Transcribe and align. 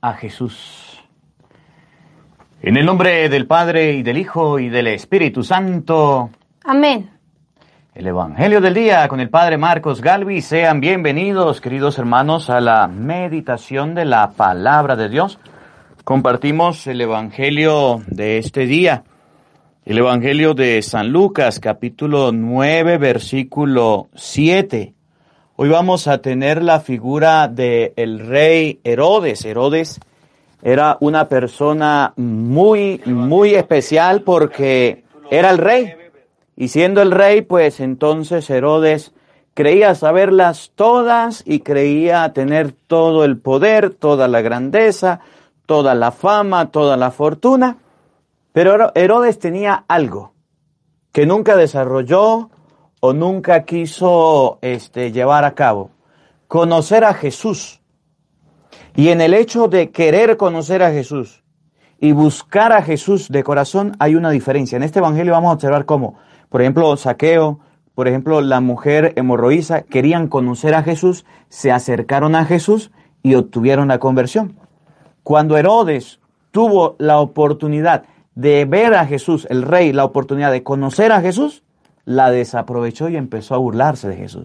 A 0.00 0.14
Jesús. 0.14 1.04
En 2.60 2.76
el 2.76 2.84
nombre 2.84 3.28
del 3.28 3.46
Padre 3.46 3.92
y 3.92 4.02
del 4.02 4.18
Hijo 4.18 4.58
y 4.58 4.68
del 4.68 4.88
Espíritu 4.88 5.44
Santo, 5.44 6.30
Amén. 6.64 7.10
el 7.94 8.08
Evangelio 8.08 8.60
del 8.60 8.74
día 8.74 9.06
con 9.06 9.20
el 9.20 9.30
Padre 9.30 9.56
Marcos 9.56 10.00
Galvi. 10.00 10.42
Sean 10.42 10.80
bienvenidos, 10.80 11.60
queridos 11.60 11.96
hermanos, 11.96 12.50
a 12.50 12.60
la 12.60 12.88
meditación 12.88 13.94
de 13.94 14.04
la 14.04 14.32
palabra 14.32 14.96
de 14.96 15.08
Dios. 15.08 15.38
Compartimos 16.02 16.84
el 16.88 17.00
Evangelio 17.00 18.02
de 18.08 18.38
este 18.38 18.66
día, 18.66 19.04
el 19.84 19.98
Evangelio 19.98 20.54
de 20.54 20.82
San 20.82 21.12
Lucas, 21.12 21.60
capítulo 21.60 22.32
9, 22.32 22.98
versículo 22.98 24.08
7. 24.16 24.97
Hoy 25.60 25.70
vamos 25.70 26.06
a 26.06 26.18
tener 26.18 26.62
la 26.62 26.78
figura 26.78 27.48
del 27.48 27.92
el 27.96 28.20
rey 28.20 28.78
Herodes. 28.84 29.44
Herodes 29.44 29.98
era 30.62 30.96
una 31.00 31.28
persona 31.28 32.12
muy, 32.14 33.02
muy 33.04 33.56
especial 33.56 34.22
porque 34.22 35.02
era 35.32 35.50
el 35.50 35.58
rey. 35.58 35.92
Y 36.54 36.68
siendo 36.68 37.02
el 37.02 37.10
rey, 37.10 37.42
pues 37.42 37.80
entonces 37.80 38.48
Herodes 38.48 39.12
creía 39.54 39.96
saberlas 39.96 40.70
todas 40.76 41.42
y 41.44 41.58
creía 41.58 42.32
tener 42.32 42.70
todo 42.70 43.24
el 43.24 43.36
poder, 43.36 43.90
toda 43.90 44.28
la 44.28 44.42
grandeza, 44.42 45.18
toda 45.66 45.96
la 45.96 46.12
fama, 46.12 46.70
toda 46.70 46.96
la 46.96 47.10
fortuna. 47.10 47.78
Pero 48.52 48.92
Herodes 48.94 49.40
tenía 49.40 49.84
algo 49.88 50.34
que 51.10 51.26
nunca 51.26 51.56
desarrolló 51.56 52.48
o 53.00 53.12
nunca 53.12 53.64
quiso 53.64 54.58
este, 54.62 55.12
llevar 55.12 55.44
a 55.44 55.54
cabo. 55.54 55.90
Conocer 56.46 57.04
a 57.04 57.14
Jesús. 57.14 57.80
Y 58.96 59.08
en 59.08 59.20
el 59.20 59.34
hecho 59.34 59.68
de 59.68 59.90
querer 59.90 60.36
conocer 60.36 60.82
a 60.82 60.90
Jesús 60.90 61.44
y 62.00 62.12
buscar 62.12 62.72
a 62.72 62.82
Jesús 62.82 63.28
de 63.28 63.44
corazón 63.44 63.96
hay 63.98 64.14
una 64.14 64.30
diferencia. 64.30 64.76
En 64.76 64.82
este 64.82 64.98
evangelio 64.98 65.32
vamos 65.32 65.50
a 65.50 65.54
observar 65.54 65.84
cómo, 65.84 66.18
por 66.48 66.60
ejemplo, 66.60 66.96
Saqueo, 66.96 67.60
por 67.94 68.08
ejemplo, 68.08 68.40
la 68.40 68.60
mujer 68.60 69.12
hemorroísa 69.16 69.82
querían 69.82 70.28
conocer 70.28 70.74
a 70.74 70.82
Jesús, 70.82 71.26
se 71.48 71.72
acercaron 71.72 72.34
a 72.34 72.44
Jesús 72.44 72.92
y 73.22 73.34
obtuvieron 73.34 73.88
la 73.88 73.98
conversión. 73.98 74.58
Cuando 75.22 75.56
Herodes 75.56 76.20
tuvo 76.52 76.96
la 76.98 77.18
oportunidad 77.18 78.04
de 78.34 78.64
ver 78.64 78.94
a 78.94 79.04
Jesús, 79.04 79.46
el 79.50 79.62
rey, 79.62 79.92
la 79.92 80.04
oportunidad 80.04 80.52
de 80.52 80.62
conocer 80.62 81.10
a 81.12 81.20
Jesús, 81.20 81.64
la 82.08 82.30
desaprovechó 82.30 83.10
y 83.10 83.16
empezó 83.18 83.54
a 83.54 83.58
burlarse 83.58 84.08
de 84.08 84.16
Jesús. 84.16 84.44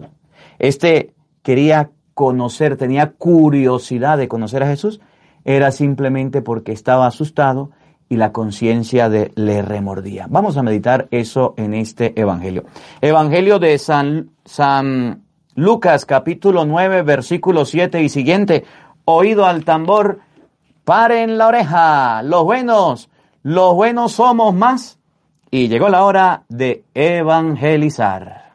Este 0.58 1.14
quería 1.42 1.88
conocer, 2.12 2.76
tenía 2.76 3.12
curiosidad 3.12 4.18
de 4.18 4.28
conocer 4.28 4.62
a 4.62 4.66
Jesús, 4.66 5.00
era 5.46 5.72
simplemente 5.72 6.42
porque 6.42 6.72
estaba 6.72 7.06
asustado 7.06 7.70
y 8.10 8.16
la 8.16 8.32
conciencia 8.32 9.08
le 9.08 9.62
remordía. 9.62 10.26
Vamos 10.28 10.58
a 10.58 10.62
meditar 10.62 11.08
eso 11.10 11.54
en 11.56 11.72
este 11.72 12.12
evangelio. 12.20 12.64
Evangelio 13.00 13.58
de 13.58 13.78
San, 13.78 14.32
San 14.44 15.22
Lucas 15.54 16.04
capítulo 16.04 16.66
9 16.66 17.00
versículo 17.00 17.64
7 17.64 18.02
y 18.02 18.10
siguiente. 18.10 18.64
Oído 19.06 19.46
al 19.46 19.64
tambor, 19.64 20.20
paren 20.84 21.38
la 21.38 21.46
oreja, 21.46 22.22
los 22.24 22.44
buenos, 22.44 23.08
los 23.42 23.74
buenos 23.74 24.12
somos 24.12 24.54
más. 24.54 24.98
Y 25.56 25.68
llegó 25.68 25.88
la 25.88 26.04
hora 26.04 26.42
de 26.48 26.84
evangelizar. 26.94 28.50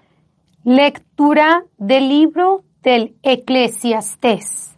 Lectura 0.65 1.63
del 1.77 2.09
libro 2.09 2.65
del 2.83 3.15
Eclesiastés. 3.23 4.75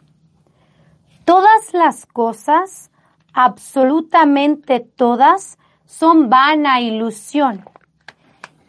Todas 1.26 1.74
las 1.74 2.06
cosas, 2.06 2.92
absolutamente 3.34 4.82
todas, 4.82 5.58
son 5.86 6.30
vana 6.30 6.80
ilusión. 6.80 7.66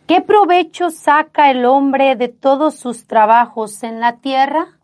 ¿Qué 0.07 0.23
provecho 0.23 0.89
saca 0.89 1.51
el 1.51 1.67
hombre 1.67 2.17
de 2.17 2.29
todos 2.29 2.77
sus 2.77 3.07
trabajos 3.07 3.83
en 3.83 4.01
la 4.01 4.17
tierra? 4.17 4.79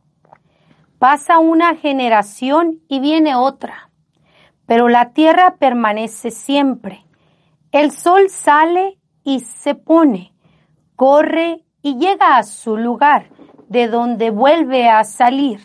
Pasa 0.98 1.38
una 1.38 1.74
generación 1.74 2.82
y 2.86 3.00
viene 3.00 3.34
otra, 3.34 3.88
pero 4.66 4.90
la 4.90 5.14
tierra 5.14 5.56
permanece 5.58 6.30
siempre. 6.30 7.07
El 7.70 7.90
sol 7.90 8.30
sale 8.30 8.98
y 9.24 9.40
se 9.40 9.74
pone, 9.74 10.32
corre 10.96 11.66
y 11.82 11.98
llega 11.98 12.38
a 12.38 12.42
su 12.42 12.78
lugar, 12.78 13.28
de 13.68 13.88
donde 13.88 14.30
vuelve 14.30 14.88
a 14.88 15.04
salir. 15.04 15.60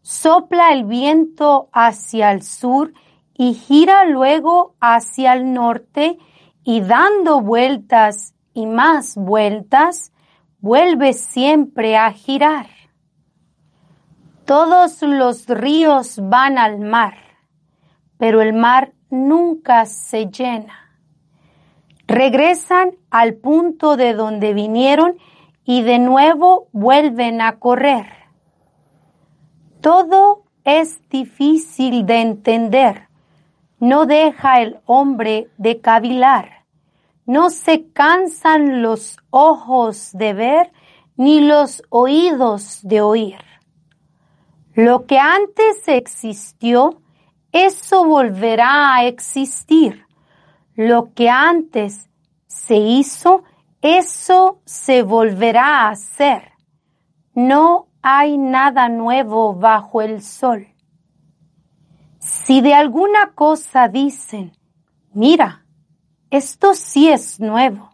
Sopla 0.00 0.72
el 0.72 0.84
viento 0.84 1.68
hacia 1.72 2.32
el 2.32 2.42
sur 2.42 2.94
y 3.34 3.52
gira 3.52 4.06
luego 4.06 4.74
hacia 4.80 5.34
el 5.34 5.52
norte 5.52 6.16
y 6.64 6.80
dando 6.80 7.42
vueltas 7.42 8.34
y 8.54 8.64
más 8.64 9.16
vueltas, 9.16 10.12
vuelve 10.60 11.12
siempre 11.12 11.98
a 11.98 12.10
girar. 12.12 12.68
Todos 14.46 15.02
los 15.02 15.46
ríos 15.46 16.18
van 16.22 16.56
al 16.56 16.78
mar, 16.78 17.18
pero 18.16 18.40
el 18.40 18.54
mar 18.54 18.94
nunca 19.10 19.84
se 19.84 20.26
llena. 20.30 20.85
Regresan 22.06 22.92
al 23.10 23.34
punto 23.34 23.96
de 23.96 24.14
donde 24.14 24.54
vinieron 24.54 25.16
y 25.64 25.82
de 25.82 25.98
nuevo 25.98 26.68
vuelven 26.72 27.40
a 27.40 27.58
correr. 27.58 28.06
Todo 29.80 30.44
es 30.64 31.00
difícil 31.08 32.06
de 32.06 32.20
entender. 32.20 33.08
No 33.78 34.06
deja 34.06 34.60
el 34.62 34.78
hombre 34.86 35.48
de 35.58 35.80
cavilar. 35.80 36.64
No 37.26 37.50
se 37.50 37.90
cansan 37.90 38.82
los 38.82 39.18
ojos 39.30 40.10
de 40.12 40.32
ver 40.32 40.72
ni 41.16 41.40
los 41.40 41.82
oídos 41.90 42.80
de 42.82 43.00
oír. 43.00 43.38
Lo 44.74 45.06
que 45.06 45.18
antes 45.18 45.88
existió, 45.88 47.00
eso 47.50 48.04
volverá 48.04 48.94
a 48.94 49.06
existir. 49.06 50.05
Lo 50.76 51.14
que 51.14 51.30
antes 51.30 52.10
se 52.46 52.76
hizo, 52.76 53.44
eso 53.80 54.60
se 54.66 55.02
volverá 55.02 55.80
a 55.80 55.90
hacer. 55.90 56.52
No 57.34 57.88
hay 58.02 58.36
nada 58.36 58.90
nuevo 58.90 59.54
bajo 59.54 60.02
el 60.02 60.22
sol. 60.22 60.68
Si 62.18 62.60
de 62.60 62.74
alguna 62.74 63.32
cosa 63.34 63.88
dicen, 63.88 64.52
mira, 65.14 65.64
esto 66.30 66.74
sí 66.74 67.08
es 67.08 67.40
nuevo, 67.40 67.90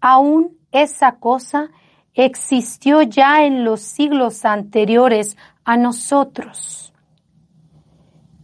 aún 0.00 0.58
esa 0.72 1.18
cosa 1.18 1.70
existió 2.14 3.02
ya 3.02 3.44
en 3.44 3.64
los 3.64 3.80
siglos 3.80 4.44
anteriores 4.44 5.36
a 5.64 5.76
nosotros. 5.76 6.92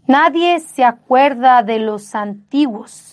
Nadie 0.06 0.60
se 0.60 0.84
acuerda 0.84 1.62
de 1.62 1.78
los 1.78 2.14
antiguos 2.14 3.11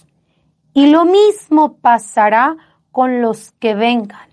y 0.79 0.87
lo 0.87 1.03
mismo 1.03 1.73
pasará 1.73 2.55
con 2.89 3.21
los 3.21 3.51
que 3.59 3.75
vengan. 3.75 4.29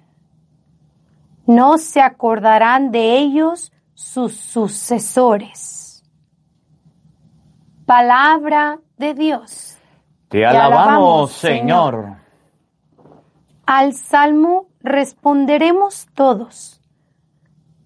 No 1.45 1.77
se 1.77 2.01
acordarán 2.01 2.93
de 2.93 3.19
ellos 3.19 3.73
sus 3.95 4.37
sucesores. 4.37 6.05
Palabra 7.85 8.79
de 8.97 9.15
Dios. 9.15 9.77
Te 10.29 10.47
alabamos, 10.47 11.33
Señor. 11.33 12.15
Al 13.67 13.95
salmo 13.95 14.69
responderemos 14.79 16.07
todos. 16.15 16.81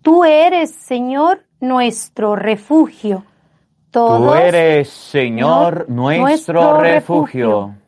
Tú 0.03 0.23
eres, 0.25 0.75
Señor, 0.75 1.47
nuestro 1.61 2.37
refugio. 2.37 3.25
Todos, 3.91 4.21
Tú 4.21 4.35
eres, 4.35 4.91
Señor, 4.91 5.87
nuestro, 5.89 6.23
nuestro 6.25 6.77
refugio. 6.79 7.47
refugio. 7.47 7.80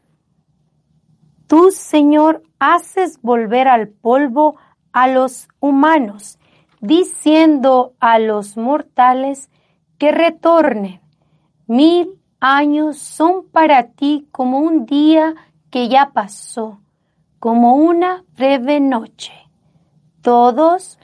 Tú, 1.52 1.70
Señor, 1.70 2.42
haces 2.58 3.20
volver 3.20 3.68
al 3.68 3.88
polvo 3.88 4.56
a 4.90 5.06
los 5.06 5.48
humanos, 5.60 6.38
diciendo 6.80 7.92
a 8.00 8.18
los 8.18 8.56
mortales 8.56 9.50
que 9.98 10.12
retornen. 10.12 11.02
Mil 11.66 12.18
años 12.40 12.96
son 12.96 13.46
para 13.52 13.88
ti 13.88 14.26
como 14.32 14.60
un 14.60 14.86
día 14.86 15.34
que 15.68 15.90
ya 15.90 16.12
pasó, 16.14 16.80
como 17.38 17.74
una 17.74 18.24
breve 18.34 18.80
noche. 18.80 19.34
Todos, 20.22 20.98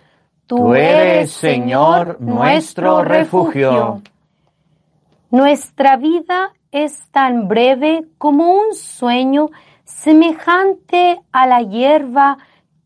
tú, 0.46 0.56
Tú 0.56 0.74
eres, 0.74 0.94
eres, 0.94 1.32
Señor, 1.32 2.22
nuestro 2.22 3.04
refugio. 3.04 4.00
Nuestra 5.30 5.98
vida 5.98 6.54
es 6.72 7.06
tan 7.10 7.48
breve 7.48 8.06
como 8.16 8.50
un 8.50 8.74
sueño 8.74 9.50
semejante 9.88 11.20
a 11.32 11.46
la 11.46 11.62
hierba 11.62 12.36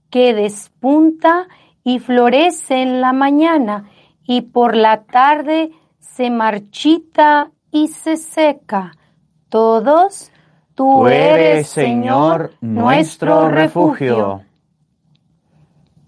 que 0.08 0.34
despunta 0.34 1.48
y 1.82 1.98
florece 1.98 2.80
en 2.80 3.00
la 3.00 3.12
mañana 3.12 3.90
y 4.24 4.42
por 4.42 4.76
la 4.76 5.02
tarde 5.02 5.72
se 5.98 6.30
marchita 6.30 7.50
y 7.72 7.88
se 7.88 8.16
seca. 8.16 8.92
Todos, 9.48 10.30
tú, 10.74 11.00
Tú 11.00 11.06
eres, 11.08 11.68
Señor, 11.68 12.52
nuestro 12.60 13.48
refugio. 13.48 14.42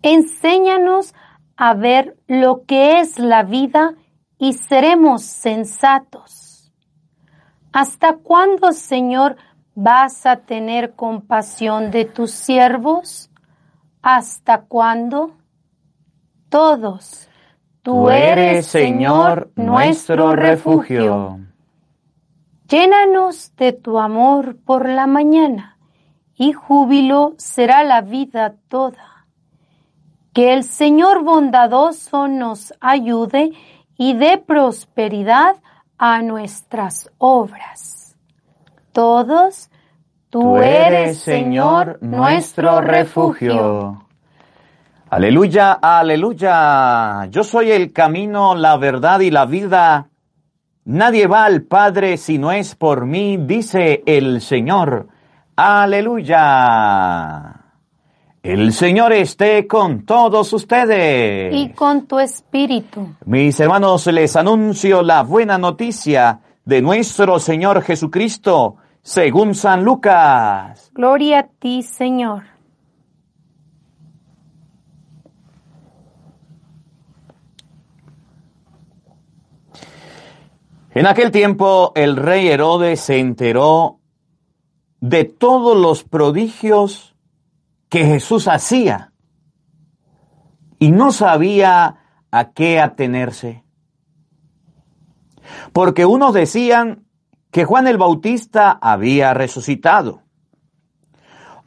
Enséñanos 0.01 1.13
a 1.57 1.75
ver 1.75 2.17
lo 2.29 2.65
que 2.67 3.01
es 3.01 3.19
la 3.19 3.43
vida 3.43 3.95
y 4.39 4.53
seremos 4.53 5.23
sensatos. 5.23 6.73
¿Hasta 7.73 8.17
cuándo, 8.17 8.73
Señor, 8.73 9.37
vas 9.75 10.27
a 10.27 10.37
tener 10.37 10.95
compasión 10.95 11.91
de 11.91 12.05
tus 12.05 12.31
siervos? 12.31 13.31
¿Hasta 14.03 14.63
cuándo? 14.63 15.33
Todos. 16.49 17.29
Tú 17.83 18.09
eres, 18.09 18.67
Señor, 18.67 19.51
nuestro 19.57 20.35
refugio. 20.35 21.39
Llénanos 22.69 23.53
de 23.57 23.73
tu 23.73 23.99
amor 23.99 24.57
por 24.65 24.89
la 24.89 25.07
mañana 25.07 25.77
y 26.35 26.53
júbilo 26.53 27.35
será 27.37 27.85
la 27.85 28.01
vida 28.01 28.55
toda. 28.69 29.27
Que 30.33 30.53
el 30.55 30.65
Señor 30.65 31.23
bondadoso 31.23 32.27
nos 32.27 32.73
ayude 32.81 33.53
y 33.97 34.15
dé 34.15 34.39
prosperidad 34.39 35.57
a 35.99 36.23
nuestras 36.23 37.11
obras. 37.19 38.04
Todos, 38.95 39.71
tú, 40.31 40.59
eres, 40.59 41.19
Señor, 41.19 41.99
nuestro 42.01 42.81
refugio. 42.81 44.07
Aleluya, 45.11 45.73
aleluya. 45.83 47.27
Yo 47.29 47.43
soy 47.43 47.73
el 47.73 47.93
camino, 47.93 48.55
la 48.55 48.77
verdad 48.77 49.19
y 49.19 49.33
la 49.33 49.47
vida. 49.47 50.07
Nadie 50.85 51.27
va 51.27 51.45
al 51.45 51.63
Padre 51.63 52.17
si 52.17 52.39
no 52.39 52.53
es 52.53 52.77
por 52.77 53.05
mí, 53.05 53.37
dice 53.37 54.05
el 54.07 54.41
Señor. 54.41 55.09
Aleluya. 55.57 56.45
El 58.45 58.73
Señor 58.73 59.13
esté 59.13 59.67
con 59.67 60.07
todos 60.07 60.53
ustedes. 60.53 61.53
Y 61.53 61.71
con 61.71 62.07
tu 62.07 62.21
espíritu. 62.21 63.09
Mis 63.27 63.59
hermanos, 63.59 64.07
les 64.07 64.37
anuncio 64.37 65.03
la 65.03 65.25
buena 65.25 65.59
noticia 65.59 66.39
de 66.65 66.81
nuestro 66.81 67.39
Señor 67.39 67.83
Jesucristo, 67.83 68.77
según 69.05 69.55
San 69.55 69.85
Lucas. 69.85 70.91
Gloria 70.95 71.41
a 71.41 71.47
ti, 71.47 71.83
Señor. 71.83 72.45
En 80.95 81.07
aquel 81.07 81.31
tiempo 81.31 81.93
el 81.95 82.17
rey 82.17 82.49
Herodes 82.49 83.01
se 83.01 83.19
enteró 83.19 84.01
de 85.01 85.25
todos 85.25 85.77
los 85.77 86.03
prodigios 86.05 87.15
que 87.91 88.07
Jesús 88.07 88.49
hacía 88.49 89.13
y 90.79 90.93
no 90.93 91.13
sabía 91.13 91.97
a 92.31 92.53
qué 92.53 92.81
atenerse. 92.81 93.65
Porque 95.73 96.07
unos 96.07 96.33
decían 96.33 97.04
que 97.55 97.65
Juan 97.65 97.87
el 97.87 97.99
Bautista 97.99 98.73
había 98.73 99.33
resucitado, 99.33 100.23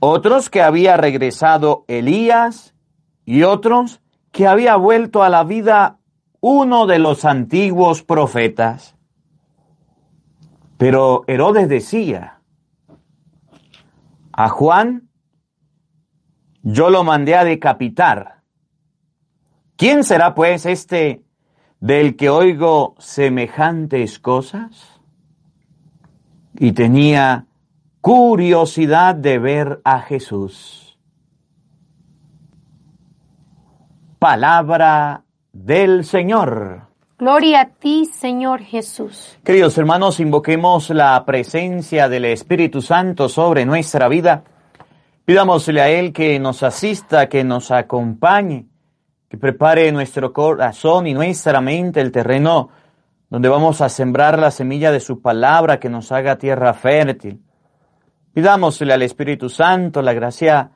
otros 0.01 0.49
que 0.49 0.61
había 0.61 0.97
regresado 0.97 1.85
Elías 1.87 2.75
y 3.23 3.43
otros 3.43 4.01
que 4.33 4.47
había 4.47 4.75
vuelto 4.75 5.23
a 5.23 5.29
la 5.29 5.45
vida 5.45 5.99
uno 6.41 6.87
de 6.87 6.99
los 6.99 7.23
antiguos 7.23 8.03
profetas. 8.03 8.97
Pero 10.77 11.23
Herodes 11.25 11.69
decía, 11.69 12.41
a 14.33 14.49
Juan 14.49 15.07
yo 16.63 16.89
lo 16.89 17.05
mandé 17.05 17.35
a 17.35 17.45
decapitar. 17.45 18.41
¿Quién 19.77 20.03
será 20.03 20.35
pues 20.35 20.65
este 20.65 21.23
del 21.79 22.17
que 22.17 22.29
oigo 22.29 22.95
semejantes 22.99 24.19
cosas? 24.19 24.96
Y 26.59 26.71
tenía 26.71 27.45
curiosidad 28.01 29.15
de 29.15 29.39
ver 29.39 29.81
a 29.83 29.99
Jesús. 29.99 30.97
Palabra 34.19 35.23
del 35.53 36.03
Señor. 36.03 36.87
Gloria 37.19 37.61
a 37.61 37.65
ti, 37.69 38.05
Señor 38.05 38.61
Jesús. 38.61 39.37
Queridos 39.43 39.77
hermanos, 39.77 40.19
invoquemos 40.19 40.89
la 40.91 41.23
presencia 41.25 42.07
del 42.07 42.25
Espíritu 42.25 42.81
Santo 42.81 43.27
sobre 43.27 43.65
nuestra 43.65 44.07
vida. 44.07 44.43
Pidámosle 45.25 45.81
a 45.81 45.89
Él 45.89 46.13
que 46.13 46.39
nos 46.39 46.63
asista, 46.63 47.27
que 47.27 47.43
nos 47.43 47.71
acompañe, 47.71 48.67
que 49.27 49.37
prepare 49.37 49.91
nuestro 49.91 50.31
corazón 50.31 51.07
y 51.07 51.13
nuestra 51.13 51.59
mente 51.59 52.01
el 52.01 52.11
terreno 52.11 52.69
donde 53.29 53.49
vamos 53.49 53.81
a 53.81 53.89
sembrar 53.89 54.39
la 54.39 54.51
semilla 54.51 54.91
de 54.91 54.99
su 54.99 55.21
palabra, 55.21 55.79
que 55.79 55.89
nos 55.89 56.11
haga 56.11 56.37
tierra 56.37 56.73
fértil. 56.73 57.41
Pidámosle 58.33 58.93
al 58.93 59.01
Espíritu 59.01 59.49
Santo 59.49 60.01
la 60.01 60.13
gracia 60.13 60.71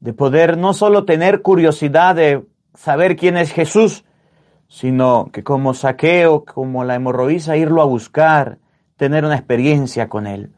de 0.00 0.12
poder 0.12 0.56
no 0.56 0.74
solo 0.74 1.04
tener 1.04 1.42
curiosidad 1.42 2.14
de 2.14 2.44
saber 2.74 3.16
quién 3.16 3.36
es 3.36 3.52
Jesús, 3.52 4.04
sino 4.68 5.30
que 5.32 5.42
como 5.42 5.74
saqueo, 5.74 6.44
como 6.44 6.84
la 6.84 6.94
hemorroísa, 6.94 7.56
irlo 7.56 7.82
a 7.82 7.86
buscar, 7.86 8.58
tener 8.96 9.24
una 9.24 9.36
experiencia 9.36 10.08
con 10.08 10.26
Él. 10.26 10.52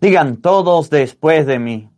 Digan 0.00 0.36
todos 0.36 0.90
después 0.90 1.46
de 1.46 1.58
mí, 1.58 1.90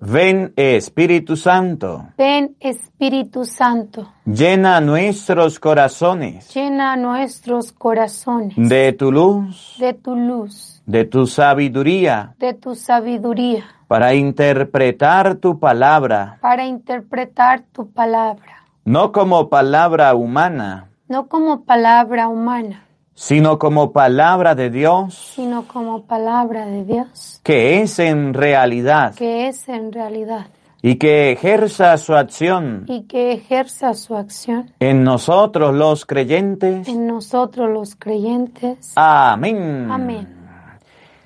ven 0.00 0.52
Espíritu 0.56 1.36
Santo, 1.36 2.06
Ven, 2.16 2.56
Espíritu 2.58 3.44
Santo, 3.44 4.08
llena 4.24 4.80
nuestros 4.80 5.60
corazones. 5.60 6.52
Llena 6.54 6.96
nuestros 6.96 7.72
corazones. 7.72 8.54
De 8.56 8.92
tu 8.92 9.12
luz, 9.12 9.76
de 9.78 9.92
tu 9.92 10.16
luz, 10.16 10.82
de 10.86 11.04
tu 11.04 11.26
sabiduría, 11.26 12.34
de 12.38 12.54
tu 12.54 12.74
sabiduría, 12.74 13.64
para 13.88 14.14
interpretar 14.14 15.36
tu 15.36 15.58
palabra, 15.58 16.38
para 16.40 16.64
interpretar 16.64 17.62
tu 17.72 17.90
palabra, 17.90 18.64
no 18.84 19.12
como 19.12 19.50
palabra 19.50 20.14
humana, 20.14 20.88
no 21.08 21.28
como 21.28 21.64
palabra 21.64 22.28
humana, 22.28 22.84
sino 23.14 23.58
como 23.58 23.92
palabra 23.92 24.54
de 24.54 24.70
Dios, 24.70 25.14
sino 25.34 25.66
como 25.66 26.02
palabra 26.04 26.66
de 26.66 26.84
Dios, 26.84 27.40
que 27.42 27.82
es 27.82 27.98
en 27.98 28.34
realidad 28.34 29.14
que 29.14 29.48
es 29.48 29.68
en 29.68 29.92
realidad, 29.92 30.46
y 30.82 30.96
que 30.96 31.32
ejerza 31.32 31.96
su 31.98 32.14
acción 32.14 32.84
y 32.88 33.02
que 33.02 33.32
ejerza 33.32 33.92
su 33.94 34.16
acción 34.16 34.72
en 34.80 35.04
nosotros 35.04 35.74
los 35.74 36.06
creyentes. 36.06 36.88
en 36.88 37.06
nosotros 37.06 37.68
los 37.68 37.94
creyentes. 37.96 38.92
Amén. 38.96 39.88
Amén. 39.90 40.36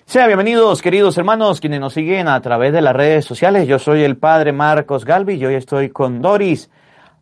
Sean 0.07 0.27
bienvenidos, 0.27 0.83
queridos 0.83 1.17
hermanos, 1.17 1.61
quienes 1.61 1.81
nos 1.81 1.95
siguen 1.95 2.29
a 2.29 2.39
través 2.43 2.73
de 2.75 2.83
las 2.83 2.95
redes 2.95 3.25
sociales. 3.25 3.67
Yo 3.67 3.79
soy 3.79 4.03
el 4.03 4.19
Padre 4.19 4.53
Marcos 4.53 5.05
Galvi 5.05 5.35
y 5.35 5.47
hoy 5.47 5.55
estoy 5.55 5.89
con 5.89 6.21
Doris. 6.21 6.69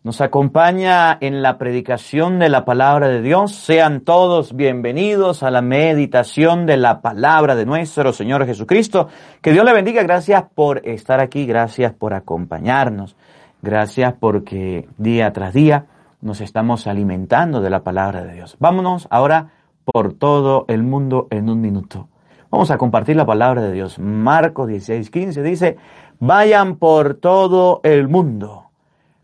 Nos 0.04 0.21
acompaña 0.21 1.16
en 1.21 1.42
la 1.42 1.59
predicación 1.59 2.40
de 2.40 2.49
la 2.49 2.64
palabra 2.64 3.06
de 3.06 3.23
Dios. 3.23 3.54
Sean 3.54 4.00
todos 4.00 4.56
bienvenidos 4.56 5.44
a 5.44 5.52
la 5.52 5.62
meditación 5.62 6.66
de 6.66 6.76
la 6.76 7.00
palabra 7.00 7.54
de 7.54 7.66
nuestro 7.66 8.12
Señor 8.12 8.44
Jesucristo. 8.44 9.06
Que 9.40 9.52
Dios 9.52 9.64
le 9.64 9.73
bendiga. 9.73 10.02
Gracias 10.02 10.42
por 10.56 10.85
estar 10.88 11.21
aquí. 11.21 11.47
Gracias 11.47 11.92
por 11.92 12.14
acompañarnos. 12.14 13.14
Gracias 13.62 14.12
porque 14.18 14.88
día 14.99 15.32
tras 15.32 15.54
día 15.54 15.87
nos 16.21 16.40
estamos 16.40 16.88
alimentando 16.88 17.61
de 17.61 17.71
la 17.71 17.85
palabra 17.85 18.25
de 18.25 18.35
Dios. 18.35 18.56
Vámonos 18.59 19.06
ahora 19.09 19.50
por 19.85 20.14
todo 20.14 20.64
el 20.66 20.82
mundo 20.82 21.28
en 21.30 21.49
un 21.49 21.61
minuto. 21.61 22.09
Vamos 22.50 22.73
a 22.73 22.76
compartir 22.76 23.14
la 23.14 23.25
palabra 23.25 23.62
de 23.62 23.73
Dios. 23.73 24.00
Marcos 24.00 24.66
16, 24.66 25.11
15 25.11 25.42
dice, 25.44 25.76
vayan 26.18 26.75
por 26.75 27.14
todo 27.14 27.80
el 27.85 28.09
mundo, 28.09 28.72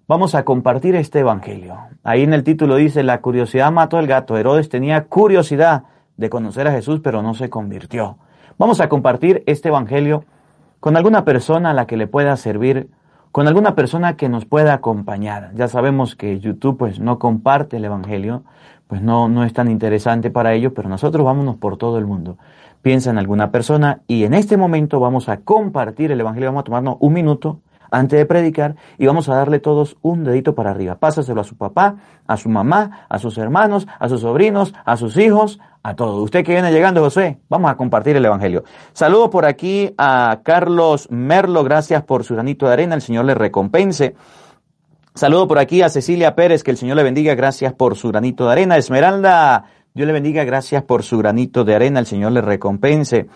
vamos 0.09 0.35
a 0.35 0.45
compartir 0.45 0.97
este 0.97 1.21
evangelio. 1.21 1.77
Ahí 2.03 2.23
en 2.23 2.33
el 2.33 2.43
título 2.43 2.77
dice, 2.77 3.03
la 3.03 3.21
curiosidad 3.21 3.71
mató 3.71 3.99
al 3.99 4.07
gato. 4.07 4.39
Herodes 4.39 4.71
tenía 4.71 5.05
curiosidad 5.05 5.85
de 6.17 6.31
conocer 6.31 6.67
a 6.67 6.73
Jesús, 6.73 7.01
pero 7.05 7.23
no 7.23 7.35
se 7.35 7.51
convirtió. 7.51 8.17
Vamos 8.57 8.81
a 8.81 8.89
compartir 8.89 9.45
este 9.47 9.69
evangelio 9.69 10.25
con 10.81 10.97
alguna 10.97 11.25
persona 11.25 11.71
a 11.71 11.75
la 11.75 11.87
que 11.87 11.99
le 11.99 12.07
pueda 12.07 12.35
servir, 12.37 12.89
con 13.33 13.47
alguna 13.47 13.75
persona 13.75 14.17
que 14.17 14.31
nos 14.31 14.47
pueda 14.47 14.73
acompañar. 14.73 15.53
Ya 15.55 15.69
sabemos 15.69 16.17
que 16.17 16.41
YouTube 16.41 16.79
pues 16.79 16.99
no 16.99 17.19
comparte 17.19 17.77
el 17.77 17.85
evangelio, 17.85 18.45
pues 18.87 19.03
no, 19.03 19.29
no 19.29 19.45
es 19.45 19.53
tan 19.53 19.71
interesante 19.71 20.31
para 20.31 20.55
ellos, 20.55 20.73
pero 20.75 20.89
nosotros 20.89 21.23
vámonos 21.25 21.57
por 21.57 21.77
todo 21.77 21.99
el 21.99 22.07
mundo. 22.07 22.39
Piensa 22.81 23.11
en 23.11 23.19
alguna 23.19 23.51
persona 23.51 24.01
y 24.07 24.25
en 24.25 24.33
este 24.33 24.57
momento 24.57 25.01
vamos 25.01 25.29
a 25.29 25.41
compartir 25.41 26.11
el 26.11 26.21
evangelio, 26.21 26.49
vamos 26.49 26.63
a 26.63 26.65
tomarnos 26.65 26.97
un 27.01 27.13
minuto 27.13 27.61
antes 27.91 28.19
de 28.19 28.27
predicar 28.27 28.77
y 28.99 29.07
vamos 29.07 29.29
a 29.29 29.35
darle 29.35 29.61
todos 29.61 29.97
un 30.03 30.25
dedito 30.25 30.55
para 30.55 30.71
arriba. 30.71 30.97
Pásaselo 30.97 31.41
a 31.41 31.45
su 31.45 31.57
papá, 31.57 31.97
a 32.27 32.37
su 32.37 32.49
mamá, 32.49 33.07
a 33.09 33.19
sus 33.19 33.39
hermanos, 33.39 33.87
a 33.99 34.09
sus 34.09 34.21
sobrinos, 34.21 34.75
a 34.85 34.97
sus 34.97 35.17
hijos, 35.17 35.59
a 35.83 35.95
todos. 35.95 36.23
Usted 36.23 36.45
que 36.45 36.53
viene 36.53 36.73
llegando, 36.73 37.01
José, 37.01 37.39
vamos 37.49 37.71
a 37.71 37.77
compartir 37.77 38.17
el 38.17 38.25
Evangelio. 38.25 38.65
Saludo 38.93 39.31
por 39.31 39.47
aquí 39.47 39.95
a 39.97 40.41
Carlos 40.43 41.09
Merlo, 41.11 41.65
gracias 41.65 42.03
por 42.03 42.25
su 42.25 42.35
granito 42.35 42.67
de 42.67 42.73
arena, 42.73 42.95
el 42.95 43.03
Señor 43.03 43.25
le 43.25 43.35
recompense. 43.35 44.15
Saludo 45.15 45.49
por 45.49 45.59
aquí 45.59 45.83
a 45.83 45.89
Cecilia 45.89 46.37
Pérez, 46.37 46.63
que 46.63 46.71
el 46.71 46.77
Señor 46.77 46.97
le 46.97 47.03
bendiga, 47.03 47.35
gracias 47.35 47.73
por 47.73 47.97
su 47.97 48.09
granito 48.09 48.47
de 48.47 48.53
arena. 48.53 48.77
Esmeralda, 48.77 49.65
Dios 49.99 50.07
le 50.07 50.13
bendiga, 50.13 50.45
gracias 50.45 50.85
por 50.85 51.03
su 51.03 51.19
granito 51.19 51.65
de 51.65 51.75
arena, 51.75 51.99
el 51.99 52.07
Señor 52.07 52.31
le 52.31 52.41
recompense. 52.41 53.27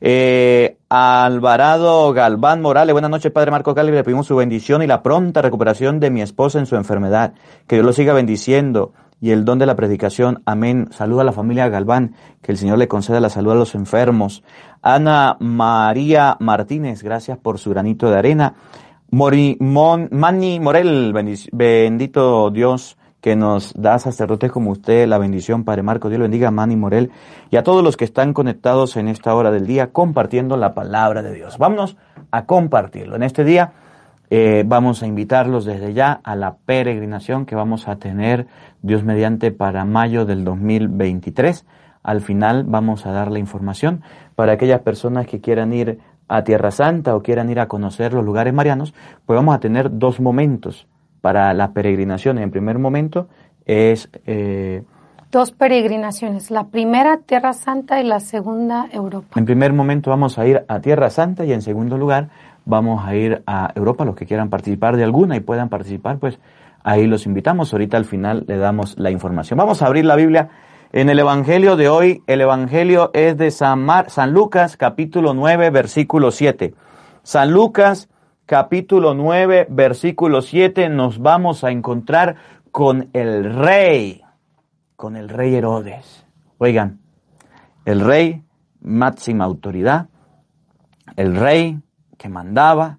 Eh, 0.00 0.76
Alvarado 0.88 2.12
Galván 2.12 2.62
Morales, 2.62 2.92
buenas 2.92 3.10
noches, 3.10 3.32
Padre 3.32 3.50
Marco 3.50 3.74
Cali, 3.74 3.90
le 3.90 4.04
pedimos 4.04 4.28
su 4.28 4.36
bendición 4.36 4.84
y 4.84 4.86
la 4.86 5.02
pronta 5.02 5.42
recuperación 5.42 5.98
de 5.98 6.12
mi 6.12 6.22
esposa 6.22 6.60
en 6.60 6.66
su 6.66 6.76
enfermedad. 6.76 7.34
Que 7.66 7.74
Dios 7.74 7.84
lo 7.84 7.92
siga 7.92 8.12
bendiciendo 8.12 8.92
y 9.20 9.32
el 9.32 9.44
don 9.44 9.58
de 9.58 9.66
la 9.66 9.74
predicación. 9.74 10.44
Amén. 10.46 10.90
Saluda 10.92 11.22
a 11.22 11.24
la 11.24 11.32
familia 11.32 11.68
Galván, 11.68 12.14
que 12.40 12.52
el 12.52 12.58
Señor 12.58 12.78
le 12.78 12.86
conceda 12.86 13.18
la 13.18 13.28
salud 13.28 13.50
a 13.50 13.56
los 13.56 13.74
enfermos. 13.74 14.44
Ana 14.80 15.36
María 15.40 16.36
Martínez, 16.38 17.02
gracias 17.02 17.36
por 17.36 17.58
su 17.58 17.70
granito 17.70 18.08
de 18.08 18.18
arena. 18.18 18.54
Mori, 19.10 19.56
Mon, 19.58 20.08
Manny 20.12 20.60
Morel, 20.60 21.12
bendito 21.52 22.50
Dios 22.52 22.96
que 23.22 23.36
nos 23.36 23.72
da 23.74 24.00
sacerdotes 24.00 24.50
como 24.50 24.72
usted 24.72 25.06
la 25.06 25.16
bendición, 25.16 25.64
Padre 25.64 25.84
Marco. 25.84 26.08
Dios 26.08 26.18
lo 26.18 26.24
bendiga 26.24 26.50
Manny 26.50 26.74
Morel 26.74 27.12
y 27.50 27.56
a 27.56 27.62
todos 27.62 27.82
los 27.82 27.96
que 27.96 28.04
están 28.04 28.34
conectados 28.34 28.96
en 28.96 29.06
esta 29.06 29.32
hora 29.34 29.52
del 29.52 29.64
día 29.64 29.92
compartiendo 29.92 30.56
la 30.56 30.74
palabra 30.74 31.22
de 31.22 31.32
Dios. 31.32 31.56
Vámonos 31.56 31.96
a 32.32 32.46
compartirlo. 32.46 33.14
En 33.14 33.22
este 33.22 33.44
día 33.44 33.74
eh, 34.28 34.64
vamos 34.66 35.04
a 35.04 35.06
invitarlos 35.06 35.64
desde 35.64 35.94
ya 35.94 36.20
a 36.24 36.34
la 36.34 36.56
peregrinación 36.66 37.46
que 37.46 37.54
vamos 37.54 37.86
a 37.86 37.96
tener 37.96 38.48
Dios 38.82 39.04
mediante 39.04 39.52
para 39.52 39.84
mayo 39.84 40.26
del 40.26 40.44
2023. 40.44 41.64
Al 42.02 42.22
final 42.22 42.64
vamos 42.64 43.06
a 43.06 43.12
dar 43.12 43.30
la 43.30 43.38
información 43.38 44.02
para 44.34 44.54
aquellas 44.54 44.80
personas 44.80 45.28
que 45.28 45.40
quieran 45.40 45.72
ir 45.72 46.00
a 46.26 46.42
Tierra 46.42 46.72
Santa 46.72 47.14
o 47.14 47.22
quieran 47.22 47.50
ir 47.50 47.60
a 47.60 47.68
conocer 47.68 48.14
los 48.14 48.24
lugares 48.24 48.52
marianos, 48.52 48.94
pues 49.26 49.36
vamos 49.36 49.54
a 49.54 49.60
tener 49.60 49.96
dos 49.96 50.18
momentos 50.18 50.88
para 51.22 51.54
la 51.54 51.72
peregrinación. 51.72 52.36
En 52.36 52.50
primer 52.50 52.78
momento 52.78 53.28
es... 53.64 54.10
Eh, 54.26 54.82
Dos 55.30 55.50
peregrinaciones, 55.50 56.50
la 56.50 56.64
primera 56.64 57.16
Tierra 57.16 57.54
Santa 57.54 58.02
y 58.02 58.04
la 58.04 58.20
segunda 58.20 58.88
Europa. 58.92 59.28
En 59.40 59.46
primer 59.46 59.72
momento 59.72 60.10
vamos 60.10 60.38
a 60.38 60.46
ir 60.46 60.62
a 60.68 60.80
Tierra 60.80 61.08
Santa 61.08 61.46
y 61.46 61.54
en 61.54 61.62
segundo 61.62 61.96
lugar 61.96 62.28
vamos 62.66 63.02
a 63.02 63.14
ir 63.14 63.42
a 63.46 63.72
Europa. 63.74 64.04
Los 64.04 64.14
que 64.14 64.26
quieran 64.26 64.50
participar 64.50 64.98
de 64.98 65.04
alguna 65.04 65.34
y 65.34 65.40
puedan 65.40 65.70
participar, 65.70 66.18
pues 66.18 66.38
ahí 66.82 67.06
los 67.06 67.24
invitamos. 67.24 67.72
Ahorita 67.72 67.96
al 67.96 68.04
final 68.04 68.44
le 68.46 68.58
damos 68.58 68.98
la 68.98 69.10
información. 69.10 69.56
Vamos 69.56 69.80
a 69.80 69.86
abrir 69.86 70.04
la 70.04 70.16
Biblia 70.16 70.50
en 70.92 71.08
el 71.08 71.18
Evangelio 71.18 71.76
de 71.76 71.88
hoy. 71.88 72.22
El 72.26 72.42
Evangelio 72.42 73.10
es 73.14 73.38
de 73.38 73.50
San, 73.50 73.82
Mar, 73.82 74.10
San 74.10 74.34
Lucas 74.34 74.76
capítulo 74.76 75.32
9 75.32 75.70
versículo 75.70 76.30
7. 76.30 76.74
San 77.22 77.52
Lucas 77.52 78.10
capítulo 78.46 79.14
9, 79.14 79.66
versículo 79.70 80.42
7, 80.42 80.88
nos 80.88 81.18
vamos 81.18 81.64
a 81.64 81.70
encontrar 81.70 82.36
con 82.70 83.10
el 83.12 83.54
rey, 83.54 84.22
con 84.96 85.16
el 85.16 85.28
rey 85.28 85.54
Herodes. 85.54 86.26
Oigan, 86.58 87.00
el 87.84 88.00
rey, 88.00 88.42
máxima 88.80 89.44
autoridad, 89.44 90.08
el 91.16 91.36
rey 91.36 91.80
que 92.18 92.28
mandaba, 92.28 92.98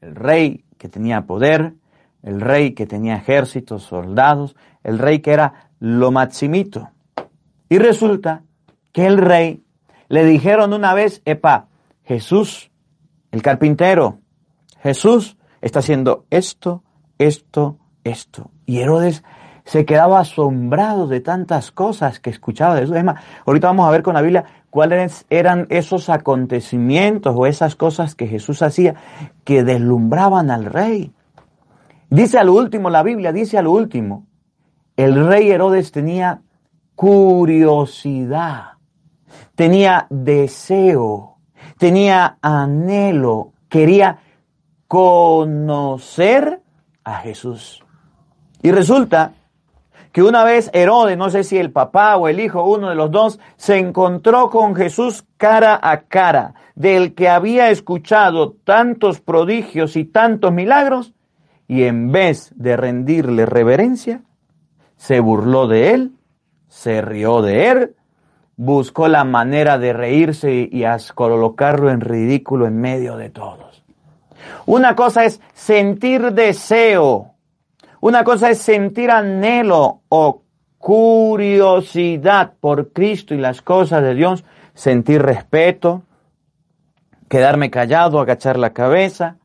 el 0.00 0.14
rey 0.14 0.64
que 0.78 0.88
tenía 0.88 1.26
poder, 1.26 1.74
el 2.22 2.40
rey 2.40 2.72
que 2.72 2.86
tenía 2.86 3.16
ejércitos, 3.16 3.84
soldados, 3.84 4.56
el 4.82 4.98
rey 4.98 5.20
que 5.20 5.32
era 5.32 5.70
lo 5.78 6.10
maximito. 6.10 6.90
Y 7.68 7.78
resulta 7.78 8.42
que 8.92 9.06
el 9.06 9.18
rey 9.18 9.64
le 10.08 10.24
dijeron 10.24 10.72
una 10.72 10.94
vez, 10.94 11.22
epa, 11.24 11.68
Jesús, 12.04 12.70
el 13.32 13.42
carpintero, 13.42 14.20
Jesús 14.86 15.36
está 15.60 15.80
haciendo 15.80 16.26
esto, 16.30 16.84
esto, 17.18 17.78
esto. 18.04 18.52
Y 18.66 18.78
Herodes 18.78 19.24
se 19.64 19.84
quedaba 19.84 20.20
asombrado 20.20 21.08
de 21.08 21.20
tantas 21.20 21.72
cosas 21.72 22.20
que 22.20 22.30
escuchaba 22.30 22.76
de 22.76 22.82
Jesús. 22.82 22.96
Es 22.96 23.02
más, 23.02 23.20
ahorita 23.44 23.66
vamos 23.66 23.88
a 23.88 23.90
ver 23.90 24.04
con 24.04 24.14
la 24.14 24.22
Biblia 24.22 24.44
cuáles 24.70 25.26
eran 25.28 25.66
esos 25.70 26.08
acontecimientos 26.08 27.34
o 27.36 27.46
esas 27.46 27.74
cosas 27.74 28.14
que 28.14 28.28
Jesús 28.28 28.62
hacía 28.62 28.94
que 29.42 29.64
deslumbraban 29.64 30.52
al 30.52 30.66
rey. 30.66 31.12
Dice 32.08 32.38
a 32.38 32.44
lo 32.44 32.54
último, 32.54 32.88
la 32.88 33.02
Biblia 33.02 33.32
dice 33.32 33.58
a 33.58 33.62
lo 33.62 33.72
último, 33.72 34.26
el 34.96 35.26
rey 35.26 35.50
Herodes 35.50 35.90
tenía 35.90 36.42
curiosidad, 36.94 38.74
tenía 39.56 40.06
deseo, 40.10 41.38
tenía 41.76 42.38
anhelo, 42.40 43.52
quería 43.68 44.20
conocer 44.88 46.60
a 47.04 47.16
Jesús. 47.16 47.82
Y 48.62 48.70
resulta 48.70 49.34
que 50.12 50.22
una 50.22 50.44
vez 50.44 50.70
Herodes, 50.72 51.18
no 51.18 51.28
sé 51.28 51.44
si 51.44 51.58
el 51.58 51.70
papá 51.70 52.16
o 52.16 52.28
el 52.28 52.40
hijo, 52.40 52.64
uno 52.64 52.88
de 52.88 52.94
los 52.94 53.10
dos, 53.10 53.38
se 53.56 53.76
encontró 53.76 54.48
con 54.48 54.74
Jesús 54.74 55.24
cara 55.36 55.78
a 55.82 56.04
cara, 56.04 56.54
del 56.74 57.14
que 57.14 57.28
había 57.28 57.70
escuchado 57.70 58.52
tantos 58.64 59.20
prodigios 59.20 59.94
y 59.94 60.04
tantos 60.04 60.52
milagros, 60.52 61.12
y 61.68 61.84
en 61.84 62.12
vez 62.12 62.50
de 62.56 62.76
rendirle 62.76 63.44
reverencia, 63.44 64.22
se 64.96 65.20
burló 65.20 65.66
de 65.66 65.92
él, 65.92 66.12
se 66.68 67.02
rió 67.02 67.42
de 67.42 67.68
él, 67.68 67.96
buscó 68.56 69.08
la 69.08 69.24
manera 69.24 69.78
de 69.78 69.92
reírse 69.92 70.68
y 70.70 70.84
a 70.84 70.96
colocarlo 71.14 71.90
en 71.90 72.00
ridículo 72.00 72.66
en 72.66 72.80
medio 72.80 73.16
de 73.16 73.30
todos. 73.30 73.65
Una 74.66 74.94
cosa 74.96 75.24
es 75.24 75.40
sentir 75.54 76.32
deseo. 76.32 77.34
Una 78.00 78.24
cosa 78.24 78.50
es 78.50 78.58
sentir 78.58 79.10
anhelo 79.10 80.02
o 80.08 80.42
curiosidad 80.78 82.54
por 82.60 82.92
Cristo 82.92 83.34
y 83.34 83.38
las 83.38 83.62
cosas 83.62 84.02
de 84.02 84.14
Dios. 84.14 84.44
Sentir 84.74 85.22
respeto, 85.22 86.02
quedarme 87.28 87.70
callado, 87.70 88.20
agachar 88.20 88.58
la 88.58 88.72
cabeza. 88.72 89.36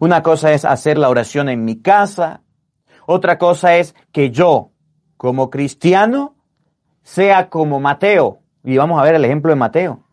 Una 0.00 0.22
cosa 0.22 0.52
es 0.52 0.64
hacer 0.64 0.98
la 0.98 1.08
oración 1.08 1.48
en 1.48 1.64
mi 1.64 1.80
casa. 1.80 2.42
Otra 3.06 3.38
cosa 3.38 3.76
es 3.76 3.94
que 4.12 4.30
yo, 4.30 4.70
como 5.16 5.50
cristiano, 5.50 6.34
sea 7.02 7.48
como 7.48 7.80
Mateo. 7.80 8.40
Y 8.64 8.76
vamos 8.76 9.00
a 9.00 9.04
ver 9.04 9.16
el 9.16 9.24
ejemplo 9.24 9.50
de 9.50 9.56
Mateo, 9.56 10.04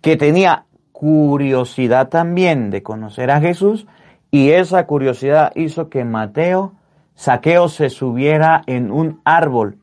que 0.00 0.16
tenía 0.16 0.64
curiosidad 1.00 2.10
también 2.10 2.68
de 2.68 2.82
conocer 2.82 3.30
a 3.30 3.40
Jesús 3.40 3.86
y 4.30 4.50
esa 4.50 4.84
curiosidad 4.84 5.50
hizo 5.54 5.88
que 5.88 6.04
Mateo, 6.04 6.74
Saqueo 7.14 7.70
se 7.70 7.88
subiera 7.88 8.62
en 8.66 8.92
un 8.92 9.22
árbol 9.24 9.78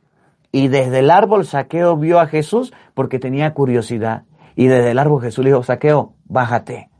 y 0.52 0.68
desde 0.68 1.00
el 1.00 1.10
árbol 1.10 1.48
Saqueo 1.48 1.98
vio 1.98 2.20
a 2.20 2.28
Jesús 2.28 2.72
porque 2.94 3.18
tenía 3.18 3.56
curiosidad 3.56 4.26
y 4.56 4.68
desde 4.68 4.92
el 4.92 5.00
árbol 5.00 5.24
Jesús 5.24 5.44
le 5.44 5.50
dijo, 5.50 5.64
Saqueo, 5.64 6.14
bájate. 6.26 6.92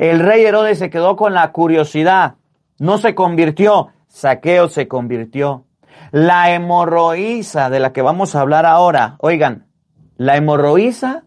El 0.00 0.18
rey 0.18 0.44
Herodes 0.44 0.80
se 0.80 0.90
quedó 0.90 1.14
con 1.14 1.32
la 1.32 1.52
curiosidad, 1.52 2.34
no 2.80 2.98
se 2.98 3.14
convirtió, 3.14 3.90
Saqueo 4.08 4.68
se 4.68 4.88
convirtió. 4.88 5.64
La 6.10 6.52
hemorroísa 6.52 7.70
de 7.70 7.78
la 7.78 7.92
que 7.92 8.02
vamos 8.02 8.34
a 8.34 8.40
hablar 8.40 8.66
ahora, 8.66 9.14
oigan, 9.20 9.68
la 10.16 10.36
hemorroísa 10.36 11.22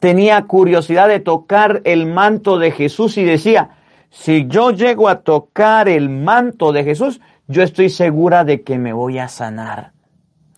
tenía 0.00 0.42
curiosidad 0.46 1.08
de 1.08 1.20
tocar 1.20 1.82
el 1.84 2.06
manto 2.06 2.58
de 2.58 2.72
Jesús 2.72 3.16
y 3.16 3.24
decía, 3.24 3.76
si 4.10 4.48
yo 4.48 4.72
llego 4.72 5.08
a 5.08 5.20
tocar 5.20 5.88
el 5.88 6.08
manto 6.08 6.72
de 6.72 6.82
Jesús, 6.82 7.20
yo 7.46 7.62
estoy 7.62 7.90
segura 7.90 8.44
de 8.44 8.62
que 8.62 8.78
me 8.78 8.92
voy 8.92 9.18
a 9.18 9.28
sanar. 9.28 9.92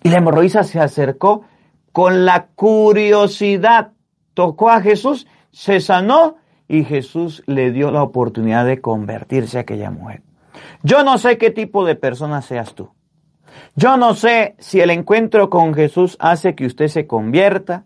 Y 0.03 0.09
la 0.09 0.19
hemorroísa 0.19 0.65
se 0.65 0.81
acercó 0.81 1.45
con 1.93 2.25
la 2.25 2.47
curiosidad, 2.55 3.93
tocó 4.35 4.71
a 4.71 4.81
Jesús, 4.81 5.27
se 5.51 5.81
sanó 5.81 6.37
y 6.69 6.85
Jesús 6.85 7.43
le 7.47 7.71
dio 7.71 7.91
la 7.91 8.03
oportunidad 8.03 8.65
de 8.65 8.81
convertirse 8.81 9.59
a 9.59 9.63
aquella 9.63 9.91
mujer. 9.91 10.23
Yo 10.83 11.05
no 11.05 11.19
sé 11.19 11.37
qué 11.37 11.51
tipo 11.51 11.85
de 11.85 11.97
persona 11.97 12.41
seas 12.43 12.75
tú. 12.75 12.91
Yo 13.77 13.97
no 13.97 14.15
sé 14.15 14.55
si 14.59 14.81
el 14.81 14.91
encuentro 14.91 15.51
con 15.51 15.75
Jesús 15.75 16.17
hace 16.19 16.55
que 16.55 16.67
usted 16.67 16.89
se 16.89 17.07
convierta. 17.07 17.85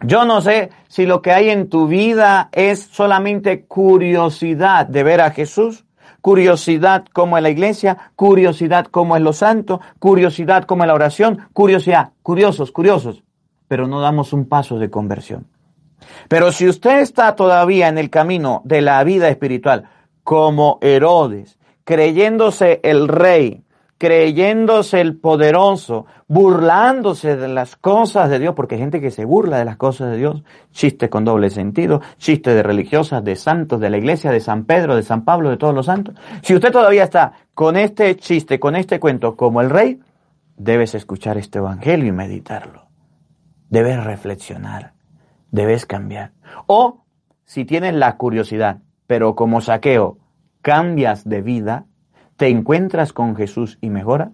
Yo 0.00 0.24
no 0.24 0.40
sé 0.40 0.70
si 0.86 1.06
lo 1.06 1.22
que 1.22 1.32
hay 1.32 1.50
en 1.50 1.68
tu 1.68 1.88
vida 1.88 2.50
es 2.52 2.88
solamente 2.92 3.64
curiosidad 3.64 4.86
de 4.86 5.02
ver 5.02 5.20
a 5.20 5.32
Jesús, 5.32 5.86
curiosidad 6.20 7.04
como 7.12 7.36
en 7.36 7.42
la 7.42 7.50
iglesia, 7.50 8.12
curiosidad 8.14 8.86
como 8.86 9.16
en 9.16 9.24
los 9.24 9.38
santos, 9.38 9.80
curiosidad 9.98 10.64
como 10.64 10.84
en 10.84 10.88
la 10.88 10.94
oración, 10.94 11.48
curiosidad, 11.52 12.12
curiosos, 12.22 12.70
curiosos, 12.70 13.24
pero 13.66 13.88
no 13.88 14.00
damos 14.00 14.32
un 14.32 14.48
paso 14.48 14.78
de 14.78 14.88
conversión. 14.88 15.48
Pero 16.28 16.52
si 16.52 16.68
usted 16.68 17.00
está 17.00 17.34
todavía 17.34 17.88
en 17.88 17.98
el 17.98 18.08
camino 18.08 18.62
de 18.64 18.82
la 18.82 19.02
vida 19.02 19.28
espiritual 19.28 19.88
como 20.22 20.78
Herodes, 20.80 21.58
creyéndose 21.82 22.80
el 22.84 23.08
rey, 23.08 23.64
creyéndose 23.98 25.00
el 25.00 25.18
poderoso, 25.18 26.06
burlándose 26.28 27.36
de 27.36 27.48
las 27.48 27.76
cosas 27.76 28.30
de 28.30 28.38
Dios, 28.38 28.54
porque 28.54 28.76
hay 28.76 28.80
gente 28.80 29.00
que 29.00 29.10
se 29.10 29.24
burla 29.24 29.58
de 29.58 29.64
las 29.64 29.76
cosas 29.76 30.12
de 30.12 30.16
Dios, 30.16 30.44
chistes 30.70 31.10
con 31.10 31.24
doble 31.24 31.50
sentido, 31.50 32.00
chistes 32.16 32.54
de 32.54 32.62
religiosas, 32.62 33.24
de 33.24 33.34
santos, 33.34 33.80
de 33.80 33.90
la 33.90 33.98
iglesia, 33.98 34.30
de 34.30 34.40
San 34.40 34.64
Pedro, 34.64 34.94
de 34.94 35.02
San 35.02 35.24
Pablo, 35.24 35.50
de 35.50 35.56
todos 35.56 35.74
los 35.74 35.86
santos. 35.86 36.14
Si 36.42 36.54
usted 36.54 36.70
todavía 36.70 37.04
está 37.04 37.32
con 37.54 37.76
este 37.76 38.16
chiste, 38.16 38.60
con 38.60 38.76
este 38.76 39.00
cuento 39.00 39.36
como 39.36 39.60
el 39.60 39.68
rey, 39.68 40.00
debes 40.56 40.94
escuchar 40.94 41.36
este 41.36 41.58
evangelio 41.58 42.06
y 42.06 42.12
meditarlo. 42.12 42.86
Debes 43.68 44.02
reflexionar, 44.02 44.94
debes 45.50 45.86
cambiar. 45.86 46.32
O 46.66 47.04
si 47.44 47.64
tienes 47.64 47.94
la 47.94 48.16
curiosidad, 48.16 48.78
pero 49.08 49.34
como 49.34 49.60
saqueo 49.60 50.18
cambias 50.62 51.28
de 51.28 51.42
vida, 51.42 51.86
te 52.38 52.48
encuentras 52.48 53.12
con 53.12 53.34
Jesús 53.36 53.78
y 53.80 53.90
mejora, 53.90 54.30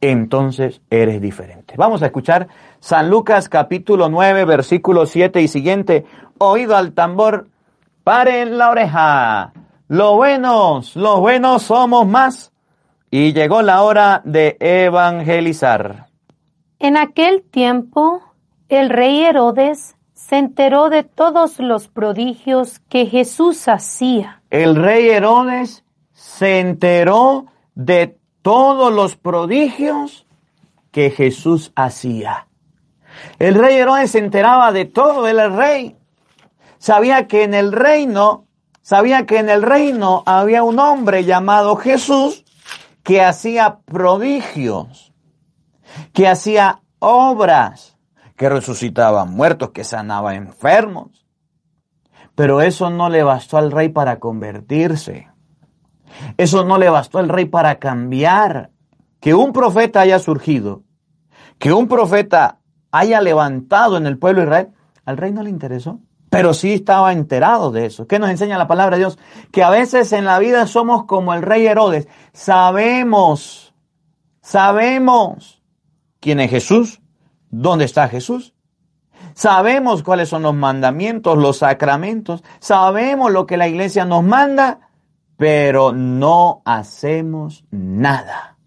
entonces 0.00 0.82
eres 0.90 1.22
diferente. 1.22 1.74
Vamos 1.78 2.02
a 2.02 2.06
escuchar 2.06 2.48
San 2.80 3.08
Lucas 3.08 3.48
capítulo 3.48 4.08
9, 4.08 4.44
versículo 4.44 5.06
7 5.06 5.40
y 5.40 5.46
siguiente. 5.48 6.04
Oído 6.38 6.76
al 6.76 6.92
tambor, 6.92 7.46
paren 8.02 8.58
la 8.58 8.70
oreja. 8.70 9.52
Los 9.86 10.16
buenos, 10.16 10.96
los 10.96 11.20
buenos 11.20 11.62
somos 11.62 12.06
más. 12.06 12.52
Y 13.08 13.32
llegó 13.32 13.62
la 13.62 13.82
hora 13.82 14.20
de 14.24 14.56
evangelizar. 14.58 16.06
En 16.80 16.96
aquel 16.96 17.42
tiempo, 17.42 18.20
el 18.68 18.90
rey 18.90 19.22
Herodes 19.22 19.94
se 20.12 20.38
enteró 20.38 20.90
de 20.90 21.04
todos 21.04 21.60
los 21.60 21.86
prodigios 21.86 22.80
que 22.88 23.06
Jesús 23.06 23.68
hacía. 23.68 24.42
El 24.50 24.74
rey 24.74 25.08
Herodes 25.08 25.83
se 26.24 26.58
enteró 26.58 27.46
de 27.74 28.18
todos 28.40 28.90
los 28.90 29.14
prodigios 29.14 30.26
que 30.90 31.10
Jesús 31.10 31.70
hacía. 31.76 32.48
El 33.38 33.54
rey 33.54 33.76
Herodes 33.76 34.12
se 34.12 34.20
enteraba 34.20 34.72
de 34.72 34.86
todo, 34.86 35.28
él 35.28 35.38
el 35.38 35.54
rey. 35.54 35.98
Sabía 36.78 37.28
que 37.28 37.44
en 37.44 37.52
el 37.52 37.72
reino, 37.72 38.46
sabía 38.80 39.26
que 39.26 39.38
en 39.38 39.50
el 39.50 39.62
reino 39.62 40.22
había 40.24 40.62
un 40.62 40.78
hombre 40.78 41.24
llamado 41.24 41.76
Jesús 41.76 42.44
que 43.02 43.22
hacía 43.22 43.80
prodigios, 43.84 45.12
que 46.14 46.26
hacía 46.26 46.80
obras, 47.00 47.98
que 48.34 48.48
resucitaba 48.48 49.26
muertos, 49.26 49.72
que 49.72 49.84
sanaba 49.84 50.36
enfermos. 50.36 51.26
Pero 52.34 52.62
eso 52.62 52.88
no 52.88 53.10
le 53.10 53.22
bastó 53.22 53.58
al 53.58 53.70
rey 53.70 53.90
para 53.90 54.18
convertirse. 54.18 55.33
Eso 56.36 56.64
no 56.64 56.78
le 56.78 56.88
bastó 56.90 57.18
al 57.18 57.28
rey 57.28 57.46
para 57.46 57.78
cambiar. 57.78 58.70
Que 59.20 59.34
un 59.34 59.52
profeta 59.52 60.00
haya 60.00 60.18
surgido, 60.18 60.82
que 61.58 61.72
un 61.72 61.88
profeta 61.88 62.58
haya 62.90 63.20
levantado 63.20 63.96
en 63.96 64.06
el 64.06 64.18
pueblo 64.18 64.40
de 64.40 64.46
Israel, 64.46 64.68
al 65.04 65.16
rey 65.16 65.32
no 65.32 65.42
le 65.42 65.50
interesó. 65.50 66.00
Pero 66.30 66.52
sí 66.52 66.72
estaba 66.72 67.12
enterado 67.12 67.70
de 67.70 67.86
eso. 67.86 68.06
¿Qué 68.06 68.18
nos 68.18 68.28
enseña 68.28 68.58
la 68.58 68.66
palabra 68.66 68.96
de 68.96 69.02
Dios? 69.02 69.18
Que 69.52 69.62
a 69.62 69.70
veces 69.70 70.12
en 70.12 70.24
la 70.24 70.38
vida 70.40 70.66
somos 70.66 71.04
como 71.04 71.32
el 71.32 71.42
rey 71.42 71.66
Herodes. 71.66 72.08
Sabemos, 72.32 73.72
sabemos 74.42 75.62
quién 76.20 76.40
es 76.40 76.50
Jesús, 76.50 77.00
dónde 77.50 77.84
está 77.84 78.08
Jesús. 78.08 78.54
Sabemos 79.34 80.02
cuáles 80.02 80.28
son 80.28 80.42
los 80.42 80.54
mandamientos, 80.54 81.38
los 81.38 81.58
sacramentos. 81.58 82.42
Sabemos 82.60 83.32
lo 83.32 83.46
que 83.46 83.56
la 83.56 83.68
iglesia 83.68 84.04
nos 84.04 84.22
manda, 84.22 84.83
pero 85.36 85.92
no 85.92 86.62
hacemos 86.64 87.64
nada. 87.70 88.58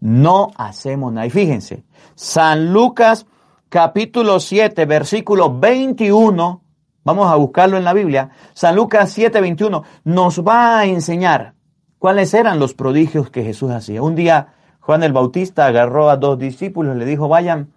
No 0.00 0.50
hacemos 0.56 1.12
nada. 1.12 1.26
Y 1.26 1.30
fíjense, 1.30 1.84
San 2.14 2.72
Lucas 2.72 3.26
capítulo 3.68 4.40
7, 4.40 4.86
versículo 4.86 5.58
21, 5.58 6.62
vamos 7.04 7.30
a 7.30 7.36
buscarlo 7.36 7.76
en 7.76 7.84
la 7.84 7.92
Biblia, 7.92 8.30
San 8.54 8.76
Lucas 8.76 9.10
7, 9.10 9.40
21, 9.40 9.82
nos 10.04 10.42
va 10.42 10.78
a 10.78 10.86
enseñar 10.86 11.54
cuáles 11.98 12.32
eran 12.34 12.58
los 12.58 12.74
prodigios 12.74 13.30
que 13.30 13.44
Jesús 13.44 13.70
hacía. 13.70 14.02
Un 14.02 14.14
día 14.14 14.54
Juan 14.88 15.02
el 15.02 15.12
Bautista 15.12 15.66
agarró 15.66 16.08
a 16.08 16.16
dos 16.16 16.38
discípulos 16.38 16.96
le 16.96 17.04
dijo, 17.04 17.28
vayan, 17.28 17.74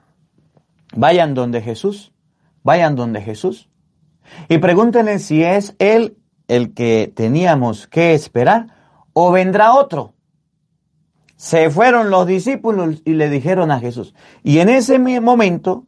vayan 0.96 1.34
donde 1.34 1.62
Jesús, 1.62 2.13
vayan 2.63 2.96
donde 2.96 3.22
Jesús. 3.22 3.70
Y 4.48 4.60
pregúntenle 4.60 5.20
si 5.20 5.44
es 5.44 5.76
Él 5.78 6.20
el 6.47 6.73
que 6.73 7.12
teníamos 7.15 7.88
que 7.88 8.13
esperar 8.13 8.67
o 9.13 9.32
vendrá 9.32 9.73
otro. 9.73 10.13
Se 11.36 11.69
fueron 11.69 12.10
los 12.10 12.27
discípulos 12.27 13.01
y 13.04 13.13
le 13.13 13.30
dijeron 13.30 13.71
a 13.71 13.80
Jesús. 13.80 14.13
Y 14.43 14.60
en 14.60 14.69
ese 14.69 14.99
momento 14.99 15.86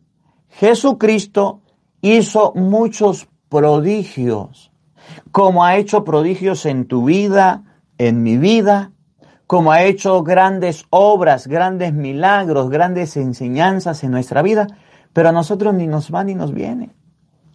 Jesucristo 0.50 1.62
hizo 2.02 2.54
muchos 2.56 3.28
prodigios, 3.50 4.72
como 5.32 5.63
ha 5.63 5.78
hecho 5.78 6.04
prodigios 6.04 6.66
en 6.66 6.86
tu 6.86 7.06
vida, 7.06 7.63
en 7.98 8.24
mi 8.24 8.38
vida, 8.38 8.92
como 9.46 9.72
ha 9.72 9.84
hecho 9.84 10.24
grandes 10.24 10.86
obras, 10.89 11.48
grandes 11.48 11.94
milagros, 11.94 12.70
grandes 12.70 13.16
enseñanzas 13.18 14.04
en 14.04 14.12
nuestra 14.12 14.42
vida, 14.42 14.68
pero 15.13 15.30
a 15.30 15.32
nosotros 15.32 15.74
ni 15.74 15.86
nos 15.86 16.13
va 16.13 16.24
ni 16.24 16.34
nos 16.34 16.54
viene 16.54 16.96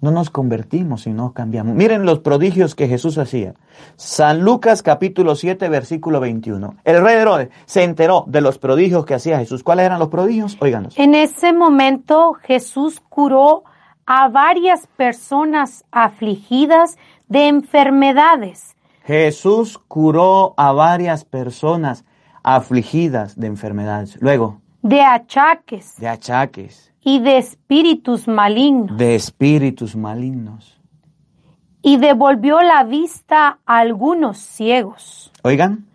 no 0.00 0.10
nos 0.10 0.30
convertimos 0.30 1.06
y 1.06 1.10
no 1.10 1.32
cambiamos. 1.32 1.74
Miren 1.74 2.04
los 2.04 2.20
prodigios 2.20 2.74
que 2.74 2.88
Jesús 2.88 3.18
hacía. 3.18 3.54
San 3.96 4.40
Lucas 4.40 4.82
capítulo 4.82 5.34
7 5.34 5.68
versículo 5.68 6.20
21. 6.20 6.76
El 6.84 7.02
rey 7.02 7.16
Herodes 7.16 7.48
se 7.66 7.84
enteró 7.84 8.24
de 8.26 8.40
los 8.40 8.58
prodigios 8.58 9.04
que 9.04 9.14
hacía 9.14 9.38
Jesús. 9.38 9.62
¿Cuáles 9.62 9.86
eran 9.86 9.98
los 9.98 10.08
prodigios? 10.08 10.56
Óiganos. 10.60 10.98
En 10.98 11.14
ese 11.14 11.52
momento 11.52 12.34
Jesús 12.34 13.00
curó 13.08 13.64
a 14.06 14.28
varias 14.28 14.86
personas 14.86 15.84
afligidas 15.90 16.96
de 17.28 17.48
enfermedades. 17.48 18.76
Jesús 19.04 19.78
curó 19.78 20.54
a 20.56 20.72
varias 20.72 21.24
personas 21.24 22.04
afligidas 22.42 23.38
de 23.38 23.46
enfermedades. 23.46 24.16
Luego, 24.20 24.60
de 24.82 25.02
achaques 25.02 25.96
de 25.96 26.08
achaques, 26.08 26.87
y 27.10 27.20
de 27.20 27.38
espíritus 27.38 28.28
malignos. 28.28 28.98
de 28.98 29.14
espíritus 29.14 29.96
malignos. 29.96 30.78
Y 31.80 31.96
devolvió 31.96 32.60
la 32.60 32.84
vista 32.84 33.60
a 33.64 33.78
algunos 33.78 34.36
ciegos. 34.36 35.32
Oigan, 35.42 35.86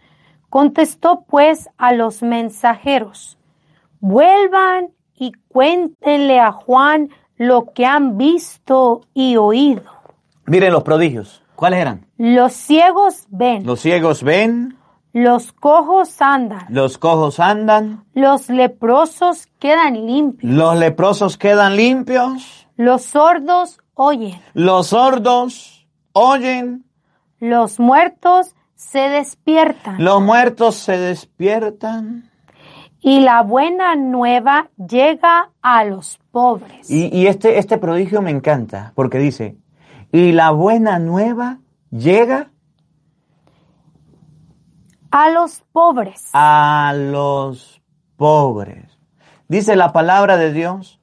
Contestó 0.50 1.24
pues 1.28 1.70
a 1.78 1.94
los 1.94 2.24
mensajeros, 2.24 3.38
vuelvan 4.00 4.88
y 5.16 5.34
cuéntenle 5.50 6.40
a 6.40 6.52
Juan 6.52 7.10
lo 7.38 7.72
que 7.74 7.86
han 7.86 8.18
visto 8.18 9.02
y 9.14 9.36
oído. 9.38 9.84
miren 10.48 10.74
los 10.74 10.84
prodigios. 10.84 11.44
¿Cuáles 11.56 11.80
eran? 11.80 12.08
Los 12.18 12.54
ciegos 12.54 13.28
ven, 13.30 13.66
Los 13.66 13.82
ciegos 13.82 14.24
ven, 14.24 14.78
los 15.14 15.54
cojos 15.54 16.22
andan, 16.22 16.66
los 16.70 16.98
cojos 16.98 17.40
andan, 17.40 18.04
los 18.16 18.50
leprosos 18.50 19.48
quedan 19.60 20.08
limpios, 20.08 20.52
los 20.52 20.76
leprosos 20.76 21.38
quedan 21.38 21.76
limpios, 21.76 22.68
los 22.78 23.04
sordos 23.04 23.80
oyen, 23.94 24.42
los 24.56 24.88
sordos 24.88 25.88
oyen, 26.14 26.86
los 27.40 27.80
muertos 27.80 28.56
se 28.74 29.08
despiertan. 29.08 30.04
los 30.04 30.20
muertos 30.20 30.76
se 30.76 30.98
despiertan. 30.98 32.32
y 33.00 33.20
la 33.20 33.44
buena 33.44 33.96
nueva 33.96 34.70
llega 34.78 35.52
a 35.62 35.84
los 35.84 36.20
pobres. 36.32 36.90
Y, 36.90 37.16
y 37.16 37.28
este, 37.28 37.60
este 37.60 37.78
prodigio 37.78 38.24
me 38.24 38.32
encanta 38.32 38.94
porque 38.96 39.20
dice, 39.20 39.58
y 40.12 40.32
la 40.32 40.50
buena 40.50 40.98
nueva 40.98 41.60
llega 41.92 42.53
A 45.16 45.30
los 45.30 45.62
pobres. 45.72 46.32
a 46.34 46.92
los 46.98 47.84
pobres. 48.18 48.98
Dice 49.48 49.76
la 49.76 49.94
palabra 49.94 50.38
de 50.38 50.52
Dios 50.52 51.00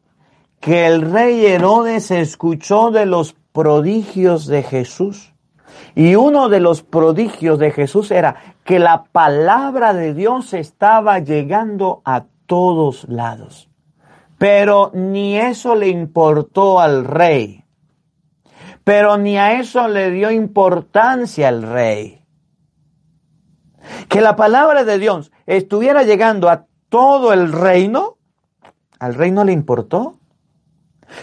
que 0.59 0.89
el 0.89 1.13
rey 1.13 1.47
Herodes 1.47 2.11
escuchó 2.11 2.91
de 2.91 3.07
los 3.07 3.37
prodigios 3.53 4.49
de 4.49 4.65
Jesús 4.65 5.33
Y 5.95 6.17
uno 6.17 6.49
de 6.49 6.59
los 6.59 6.83
prodigios 6.83 7.61
de 7.61 7.71
Jesús 7.71 8.11
era 8.11 8.35
que 8.65 8.81
la 8.81 9.05
palabra 9.05 9.95
de 9.95 10.13
Dios 10.13 10.55
estaba 10.55 11.21
llegando 11.21 12.03
a 12.05 12.25
todos 12.47 13.09
lados. 13.09 13.71
Pero 14.39 14.91
ni 14.93 15.39
eso 15.39 15.77
le 15.77 15.87
importó 15.87 16.81
al 16.81 17.05
rey. 17.05 17.65
Pero 18.83 19.19
ni 19.19 19.39
a 19.39 19.61
eso 19.61 19.87
le 19.87 20.11
dio 20.11 20.33
importancia 20.33 21.47
al 21.47 21.63
rey. 21.63 22.20
Que 24.09 24.21
la 24.21 24.37
palabra 24.37 24.85
de 24.85 24.99
Dios 24.99 25.33
estuviera 25.47 26.03
llegando 26.03 26.49
a 26.49 26.67
todo 26.89 27.33
el 27.33 27.53
reino, 27.53 28.17
al 28.99 29.15
reino 29.15 29.45
le 29.45 29.53
importó. 29.53 30.17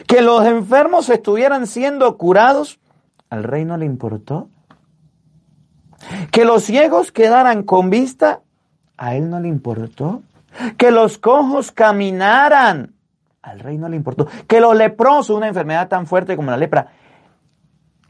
Que 0.05 0.21
los 0.21 0.45
enfermos 0.45 1.09
estuvieran 1.09 1.67
siendo 1.67 2.17
curados, 2.17 2.79
al 3.29 3.43
reino 3.43 3.77
le 3.77 3.85
importó. 3.85 4.49
Que 6.31 6.45
los 6.45 6.63
ciegos 6.63 7.11
quedaran 7.11 7.63
con 7.63 7.89
vista, 7.89 8.41
a 8.97 9.15
él 9.15 9.29
no 9.29 9.39
le 9.39 9.47
importó. 9.47 10.21
Que 10.77 10.91
los 10.91 11.17
cojos 11.17 11.71
caminaran, 11.71 12.95
al 13.41 13.59
rey 13.59 13.77
no 13.77 13.89
le 13.89 13.95
importó. 13.95 14.27
Que 14.47 14.59
los 14.59 14.75
leprosos, 14.75 15.35
una 15.35 15.47
enfermedad 15.47 15.87
tan 15.87 16.07
fuerte 16.07 16.35
como 16.35 16.51
la 16.51 16.57
lepra, 16.57 16.87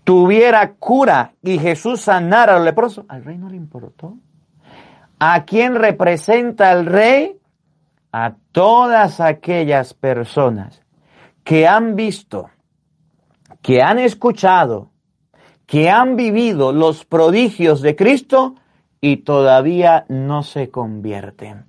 tuviera 0.04 0.74
cura 0.74 1.34
y 1.41 1.60
Jesús 1.60 2.02
sanara 2.02 2.54
a 2.54 2.56
los 2.58 2.65
leprosos, 2.65 3.06
al 3.10 3.24
rey 3.24 3.38
no 3.38 3.50
le 3.50 3.58
importó. 3.58 4.17
¿A 5.19 5.45
quién 5.45 5.75
representa 5.75 6.71
el 6.71 6.86
rey? 6.86 7.39
A 8.12 8.36
todas 8.51 9.19
aquellas 9.19 9.93
personas 9.93 10.82
que 11.43 11.67
han 11.67 11.95
visto, 11.95 12.49
que 13.62 13.82
han 13.82 13.99
escuchado, 13.99 14.91
que 15.65 15.89
han 15.89 16.15
vivido 16.15 16.71
los 16.71 17.03
prodigios 17.06 17.82
de 17.82 17.95
Cristo 17.95 18.56
y 19.01 19.17
todavía 19.17 20.06
no 20.08 20.43
se 20.43 20.69
convierten. 20.69 21.65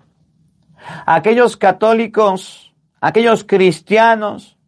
Aquellos 1.06 1.56
católicos, 1.56 2.74
aquellos 3.00 3.44
cristianos 3.44 4.58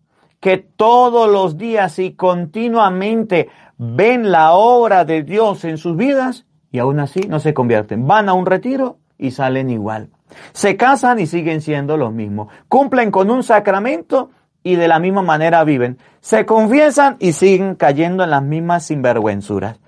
que 0.40 0.56
todos 0.56 1.30
los 1.30 1.58
días 1.58 1.98
y 1.98 2.14
continuamente 2.14 3.50
ven 3.76 4.30
la 4.30 4.52
obra 4.52 5.04
de 5.04 5.22
Dios 5.22 5.64
en 5.64 5.76
sus 5.76 5.96
vidas 5.96 6.46
y 6.72 6.78
aún 6.78 7.00
así 7.00 7.20
no 7.28 7.40
se 7.40 7.54
convierten. 7.54 8.06
Van 8.06 8.28
a 8.28 8.34
un 8.34 8.46
retiro 8.46 8.98
y 9.18 9.32
salen 9.32 9.70
igual. 9.70 10.10
Se 10.52 10.76
casan 10.76 11.18
y 11.18 11.26
siguen 11.26 11.60
siendo 11.60 11.96
los 11.96 12.12
mismos. 12.12 12.48
Cumplen 12.68 13.10
con 13.10 13.30
un 13.30 13.42
sacramento 13.42 14.30
y 14.62 14.76
de 14.76 14.88
la 14.88 14.98
misma 14.98 15.22
manera 15.22 15.64
viven. 15.64 15.98
Se 16.20 16.46
confiesan 16.46 17.16
y 17.18 17.32
siguen 17.32 17.74
cayendo 17.74 18.24
en 18.24 18.30
las 18.30 18.42
mismas 18.42 18.86
sinvergüenzuras. 18.86 19.80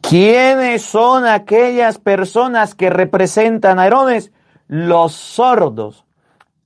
¿Quiénes 0.00 0.82
son 0.82 1.26
aquellas 1.26 1.98
personas 1.98 2.74
que 2.74 2.90
representan 2.90 3.78
a 3.78 3.86
Herodes? 3.86 4.32
Los 4.66 5.12
sordos, 5.12 6.04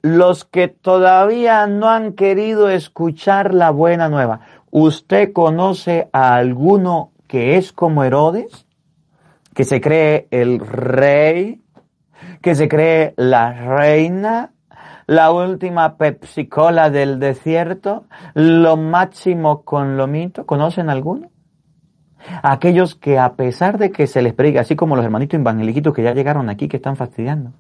los 0.01 0.47
que 0.47 0.69
todavía 0.69 1.67
no 1.67 1.91
han 1.91 2.15
querido 2.15 2.71
escuchar 2.71 3.53
la 3.53 3.71
buena 3.71 4.09
nueva. 4.09 4.41
¿Usted 4.71 5.33
conoce 5.35 6.09
a 6.13 6.37
alguno 6.37 7.13
que 7.31 7.57
es 7.57 7.73
como 7.73 8.03
Herodes? 8.03 8.67
Que 9.55 9.63
se 9.63 9.81
cree 9.81 10.27
el 10.33 10.59
rey, 10.59 11.63
que 12.43 12.57
se 12.57 12.69
cree 12.69 13.15
la 13.17 13.53
reina, 13.53 14.51
la 15.07 15.31
última 15.31 15.97
pepsicola 15.97 16.91
del 16.91 17.21
desierto, 17.21 18.07
lo 18.35 18.77
máximo 18.77 19.63
con 19.63 19.97
lo 19.97 20.09
mito. 20.09 20.45
¿Conocen 20.45 20.91
alguno? 20.91 21.31
Aquellos 22.43 22.97
que 22.97 23.17
a 23.17 23.35
pesar 23.35 23.79
de 23.79 23.93
que 23.93 24.09
se 24.09 24.23
les 24.23 24.35
prediga, 24.35 24.63
así 24.63 24.75
como 24.75 24.97
los 24.97 25.05
hermanitos 25.05 25.39
evangeliquitos 25.39 25.95
que 25.95 26.03
ya 26.03 26.15
llegaron 26.15 26.51
aquí, 26.51 26.67
que 26.67 26.79
están 26.79 26.97
fastidiando, 26.97 27.53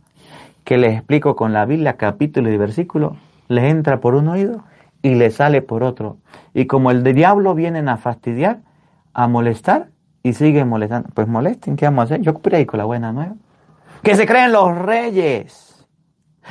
que 0.65 0.79
les 0.79 0.95
explico 0.95 1.37
con 1.37 1.53
la 1.53 1.65
Biblia, 1.65 1.93
capítulo 1.93 2.51
y 2.51 2.57
versículo, 2.57 3.19
les 3.47 3.71
entra 3.71 4.01
por 4.01 4.17
un 4.17 4.27
oído 4.27 4.65
y 5.01 5.15
les 5.15 5.37
sale 5.37 5.63
por 5.63 5.85
otro. 5.85 6.17
Y 6.55 6.67
como 6.67 6.91
el 6.91 7.05
diablo 7.05 7.55
vienen 7.55 7.89
a 7.89 7.99
fastidiar, 7.99 8.63
a 9.13 9.29
molestar 9.29 9.89
y 10.23 10.33
siguen 10.35 10.69
molestando, 10.69 11.09
pues 11.15 11.27
molesten, 11.29 11.77
¿qué 11.77 11.87
vamos 11.87 12.03
a 12.03 12.05
hacer? 12.05 12.21
Yo 12.21 12.35
predico 12.35 12.77
la 12.77 12.85
buena 12.85 13.13
nueva. 13.13 13.35
Que 14.03 14.15
se 14.15 14.27
creen 14.27 14.53
los 14.53 14.77
reyes 14.77 15.71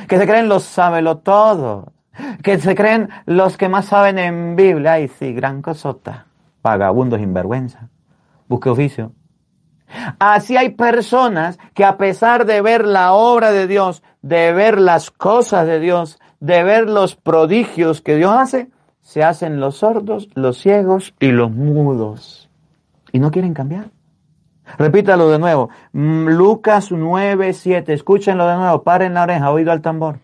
que 0.07 0.17
se 0.17 0.27
creen 0.27 0.49
los 0.49 0.63
sábelo 0.63 1.17
todo, 1.17 1.93
que 2.43 2.59
se 2.59 2.75
creen 2.75 3.09
los 3.25 3.57
que 3.57 3.69
más 3.69 3.85
saben 3.85 4.17
en 4.17 4.55
Biblia. 4.55 4.93
Ay, 4.93 5.07
sí, 5.07 5.33
gran 5.33 5.61
cosota. 5.61 6.25
Vagabundos, 6.61 7.19
sinvergüenza. 7.19 7.89
Busque 8.47 8.69
oficio. 8.69 9.13
Así 10.19 10.55
hay 10.55 10.69
personas 10.69 11.57
que 11.73 11.83
a 11.83 11.97
pesar 11.97 12.45
de 12.45 12.61
ver 12.61 12.85
la 12.85 13.13
obra 13.13 13.51
de 13.51 13.67
Dios, 13.67 14.03
de 14.21 14.53
ver 14.53 14.79
las 14.79 15.09
cosas 15.09 15.65
de 15.65 15.79
Dios, 15.79 16.19
de 16.39 16.63
ver 16.63 16.89
los 16.89 17.15
prodigios 17.15 18.01
que 18.01 18.15
Dios 18.15 18.31
hace, 18.31 18.69
se 19.01 19.23
hacen 19.23 19.59
los 19.59 19.77
sordos, 19.77 20.29
los 20.35 20.59
ciegos 20.59 21.15
y 21.19 21.31
los 21.31 21.51
mudos. 21.51 22.48
Y 23.11 23.19
no 23.19 23.31
quieren 23.31 23.53
cambiar. 23.53 23.91
Repítalo 24.77 25.29
de 25.29 25.39
nuevo. 25.39 25.69
Mm, 25.93 26.27
Lucas 26.29 26.91
9, 26.91 27.53
7. 27.53 27.93
Escúchenlo 27.93 28.47
de 28.47 28.55
nuevo. 28.55 28.83
Paren 28.83 29.13
la 29.13 29.23
oreja, 29.23 29.51
oído 29.51 29.71
al 29.71 29.81
tambor. 29.81 30.19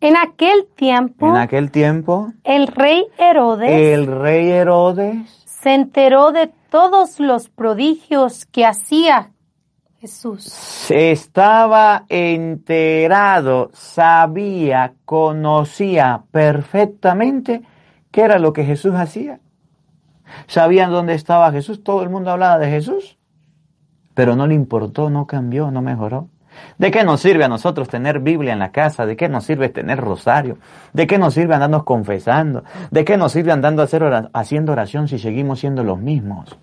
En 0.00 0.16
aquel 0.16 0.66
tiempo, 0.74 1.28
En 1.28 1.36
aquel 1.36 1.70
tiempo, 1.70 2.32
el 2.42 2.66
rey 2.66 3.06
Herodes 3.18 3.70
el 3.70 4.06
rey 4.08 4.50
Herodes 4.50 5.44
se 5.46 5.74
enteró 5.74 6.32
de 6.32 6.50
todos 6.70 7.20
los 7.20 7.48
prodigios 7.48 8.44
que 8.46 8.66
hacía 8.66 9.30
Jesús. 10.00 10.90
estaba 10.90 12.04
enterado, 12.08 13.70
sabía, 13.72 14.94
conocía 15.04 16.24
perfectamente 16.32 17.62
qué 18.10 18.22
era 18.22 18.40
lo 18.40 18.52
que 18.52 18.64
Jesús 18.64 18.94
hacía. 18.96 19.38
Sabían 20.46 20.90
dónde 20.90 21.14
estaba 21.14 21.52
Jesús, 21.52 21.82
todo 21.82 22.02
el 22.02 22.10
mundo 22.10 22.30
hablaba 22.30 22.58
de 22.58 22.70
Jesús, 22.70 23.18
pero 24.14 24.36
no 24.36 24.46
le 24.46 24.54
importó, 24.54 25.10
no 25.10 25.26
cambió, 25.26 25.70
no 25.70 25.82
mejoró. 25.82 26.28
¿De 26.76 26.90
qué 26.90 27.02
nos 27.02 27.20
sirve 27.20 27.44
a 27.44 27.48
nosotros 27.48 27.88
tener 27.88 28.20
Biblia 28.20 28.52
en 28.52 28.58
la 28.58 28.72
casa? 28.72 29.06
¿De 29.06 29.16
qué 29.16 29.28
nos 29.28 29.44
sirve 29.44 29.70
tener 29.70 29.98
rosario? 29.98 30.58
¿De 30.92 31.06
qué 31.06 31.16
nos 31.16 31.32
sirve 31.32 31.54
andarnos 31.54 31.84
confesando? 31.84 32.62
¿De 32.90 33.04
qué 33.06 33.16
nos 33.16 33.32
sirve 33.32 33.52
andando 33.52 33.80
a 33.80 33.86
hacer 33.86 34.02
ora- 34.02 34.28
haciendo 34.34 34.72
oración 34.72 35.08
si 35.08 35.18
seguimos 35.18 35.60
siendo 35.60 35.82
los 35.82 35.98
mismos? 35.98 36.58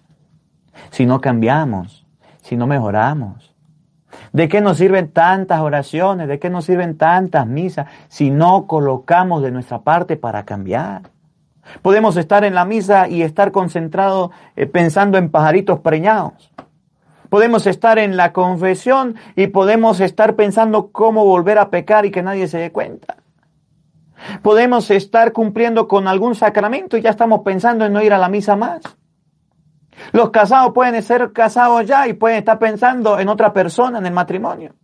Si 0.91 1.08
no 1.08 1.19
cambiamos, 1.21 2.05
si 2.41 2.55
no 2.55 2.67
mejoramos. 2.67 3.55
¿De 4.32 4.47
qué 4.47 4.62
nos 4.62 4.77
sirven 4.77 5.12
tantas 5.12 5.60
oraciones? 5.60 6.27
¿De 6.27 6.38
qué 6.39 6.51
nos 6.51 6.65
sirven 6.65 6.95
tantas 6.97 7.47
misas 7.47 7.88
si 8.10 8.29
no 8.29 8.67
colocamos 8.67 9.41
de 9.41 9.51
nuestra 9.51 9.79
parte 9.82 10.17
para 10.17 10.45
cambiar? 10.45 11.10
Podemos 11.82 12.17
estar 12.17 12.43
en 12.43 12.55
la 12.55 12.65
misa 12.65 13.08
y 13.08 13.21
estar 13.21 13.51
concentrados 13.51 14.32
eh, 14.55 14.65
pensando 14.65 15.17
en 15.17 15.29
pajaritos 15.29 15.79
preñados. 15.79 16.51
Podemos 17.29 17.67
estar 17.67 17.99
en 17.99 18.17
la 18.17 18.34
confesión 18.34 19.15
y 19.36 19.47
podemos 19.47 19.99
estar 19.99 20.36
pensando 20.36 20.91
cómo 20.91 21.25
volver 21.25 21.60
a 21.60 21.69
pecar 21.69 22.05
y 22.05 22.12
que 22.12 22.23
nadie 22.23 22.47
se 22.47 22.58
dé 22.58 22.71
cuenta. 22.71 23.17
Podemos 24.41 24.89
estar 24.91 25.32
cumpliendo 25.32 25.88
con 25.88 26.08
algún 26.08 26.36
sacramento 26.36 26.97
y 26.97 27.01
ya 27.01 27.12
estamos 27.12 27.41
pensando 27.41 27.86
en 27.86 27.93
no 27.93 28.01
ir 28.01 28.13
a 28.13 28.17
la 28.17 28.29
misa 28.29 28.55
más. 28.55 28.82
Los 30.12 30.32
casados 30.32 30.73
pueden 30.73 31.01
ser 31.03 31.32
casados 31.32 31.86
ya 31.86 32.08
y 32.08 32.13
pueden 32.13 32.39
estar 32.39 32.58
pensando 32.58 33.19
en 33.19 33.29
otra 33.29 33.53
persona 33.53 33.99
en 33.99 34.05
el 34.05 34.13
matrimonio. 34.13 34.75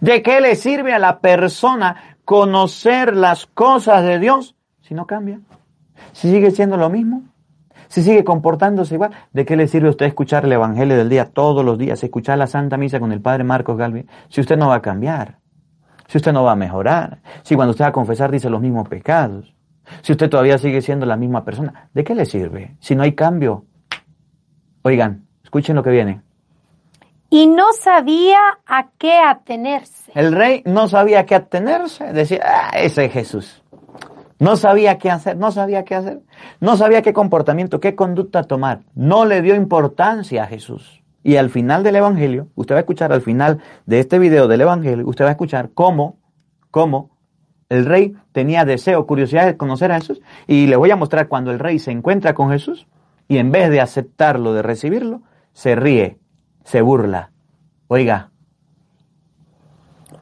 ¿De 0.00 0.22
qué 0.22 0.40
le 0.40 0.56
sirve 0.56 0.92
a 0.92 0.98
la 0.98 1.20
persona 1.20 2.18
conocer 2.24 3.16
las 3.16 3.46
cosas 3.46 4.02
de 4.04 4.18
Dios 4.18 4.56
si 4.90 4.94
no 4.96 5.06
cambia? 5.06 5.38
Si 6.10 6.28
sigue 6.28 6.50
siendo 6.50 6.76
lo 6.76 6.90
mismo, 6.90 7.22
si 7.86 8.02
sigue 8.02 8.24
comportándose 8.24 8.96
igual, 8.96 9.12
¿de 9.32 9.44
qué 9.44 9.54
le 9.54 9.68
sirve 9.68 9.86
a 9.86 9.90
usted 9.90 10.06
escuchar 10.06 10.44
el 10.46 10.50
Evangelio 10.50 10.96
del 10.96 11.08
día 11.08 11.26
todos 11.26 11.64
los 11.64 11.78
días, 11.78 12.02
escuchar 12.02 12.38
la 12.38 12.48
Santa 12.48 12.76
Misa 12.76 12.98
con 12.98 13.12
el 13.12 13.20
Padre 13.20 13.44
Marcos 13.44 13.78
Galvin, 13.78 14.08
si 14.28 14.40
usted 14.40 14.56
no 14.56 14.66
va 14.66 14.74
a 14.74 14.82
cambiar, 14.82 15.38
si 16.08 16.18
usted 16.18 16.32
no 16.32 16.42
va 16.42 16.52
a 16.52 16.56
mejorar, 16.56 17.20
si 17.44 17.54
cuando 17.54 17.70
usted 17.70 17.84
va 17.84 17.90
a 17.90 17.92
confesar 17.92 18.32
dice 18.32 18.50
los 18.50 18.60
mismos 18.60 18.88
pecados, 18.88 19.54
si 20.02 20.10
usted 20.10 20.28
todavía 20.28 20.58
sigue 20.58 20.82
siendo 20.82 21.06
la 21.06 21.16
misma 21.16 21.44
persona, 21.44 21.88
¿de 21.94 22.02
qué 22.02 22.16
le 22.16 22.26
sirve? 22.26 22.74
Si 22.80 22.96
no 22.96 23.04
hay 23.04 23.12
cambio. 23.12 23.66
Oigan, 24.82 25.24
escuchen 25.44 25.76
lo 25.76 25.84
que 25.84 25.90
viene. 25.90 26.20
Y 27.28 27.46
no 27.46 27.72
sabía 27.74 28.40
a 28.66 28.88
qué 28.98 29.20
atenerse. 29.20 30.10
El 30.16 30.32
rey 30.32 30.64
no 30.66 30.88
sabía 30.88 31.26
qué 31.26 31.36
atenerse, 31.36 32.12
decía, 32.12 32.40
ah, 32.44 32.70
ese 32.76 33.04
es 33.04 33.12
Jesús. 33.12 33.59
No 34.40 34.56
sabía 34.56 34.96
qué 34.96 35.10
hacer, 35.10 35.36
no 35.36 35.52
sabía 35.52 35.84
qué 35.84 35.94
hacer, 35.94 36.20
no 36.60 36.78
sabía 36.78 37.02
qué 37.02 37.12
comportamiento, 37.12 37.78
qué 37.78 37.94
conducta 37.94 38.42
tomar. 38.44 38.80
No 38.94 39.26
le 39.26 39.42
dio 39.42 39.54
importancia 39.54 40.44
a 40.44 40.46
Jesús. 40.46 41.02
Y 41.22 41.36
al 41.36 41.50
final 41.50 41.82
del 41.82 41.96
Evangelio, 41.96 42.48
usted 42.54 42.74
va 42.74 42.78
a 42.78 42.80
escuchar 42.80 43.12
al 43.12 43.20
final 43.20 43.60
de 43.84 44.00
este 44.00 44.18
video 44.18 44.48
del 44.48 44.62
Evangelio, 44.62 45.06
usted 45.06 45.26
va 45.26 45.28
a 45.28 45.32
escuchar 45.32 45.70
cómo, 45.74 46.16
cómo 46.70 47.10
el 47.68 47.84
rey 47.84 48.16
tenía 48.32 48.64
deseo, 48.64 49.06
curiosidad 49.06 49.44
de 49.44 49.58
conocer 49.58 49.92
a 49.92 49.96
Jesús. 49.96 50.22
Y 50.46 50.66
le 50.68 50.76
voy 50.76 50.90
a 50.90 50.96
mostrar 50.96 51.28
cuando 51.28 51.50
el 51.50 51.58
rey 51.58 51.78
se 51.78 51.90
encuentra 51.90 52.32
con 52.32 52.50
Jesús, 52.50 52.86
y 53.28 53.36
en 53.36 53.52
vez 53.52 53.68
de 53.68 53.82
aceptarlo, 53.82 54.54
de 54.54 54.62
recibirlo, 54.62 55.20
se 55.52 55.76
ríe, 55.76 56.18
se 56.64 56.80
burla. 56.80 57.30
Oiga, 57.88 58.30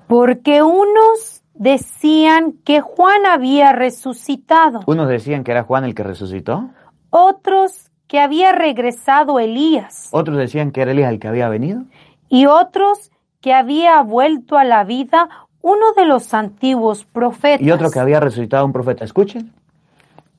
Porque 0.08 0.62
unos 0.62 1.37
decían 1.58 2.52
que 2.64 2.80
Juan 2.80 3.26
había 3.26 3.72
resucitado, 3.72 4.80
unos 4.86 5.08
decían 5.08 5.44
que 5.44 5.50
era 5.50 5.64
Juan 5.64 5.84
el 5.84 5.94
que 5.94 6.04
resucitó, 6.04 6.70
otros 7.10 7.90
que 8.06 8.20
había 8.20 8.52
regresado 8.52 9.38
Elías 9.38 10.08
otros 10.12 10.38
decían 10.38 10.70
que 10.70 10.80
era 10.80 10.92
Elías 10.92 11.10
el 11.10 11.18
que 11.18 11.28
había 11.28 11.48
venido, 11.48 11.82
y 12.28 12.46
otros 12.46 13.10
que 13.40 13.52
había 13.52 14.00
vuelto 14.02 14.56
a 14.56 14.64
la 14.64 14.84
vida 14.84 15.28
uno 15.60 15.92
de 15.96 16.06
los 16.06 16.32
antiguos 16.32 17.04
profetas. 17.04 17.60
y 17.60 17.70
otro 17.70 17.90
que 17.90 17.98
había 17.98 18.20
resucitado 18.20 18.64
un 18.64 18.72
profeta. 18.72 19.04
Escuchen, 19.04 19.52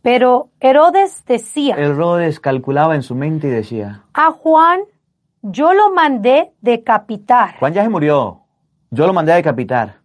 Pero 0.02 0.50
Herodes 0.62 1.24
decía, 1.26 1.76
Herodes 1.76 2.40
calculaba 2.40 2.96
en 2.96 3.04
su 3.04 3.16
mente 3.16 3.48
y 3.48 3.52
decía, 3.52 4.04
a 4.14 4.32
Juan 4.32 4.80
yo 5.42 5.74
lo 5.74 5.92
mandé 5.94 6.54
decapitar. 6.62 7.58
Juan 7.60 7.74
ya 7.74 7.84
se 7.84 7.90
murió, 7.90 8.42
yo 8.92 9.06
lo 9.06 9.14
mandé 9.14 9.34
a 9.34 9.36
decapitar. 9.36 9.99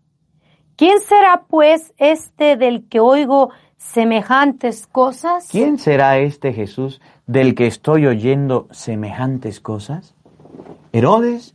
¿Quién 0.76 1.00
será 1.00 1.44
pues 1.48 1.92
este 1.98 2.56
del 2.56 2.88
que 2.88 2.98
oigo 2.98 3.50
semejantes 3.76 4.87
cosas? 4.88 5.48
¿Quién 5.50 5.78
será 5.78 6.18
este 6.18 6.52
Jesús 6.52 7.00
del 7.26 7.54
que 7.54 7.66
estoy 7.66 8.06
oyendo 8.06 8.66
semejantes 8.72 9.60
cosas? 9.60 10.14
Herodes 10.92 11.54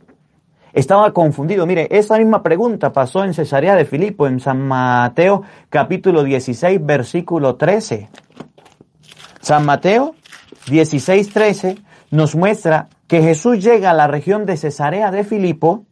estaba 0.72 1.12
confundido. 1.12 1.66
Mire, 1.66 1.88
esa 1.90 2.16
misma 2.16 2.42
pregunta 2.42 2.92
pasó 2.92 3.24
en 3.24 3.34
Cesarea 3.34 3.74
de 3.74 3.84
Filipo, 3.84 4.26
en 4.26 4.40
San 4.40 4.66
Mateo 4.66 5.42
capítulo 5.68 6.24
16, 6.24 6.84
versículo 6.84 7.56
13. 7.56 8.08
San 9.40 9.66
Mateo 9.66 10.14
16, 10.70 11.30
13 11.30 11.78
nos 12.10 12.34
muestra 12.34 12.88
que 13.06 13.22
Jesús 13.22 13.62
llega 13.62 13.90
a 13.90 13.94
la 13.94 14.06
región 14.06 14.46
de 14.46 14.56
Cesarea 14.56 15.10
de 15.10 15.24
Filipo, 15.24 15.84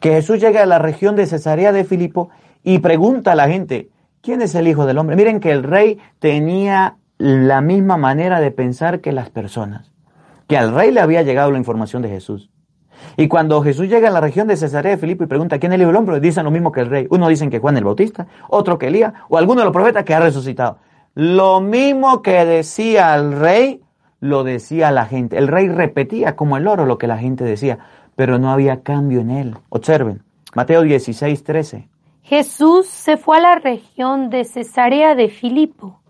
que 0.00 0.10
Jesús 0.10 0.40
llega 0.40 0.62
a 0.62 0.66
la 0.66 0.78
región 0.78 1.16
de 1.16 1.26
Cesarea 1.26 1.72
de 1.72 1.84
Filipo 1.84 2.30
y 2.62 2.78
pregunta 2.78 3.32
a 3.32 3.34
la 3.34 3.48
gente, 3.48 3.90
¿quién 4.20 4.42
es 4.42 4.54
el 4.54 4.68
Hijo 4.68 4.86
del 4.86 4.98
Hombre? 4.98 5.16
Miren 5.16 5.40
que 5.40 5.52
el 5.52 5.62
rey 5.62 5.98
tenía 6.18 6.96
la 7.18 7.60
misma 7.60 7.96
manera 7.96 8.40
de 8.40 8.50
pensar 8.50 9.00
que 9.00 9.12
las 9.12 9.30
personas, 9.30 9.92
que 10.48 10.56
al 10.56 10.74
rey 10.74 10.90
le 10.90 11.00
había 11.00 11.22
llegado 11.22 11.50
la 11.50 11.58
información 11.58 12.02
de 12.02 12.08
Jesús. 12.08 12.50
Y 13.16 13.28
cuando 13.28 13.62
Jesús 13.62 13.88
llega 13.88 14.08
a 14.08 14.12
la 14.12 14.20
región 14.20 14.46
de 14.46 14.56
Cesarea 14.56 14.92
de 14.92 14.98
Filipo 14.98 15.24
y 15.24 15.26
pregunta 15.26 15.58
quién 15.58 15.72
es 15.72 15.76
el 15.76 15.82
Hijo 15.82 15.88
del 15.88 15.96
Hombre, 15.96 16.20
dicen 16.20 16.44
lo 16.44 16.50
mismo 16.50 16.72
que 16.72 16.80
el 16.80 16.90
rey. 16.90 17.06
Uno 17.10 17.28
dicen 17.28 17.50
que 17.50 17.58
Juan 17.58 17.76
el 17.76 17.84
Bautista, 17.84 18.26
otro 18.48 18.78
que 18.78 18.88
Elías, 18.88 19.12
o 19.28 19.38
alguno 19.38 19.60
de 19.60 19.66
los 19.66 19.72
profetas 19.72 20.04
que 20.04 20.14
ha 20.14 20.20
resucitado. 20.20 20.78
Lo 21.14 21.60
mismo 21.60 22.22
que 22.22 22.44
decía 22.44 23.14
el 23.14 23.38
rey, 23.38 23.82
lo 24.20 24.42
decía 24.42 24.90
la 24.90 25.06
gente. 25.06 25.36
El 25.36 25.48
rey 25.48 25.68
repetía 25.68 26.34
como 26.34 26.56
el 26.56 26.66
oro 26.66 26.86
lo 26.86 26.98
que 26.98 27.06
la 27.06 27.18
gente 27.18 27.44
decía, 27.44 27.78
pero 28.16 28.38
no 28.38 28.50
había 28.50 28.82
cambio 28.82 29.20
en 29.20 29.30
él. 29.30 29.56
Observen, 29.68 30.22
Mateo 30.54 30.82
16, 30.82 31.44
13. 31.44 31.88
Jesús 32.22 32.86
se 32.86 33.16
fue 33.16 33.36
a 33.36 33.40
la 33.40 33.54
región 33.56 34.30
de 34.30 34.44
Cesarea 34.44 35.14
de 35.14 35.28
Filipo. 35.28 36.00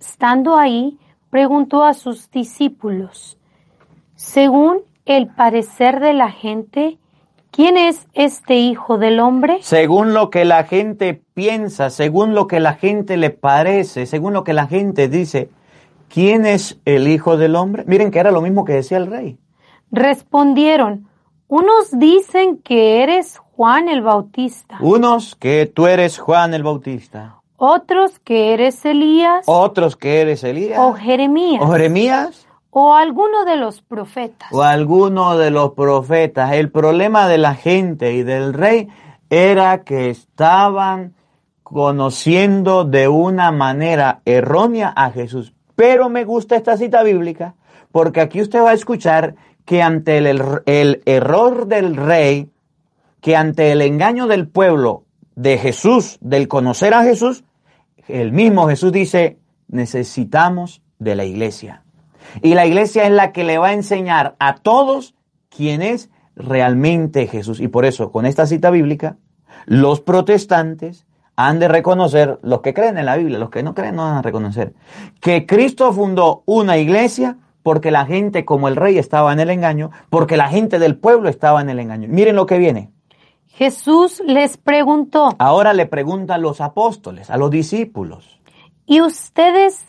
Estando 0.00 0.56
ahí, 0.56 0.98
preguntó 1.28 1.84
a 1.84 1.92
sus 1.92 2.30
discípulos, 2.30 3.36
según 4.14 4.78
el 5.04 5.28
parecer 5.28 6.00
de 6.00 6.14
la 6.14 6.30
gente, 6.30 6.98
¿quién 7.50 7.76
es 7.76 8.06
este 8.14 8.56
Hijo 8.56 8.96
del 8.96 9.20
Hombre? 9.20 9.58
Según 9.60 10.14
lo 10.14 10.30
que 10.30 10.44
la 10.44 10.64
gente 10.64 11.20
piensa, 11.34 11.90
según 11.90 12.34
lo 12.34 12.46
que 12.46 12.60
la 12.60 12.74
gente 12.74 13.16
le 13.16 13.30
parece, 13.30 14.06
según 14.06 14.32
lo 14.32 14.44
que 14.44 14.52
la 14.52 14.66
gente 14.66 15.08
dice, 15.08 15.50
¿quién 16.08 16.46
es 16.46 16.78
el 16.84 17.08
Hijo 17.08 17.36
del 17.36 17.56
Hombre? 17.56 17.84
Miren 17.86 18.10
que 18.10 18.18
era 18.18 18.30
lo 18.30 18.40
mismo 18.40 18.64
que 18.64 18.74
decía 18.74 18.96
el 18.96 19.08
rey. 19.08 19.38
Respondieron, 19.90 21.09
unos 21.50 21.98
dicen 21.98 22.58
que 22.58 23.02
eres 23.02 23.38
Juan 23.56 23.88
el 23.88 24.02
Bautista, 24.02 24.78
Unos 24.80 25.34
que 25.34 25.66
tú 25.66 25.86
eres 25.86 26.18
Juan 26.18 26.54
el 26.54 26.62
Bautista, 26.62 27.40
otros 27.56 28.18
que 28.20 28.54
eres 28.54 28.84
Elías 28.84 29.44
otros 29.46 29.96
que 29.96 30.20
eres 30.22 30.44
Elías, 30.44 30.78
o 30.78 30.94
Jeremías 30.94 31.62
o 31.62 31.72
Jeremías, 31.72 32.46
o 32.70 32.94
alguno 32.94 33.44
de 33.44 33.56
los 33.56 33.82
profetas. 33.82 34.48
o 34.52 34.62
alguno 34.62 35.36
de 35.36 35.50
los 35.50 35.72
profetas. 35.72 36.52
El 36.52 36.70
problema 36.70 37.26
de 37.26 37.38
la 37.38 37.54
gente 37.54 38.12
y 38.14 38.22
del 38.22 38.54
rey 38.54 38.88
era 39.28 39.82
que 39.82 40.08
estaban 40.08 41.14
conociendo 41.64 42.84
de 42.84 43.08
una 43.08 43.50
manera 43.50 44.22
errónea 44.24 44.92
a 44.94 45.10
Jesús. 45.10 45.52
Pero 45.74 46.08
me 46.08 46.24
gusta 46.24 46.56
esta 46.56 46.76
cita 46.76 47.02
bíblica 47.02 47.54
porque 47.92 48.20
aquí 48.20 48.40
usted 48.40 48.62
va 48.62 48.70
a 48.70 48.74
escuchar 48.74 49.34
que 49.64 49.82
ante 49.82 50.18
el, 50.18 50.42
el 50.66 51.02
error 51.06 51.66
del 51.66 51.96
rey, 51.96 52.50
que 53.20 53.36
ante 53.36 53.72
el 53.72 53.82
engaño 53.82 54.26
del 54.26 54.48
pueblo 54.48 55.04
de 55.36 55.58
Jesús, 55.58 56.18
del 56.20 56.48
conocer 56.48 56.94
a 56.94 57.02
Jesús, 57.02 57.44
el 58.08 58.32
mismo 58.32 58.68
Jesús 58.68 58.92
dice, 58.92 59.38
necesitamos 59.68 60.82
de 60.98 61.14
la 61.14 61.24
iglesia. 61.24 61.82
Y 62.42 62.54
la 62.54 62.66
iglesia 62.66 63.04
es 63.04 63.12
la 63.12 63.32
que 63.32 63.44
le 63.44 63.58
va 63.58 63.68
a 63.68 63.72
enseñar 63.72 64.36
a 64.38 64.56
todos 64.56 65.14
quién 65.48 65.82
es 65.82 66.10
realmente 66.36 67.26
Jesús. 67.26 67.60
Y 67.60 67.68
por 67.68 67.84
eso, 67.84 68.12
con 68.12 68.26
esta 68.26 68.46
cita 68.46 68.70
bíblica, 68.70 69.16
los 69.66 70.00
protestantes 70.00 71.06
han 71.36 71.58
de 71.58 71.68
reconocer, 71.68 72.38
los 72.42 72.60
que 72.60 72.74
creen 72.74 72.98
en 72.98 73.06
la 73.06 73.16
Biblia, 73.16 73.38
los 73.38 73.50
que 73.50 73.62
no 73.62 73.74
creen 73.74 73.96
no 73.96 74.04
van 74.04 74.16
a 74.16 74.22
reconocer, 74.22 74.74
que 75.20 75.46
Cristo 75.46 75.92
fundó 75.92 76.42
una 76.44 76.76
iglesia 76.76 77.38
porque 77.62 77.90
la 77.90 78.06
gente 78.06 78.44
como 78.44 78.68
el 78.68 78.76
rey 78.76 78.98
estaba 78.98 79.32
en 79.32 79.40
el 79.40 79.50
engaño, 79.50 79.90
porque 80.08 80.36
la 80.36 80.48
gente 80.48 80.78
del 80.78 80.96
pueblo 80.96 81.28
estaba 81.28 81.60
en 81.60 81.70
el 81.70 81.78
engaño. 81.78 82.08
Miren 82.08 82.36
lo 82.36 82.46
que 82.46 82.58
viene. 82.58 82.92
Jesús 83.46 84.22
les 84.24 84.56
preguntó, 84.56 85.30
Ahora 85.38 85.72
le 85.72 85.86
preguntan 85.86 86.36
a 86.36 86.38
los 86.38 86.60
apóstoles, 86.60 87.30
a 87.30 87.36
los 87.36 87.50
discípulos. 87.50 88.40
¿y 88.86 89.02
ustedes 89.02 89.86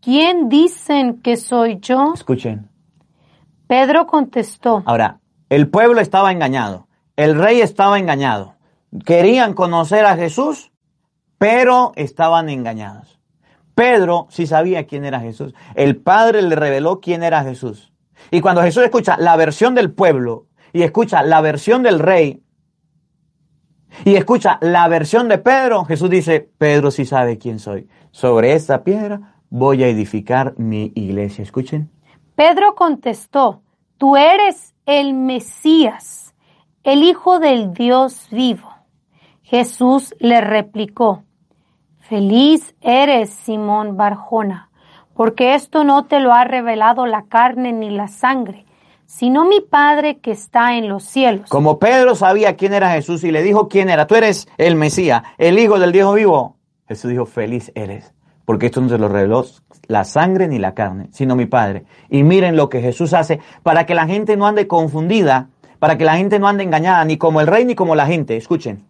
quién 0.00 0.48
dicen 0.48 1.22
que 1.22 1.36
soy 1.36 1.78
yo? 1.80 2.12
Escuchen. 2.14 2.68
Pedro 3.66 4.06
contestó, 4.06 4.82
Ahora, 4.84 5.20
el 5.48 5.70
pueblo 5.70 6.00
estaba 6.00 6.32
engañado, 6.32 6.88
el 7.16 7.38
rey 7.38 7.60
estaba 7.60 7.98
engañado. 7.98 8.56
Querían 9.06 9.54
conocer 9.54 10.04
a 10.04 10.16
Jesús, 10.16 10.72
pero 11.38 11.92
estaban 11.96 12.48
engañados. 12.48 13.20
Pedro 13.74 14.26
sí 14.30 14.46
sabía 14.46 14.86
quién 14.86 15.04
era 15.04 15.20
Jesús. 15.20 15.54
El 15.74 15.96
Padre 15.96 16.42
le 16.42 16.56
reveló 16.56 17.00
quién 17.00 17.22
era 17.22 17.42
Jesús. 17.42 17.92
Y 18.30 18.40
cuando 18.40 18.62
Jesús 18.62 18.84
escucha 18.84 19.16
la 19.16 19.36
versión 19.36 19.74
del 19.74 19.92
pueblo 19.92 20.46
y 20.72 20.82
escucha 20.82 21.22
la 21.22 21.40
versión 21.40 21.82
del 21.82 21.98
rey 21.98 22.42
y 24.04 24.14
escucha 24.16 24.58
la 24.60 24.88
versión 24.88 25.28
de 25.28 25.38
Pedro, 25.38 25.84
Jesús 25.84 26.10
dice, 26.10 26.48
Pedro 26.58 26.90
sí 26.90 27.04
sabe 27.04 27.38
quién 27.38 27.58
soy. 27.58 27.88
Sobre 28.10 28.54
esta 28.54 28.84
piedra 28.84 29.36
voy 29.50 29.82
a 29.82 29.88
edificar 29.88 30.54
mi 30.58 30.92
iglesia. 30.94 31.42
Escuchen. 31.42 31.90
Pedro 32.34 32.74
contestó, 32.74 33.62
tú 33.98 34.16
eres 34.16 34.74
el 34.86 35.14
Mesías, 35.14 36.34
el 36.82 37.02
Hijo 37.02 37.38
del 37.38 37.72
Dios 37.74 38.28
vivo. 38.30 38.70
Jesús 39.42 40.14
le 40.18 40.40
replicó, 40.40 41.24
feliz 42.12 42.74
eres 42.82 43.30
Simón 43.30 43.96
Barjona, 43.96 44.68
porque 45.14 45.54
esto 45.54 45.82
no 45.82 46.04
te 46.04 46.20
lo 46.20 46.34
ha 46.34 46.44
revelado 46.44 47.06
la 47.06 47.22
carne 47.22 47.72
ni 47.72 47.88
la 47.88 48.06
sangre, 48.06 48.66
sino 49.06 49.46
mi 49.46 49.62
Padre 49.62 50.18
que 50.18 50.30
está 50.30 50.76
en 50.76 50.90
los 50.90 51.04
cielos. 51.04 51.48
Como 51.48 51.78
Pedro 51.78 52.14
sabía 52.14 52.54
quién 52.54 52.74
era 52.74 52.90
Jesús 52.90 53.24
y 53.24 53.32
le 53.32 53.42
dijo 53.42 53.66
quién 53.66 53.88
era, 53.88 54.06
tú 54.06 54.14
eres 54.14 54.46
el 54.58 54.76
Mesías, 54.76 55.22
el 55.38 55.58
Hijo 55.58 55.78
del 55.78 55.90
Dios 55.90 56.14
vivo. 56.14 56.56
Jesús 56.86 57.10
dijo, 57.10 57.24
feliz 57.24 57.72
eres, 57.74 58.12
porque 58.44 58.66
esto 58.66 58.82
no 58.82 58.90
se 58.90 58.98
lo 58.98 59.08
reveló 59.08 59.46
la 59.88 60.04
sangre 60.04 60.48
ni 60.48 60.58
la 60.58 60.74
carne, 60.74 61.08
sino 61.12 61.34
mi 61.34 61.46
Padre. 61.46 61.86
Y 62.10 62.24
miren 62.24 62.56
lo 62.56 62.68
que 62.68 62.82
Jesús 62.82 63.14
hace 63.14 63.40
para 63.62 63.86
que 63.86 63.94
la 63.94 64.06
gente 64.06 64.36
no 64.36 64.46
ande 64.46 64.66
confundida, 64.66 65.48
para 65.78 65.96
que 65.96 66.04
la 66.04 66.18
gente 66.18 66.38
no 66.38 66.46
ande 66.46 66.62
engañada, 66.62 67.06
ni 67.06 67.16
como 67.16 67.40
el 67.40 67.46
rey 67.46 67.64
ni 67.64 67.74
como 67.74 67.94
la 67.94 68.04
gente. 68.04 68.36
Escuchen, 68.36 68.84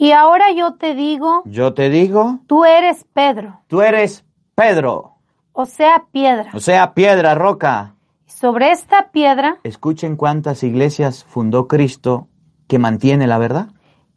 Y 0.00 0.12
ahora 0.12 0.52
yo 0.52 0.74
te 0.74 0.94
digo, 0.94 1.42
yo 1.44 1.74
te 1.74 1.90
digo, 1.90 2.38
tú 2.46 2.64
eres 2.64 3.04
Pedro, 3.12 3.62
tú 3.66 3.82
eres 3.82 4.24
Pedro, 4.54 5.16
o 5.52 5.66
sea, 5.66 6.04
piedra. 6.12 6.50
o 6.54 6.60
sea, 6.60 6.94
piedra, 6.94 7.34
roca. 7.34 7.96
Sobre 8.24 8.70
esta 8.70 9.10
piedra 9.10 9.58
Escuchen 9.64 10.14
cuántas 10.14 10.62
iglesias 10.62 11.24
fundó 11.24 11.66
Cristo 11.66 12.28
que 12.68 12.78
mantiene 12.78 13.26
la 13.26 13.38
verdad. 13.38 13.70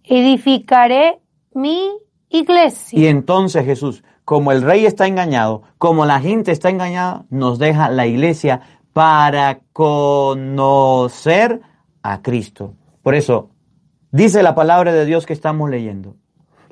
edificaré 0.04 1.20
mi 1.56 1.90
iglesia. 2.30 3.00
Y 3.00 3.08
entonces 3.08 3.66
Jesús, 3.66 4.04
como 4.24 4.52
el 4.52 4.62
rey 4.62 4.86
está 4.86 5.08
engañado, 5.08 5.64
como 5.80 6.06
la 6.06 6.20
gente 6.20 6.52
está 6.52 6.70
engañada, 6.70 7.26
nos 7.32 7.58
deja 7.58 7.90
la 7.90 8.06
iglesia 8.06 8.62
para 8.94 9.62
conocer 9.74 11.62
a 12.04 12.22
Cristo. 12.22 12.76
Por 13.02 13.16
eso, 13.16 13.50
dice 14.12 14.44
la 14.44 14.56
palabra 14.56 14.94
de 14.94 15.06
Dios 15.06 15.26
que 15.26 15.34
estamos 15.34 15.70
leyendo. 15.70 16.16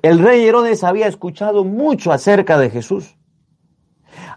El 0.02 0.20
rey 0.20 0.46
Herodes 0.46 0.84
había 0.84 1.08
escuchado 1.08 1.64
mucho 1.64 2.12
acerca 2.12 2.58
de 2.58 2.70
Jesús. 2.70 3.18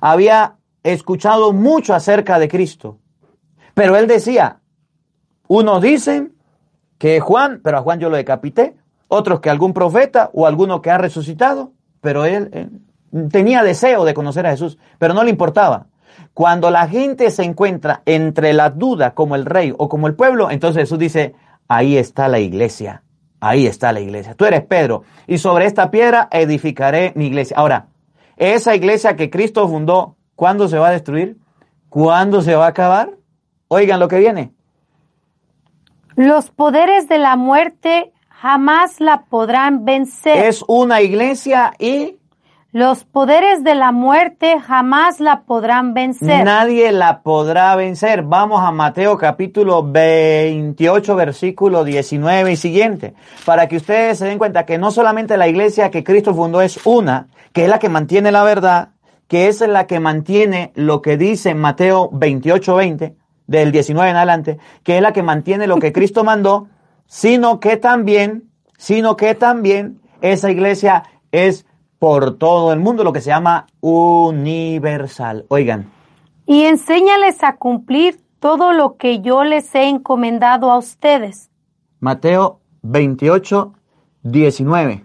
Había 0.01 0.57
escuchado 0.83 1.53
mucho 1.53 1.95
acerca 1.95 2.39
de 2.39 2.49
Cristo. 2.49 2.99
Pero 3.75 3.97
él 3.97 4.07
decía, 4.07 4.61
unos 5.47 5.81
dicen 5.83 6.35
que 6.99 7.21
Juan, 7.21 7.61
pero 7.63 7.79
a 7.79 7.83
Juan 7.83 8.01
yo 8.01 8.11
lo 8.11 8.17
decapité, 8.17 8.77
otros 9.09 9.41
que 9.41 9.51
algún 9.51 9.73
profeta 9.73 10.31
o 10.33 10.47
alguno 10.47 10.83
que 10.83 10.91
ha 10.91 10.99
resucitado, 10.99 11.73
pero 12.01 12.25
él, 12.25 12.71
tenía 13.31 13.63
deseo 13.63 14.05
de 14.05 14.15
conocer 14.15 14.47
a 14.47 14.51
Jesús, 14.51 14.79
pero 14.99 15.15
no 15.15 15.23
le 15.23 15.31
importaba. 15.31 15.87
Cuando 16.35 16.71
la 16.71 16.89
gente 16.89 17.31
se 17.31 17.45
encuentra 17.45 18.03
entre 18.07 18.53
la 18.53 18.71
duda 18.71 19.15
como 19.15 19.37
el 19.37 19.45
rey 19.45 19.73
o 19.77 19.89
como 19.89 20.07
el 20.07 20.15
pueblo, 20.15 20.51
entonces 20.51 20.83
Jesús 20.83 20.99
dice, 20.99 21.35
ahí 21.77 21.97
está 21.97 22.29
la 22.29 22.39
iglesia, 22.39 23.03
ahí 23.41 23.67
está 23.67 23.93
la 23.93 24.01
iglesia. 24.01 24.35
Tú 24.35 24.45
eres 24.45 24.63
Pedro 24.63 25.05
y 25.27 25.39
sobre 25.39 25.67
esta 25.67 25.91
piedra 25.91 26.29
edificaré 26.31 27.13
mi 27.17 27.27
iglesia. 27.27 27.57
Ahora, 27.57 27.87
esa 28.37 28.75
iglesia 28.75 29.17
que 29.17 29.31
Cristo 29.31 29.67
fundó, 29.69 30.17
¿cuándo 30.35 30.69
se 30.69 30.79
va 30.79 30.89
a 30.89 30.93
destruir? 30.93 31.39
¿Cuándo 31.89 32.43
se 32.43 32.55
va 32.55 32.67
a 32.67 32.69
acabar? 32.69 33.11
Oigan 33.69 34.01
lo 34.01 34.09
que 34.09 34.19
viene. 34.19 34.53
Los 36.15 36.51
poderes 36.51 37.09
de 37.09 37.19
la 37.19 37.37
muerte 37.37 38.13
jamás 38.29 39.01
la 39.01 39.25
podrán 39.25 39.87
vencer. 39.87 40.45
Es 40.45 40.63
una 40.69 41.01
iglesia 41.01 41.73
y 41.79 42.19
Los 42.75 43.05
poderes 43.05 43.63
de 43.65 43.75
la 43.75 43.93
muerte 43.93 44.59
jamás 44.59 45.21
la 45.21 45.43
podrán 45.43 45.93
vencer. 45.93 46.43
nadie 46.43 46.91
la 46.91 47.21
podrá 47.21 47.77
vencer. 47.77 48.23
Vamos 48.23 48.63
a 48.63 48.71
Mateo 48.71 49.19
capítulo 49.19 49.83
28, 49.83 51.15
versículo 51.15 51.85
19 51.85 52.53
y 52.53 52.57
siguiente, 52.57 53.13
para 53.45 53.69
que 53.69 53.77
ustedes 53.77 54.17
se 54.17 54.25
den 54.25 54.39
cuenta 54.39 54.65
que 54.65 54.79
no 54.79 54.91
solamente 54.91 55.37
la 55.37 55.49
iglesia 55.49 55.91
que 55.91 56.03
Cristo 56.03 56.35
fundó 56.35 56.63
es 56.63 56.81
una, 56.87 57.29
que 57.53 57.65
es 57.65 57.69
la 57.69 57.79
que 57.79 57.91
mantiene 57.91 58.33
la 58.33 58.43
verdad, 58.43 58.93
que 59.29 59.49
es 59.49 59.61
la 59.61 59.87
que 59.87 60.01
mantiene 60.01 60.73
lo 60.75 61.03
que 61.03 61.19
dice 61.19 61.55
Mateo 61.55 62.09
28, 62.11 62.75
20, 62.75 63.17
del 63.49 63.71
19 63.71 64.09
en 64.09 64.17
adelante, 64.17 64.59
que 64.83 64.97
es 64.97 65.03
la 65.03 65.13
que 65.13 65.23
mantiene 65.23 65.67
lo 65.67 65.77
que 65.77 65.93
Cristo 65.93 66.25
mandó, 66.25 66.69
sino 67.05 67.61
que 67.61 67.77
también, 67.77 68.45
sino 68.79 69.15
que 69.15 69.35
también 69.35 70.01
esa 70.23 70.51
iglesia 70.51 71.03
es 71.33 71.67
por 72.03 72.37
todo 72.37 72.73
el 72.73 72.81
mundo, 72.81 73.05
lo 73.05 73.13
que 73.13 73.21
se 73.21 73.31
llama 73.31 73.69
universal. 73.81 75.47
Oigan, 75.47 75.93
Y 76.47 76.65
enséñales 76.65 77.45
a 77.45 77.59
cumplir 77.59 78.21
todo 78.41 78.73
lo 78.73 78.97
que 78.97 79.21
yo 79.21 79.45
les 79.45 79.73
he 79.77 79.89
encomendado 79.89 80.73
a 80.73 80.79
ustedes. 80.79 81.49
Mateo 82.01 82.59
28, 82.83 83.75
19. 84.25 85.05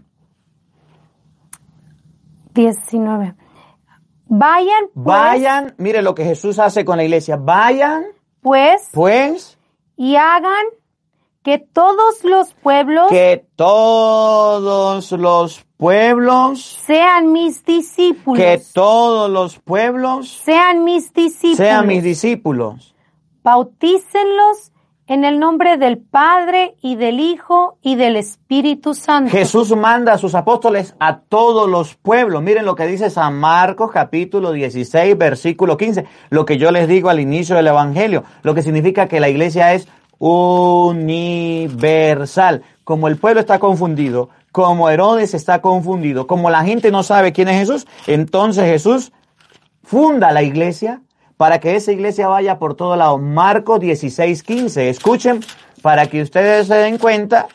19. 2.56 3.36
Vayan, 4.26 4.86
pues, 4.96 5.06
Vayan, 5.06 5.76
mire 5.78 6.02
lo 6.02 6.16
que 6.16 6.24
Jesús 6.24 6.58
hace 6.58 6.84
con 6.84 6.98
la 6.98 7.04
iglesia. 7.04 7.38
Vayan, 7.38 8.06
pues, 8.42 8.90
pues, 8.92 9.60
y 9.98 10.16
hagan 10.16 10.66
que 11.48 11.60
todos 11.60 12.26
los 12.26 12.54
pueblos 12.56 13.08
que 13.10 13.46
todos 13.56 15.14
los 15.14 15.66
pueblos, 15.78 16.62
sean 16.86 17.32
mis 17.32 17.64
discípulos. 17.64 18.44
que 18.44 18.62
todos 18.74 19.30
los 19.30 19.58
pueblos 19.58 20.28
sean 20.28 20.84
mis 20.84 21.14
discípulos. 21.14 21.56
sean 21.56 21.88
mis 21.88 22.04
discípulos. 22.04 22.94
Bautícenlos 23.44 24.74
en 25.08 25.24
el 25.24 25.40
nombre 25.40 25.78
del 25.78 26.00
Padre 26.00 26.76
y 26.82 26.98
del 26.98 27.22
Hijo 27.22 27.78
y 27.82 27.96
del 27.96 28.18
Espíritu 28.18 28.94
Santo. 28.94 29.32
Jesús 29.32 29.74
manda 29.74 30.14
a 30.14 30.18
sus 30.18 30.36
apóstoles 30.36 30.96
a 31.00 31.20
todos 31.20 31.70
los 31.70 31.96
pueblos. 31.96 32.44
Miren 32.44 32.66
lo 32.66 32.76
que 32.76 32.88
dice 32.88 33.10
San 33.10 33.40
Marcos 33.40 33.92
capítulo 33.94 34.52
16 34.52 35.18
versículo 35.18 35.78
15. 35.78 36.06
Lo 36.30 36.46
que 36.46 36.58
yo 36.58 36.72
les 36.72 36.90
digo 36.90 37.10
al 37.10 37.22
inicio 37.22 37.56
del 37.56 37.68
Evangelio. 37.68 38.26
Lo 38.44 38.54
que 38.54 38.64
significa 38.64 39.08
que 39.08 39.22
la 39.22 39.30
iglesia 39.30 39.74
es 39.74 39.88
universal. 40.20 41.84
Como 42.84 43.08
el 43.08 43.18
pueblo 43.18 43.40
está 43.40 43.60
confundido, 43.60 44.30
como 44.52 44.90
Herodes 44.90 45.34
está 45.34 45.62
confundido, 45.62 46.26
como 46.28 46.50
la 46.50 46.64
gente 46.64 46.92
no 46.92 47.04
sabe 47.04 47.34
quién 47.34 47.48
es 47.50 47.60
Jesús, 47.60 47.86
entonces 48.08 48.66
Jesús 48.66 49.12
funda 49.84 50.32
la 50.32 50.44
iglesia 50.44 51.02
para 51.38 51.60
que 51.60 51.76
esa 51.76 51.92
iglesia 51.92 52.28
vaya 52.28 52.58
por 52.58 52.76
todo 52.76 52.96
lado. 52.96 53.18
Marcos 53.20 53.80
16, 53.80 54.44
15. 54.44 54.90
Escuchen 54.90 55.42
para 55.82 56.08
que 56.08 56.22
ustedes 56.22 56.68
se 56.68 56.76
den 56.76 56.98
cuenta 56.98 57.48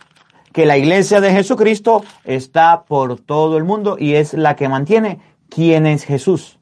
que 0.53 0.66
la 0.66 0.77
iglesia 0.79 1.20
de 1.20 1.33
Jesucristo 1.33 2.05
está 2.25 2.85
por 2.85 3.18
todo 3.18 3.57
el 3.57 3.64
mundo 3.64 3.96
y 3.98 4.14
es 4.14 4.35
la 4.35 4.55
que 4.55 4.68
mantiene 4.68 5.20
quién 5.48 5.87
es 5.87 6.05
Jesús. 6.05 6.59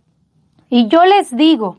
Y 0.69 0.89
yo 0.89 1.05
les 1.05 1.37
digo, 1.37 1.79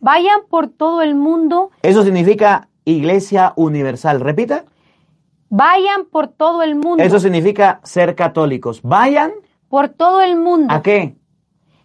vayan 0.00 0.40
por 0.50 0.68
todo 0.68 1.02
el 1.02 1.14
mundo, 1.14 1.70
Eso 1.82 2.02
significa 2.02 2.68
iglesia 2.86 3.52
universal. 3.56 4.20
Repita. 4.20 4.64
vayan 5.50 6.06
por 6.06 6.28
todo 6.28 6.62
el 6.62 6.74
mundo, 6.76 7.02
Eso 7.04 7.20
significa 7.20 7.80
ser 7.84 8.14
católicos. 8.14 8.80
Vayan 8.82 9.32
por 9.68 9.90
todo 9.90 10.22
el 10.22 10.36
mundo, 10.36 10.72
a 10.72 10.80
qué? 10.82 11.16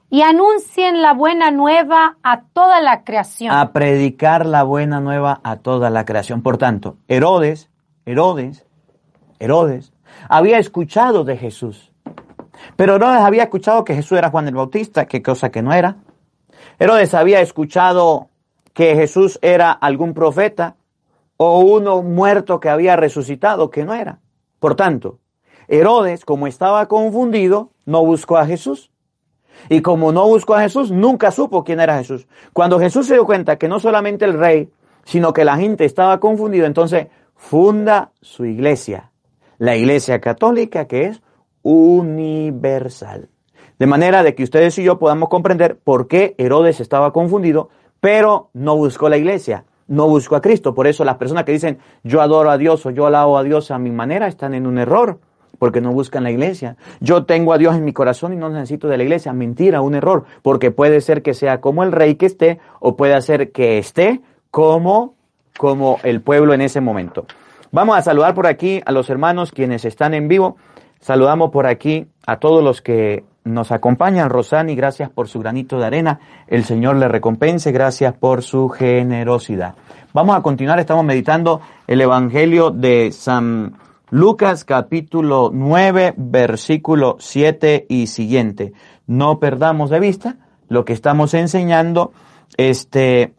y 0.10 0.22
anuncien 0.24 1.02
la 1.02 1.14
buena 1.14 1.52
nueva 1.52 2.18
a 2.22 2.42
toda 2.42 2.82
la 2.82 3.04
creación. 3.04 3.52
a 3.54 3.72
predicar 3.72 4.46
la 4.46 4.64
buena 4.64 5.00
nueva 5.00 5.40
a 5.44 5.58
toda 5.58 5.90
la 5.90 6.06
creación. 6.06 6.42
Por 6.42 6.58
tanto, 6.58 6.98
Herodes, 7.08 7.70
Herodes, 8.06 8.66
Herodes, 9.40 9.94
había 10.30 10.60
escuchado 10.60 11.24
de 11.24 11.38
Jesús. 11.38 11.92
Pero 12.76 12.96
Herodes 12.96 13.22
había 13.22 13.44
escuchado 13.44 13.84
que 13.86 13.96
Jesús 13.96 14.18
era 14.18 14.30
Juan 14.30 14.48
el 14.48 14.56
Bautista, 14.56 15.06
que 15.06 15.22
cosa 15.24 15.50
que 15.50 15.62
no 15.62 15.72
era. 15.74 15.96
Herodes 16.78 17.14
había 17.14 17.40
escuchado 17.40 18.30
que 18.74 18.96
Jesús 18.96 19.40
era 19.42 19.72
algún 19.72 20.14
profeta 20.14 20.76
o 21.44 21.58
uno 21.58 22.04
muerto 22.04 22.60
que 22.60 22.70
había 22.70 22.96
resucitado, 22.96 23.72
que 23.72 23.84
no 23.84 23.96
era. 23.96 24.20
Por 24.60 24.76
tanto, 24.76 25.18
Herodes, 25.68 26.24
como 26.24 26.46
estaba 26.46 26.88
confundido, 26.88 27.72
no 27.84 28.06
buscó 28.06 28.38
a 28.38 28.46
Jesús. 28.46 28.92
Y 29.68 29.82
como 29.82 30.12
no 30.12 30.28
buscó 30.28 30.54
a 30.54 30.62
Jesús, 30.62 30.92
nunca 30.92 31.32
supo 31.32 31.64
quién 31.64 31.80
era 31.80 31.98
Jesús. 31.98 32.28
Cuando 32.54 32.80
Jesús 32.80 33.08
se 33.08 33.16
dio 33.16 33.26
cuenta 33.26 33.58
que 33.58 33.68
no 33.68 33.80
solamente 33.80 34.24
el 34.24 34.38
rey, 34.38 34.70
sino 35.04 35.34
que 35.34 35.44
la 35.44 35.58
gente 35.58 35.84
estaba 35.84 36.20
confundida, 36.20 36.68
entonces 36.68 37.08
funda 37.36 38.12
su 38.22 38.46
iglesia, 38.46 39.10
la 39.58 39.76
iglesia 39.76 40.22
católica 40.22 40.86
que 40.86 41.06
es 41.06 41.24
universal. 41.64 43.30
De 43.80 43.88
manera 43.88 44.22
de 44.22 44.36
que 44.36 44.44
ustedes 44.44 44.78
y 44.78 44.84
yo 44.84 45.00
podamos 45.00 45.28
comprender 45.28 45.80
por 45.80 46.08
qué 46.08 46.36
Herodes 46.38 46.80
estaba 46.80 47.12
confundido, 47.12 47.70
pero 48.00 48.52
no 48.54 48.76
buscó 48.76 49.10
la 49.10 49.18
iglesia, 49.18 49.66
no 49.92 50.08
buscó 50.08 50.38
a 50.38 50.42
Cristo. 50.42 50.74
Por 50.74 50.88
eso 50.88 51.04
las 51.04 51.18
personas 51.18 51.44
que 51.44 51.52
dicen 51.52 51.80
yo 52.04 52.22
adoro 52.22 52.50
a 52.50 52.58
Dios 52.58 52.86
o 52.86 52.92
yo 52.92 53.06
alabo 53.06 53.38
a 53.38 53.44
Dios 53.44 53.72
a 53.72 53.78
mi 53.78 53.92
manera 53.92 54.28
están 54.28 54.54
en 54.54 54.66
un 54.66 54.78
error 54.78 55.20
porque 55.60 55.82
no 55.82 55.92
buscan 55.92 56.24
la 56.24 56.32
iglesia. 56.32 56.78
Yo 57.02 57.26
tengo 57.26 57.54
a 57.54 57.58
Dios 57.58 57.76
en 57.76 57.84
mi 57.84 57.92
corazón 57.92 58.34
y 58.34 58.38
no 58.38 58.50
necesito 58.50 58.88
de 58.88 58.98
la 58.98 59.04
iglesia. 59.04 59.34
Mentira, 59.34 59.82
un 59.82 59.94
error, 59.94 60.24
porque 60.42 60.72
puede 60.72 61.02
ser 61.02 61.22
que 61.22 61.34
sea 61.34 61.60
como 61.60 61.84
el 61.84 61.92
rey 61.92 62.16
que 62.16 62.26
esté 62.26 62.60
o 62.80 62.96
puede 62.96 63.22
ser 63.22 63.52
que 63.52 63.78
esté 63.78 64.22
como, 64.50 65.14
como 65.58 66.00
el 66.04 66.22
pueblo 66.22 66.54
en 66.54 66.62
ese 66.62 66.80
momento. 66.82 67.26
Vamos 67.72 67.98
a 67.98 68.02
saludar 68.02 68.34
por 68.34 68.48
aquí 68.48 68.82
a 68.86 68.92
los 68.92 69.10
hermanos 69.10 69.52
quienes 69.52 69.86
están 69.86 70.14
en 70.14 70.30
vivo. 70.30 70.56
Saludamos 71.02 71.52
por 71.52 71.68
aquí 71.68 72.08
a 72.26 72.40
todos 72.40 72.64
los 72.64 72.82
que 72.82 73.24
nos 73.44 73.72
acompañan. 73.72 74.30
Rosani, 74.30 74.76
gracias 74.76 75.10
por 75.10 75.28
su 75.28 75.40
granito 75.40 75.80
de 75.80 75.86
arena. 75.86 76.20
El 76.48 76.64
Señor 76.64 76.96
le 76.98 77.08
recompense. 77.08 77.72
Gracias 77.72 78.14
por 78.14 78.44
su 78.44 78.70
generosidad. 78.70 79.76
Vamos 80.14 80.36
a 80.36 80.42
continuar. 80.42 80.80
Estamos 80.80 81.06
meditando 81.06 81.62
el 81.88 82.02
Evangelio 82.02 82.72
de 82.72 83.12
San 83.12 83.76
Lucas 84.10 84.66
capítulo 84.66 85.52
9, 85.54 86.16
versículo 86.18 87.16
7 87.20 87.86
y 87.88 88.08
siguiente. 88.08 88.74
No 89.08 89.40
perdamos 89.40 89.90
de 89.90 90.02
vista 90.02 90.36
lo 90.68 90.84
que 90.84 90.92
estamos 90.92 91.34
enseñando, 91.34 92.12
este, 92.58 93.34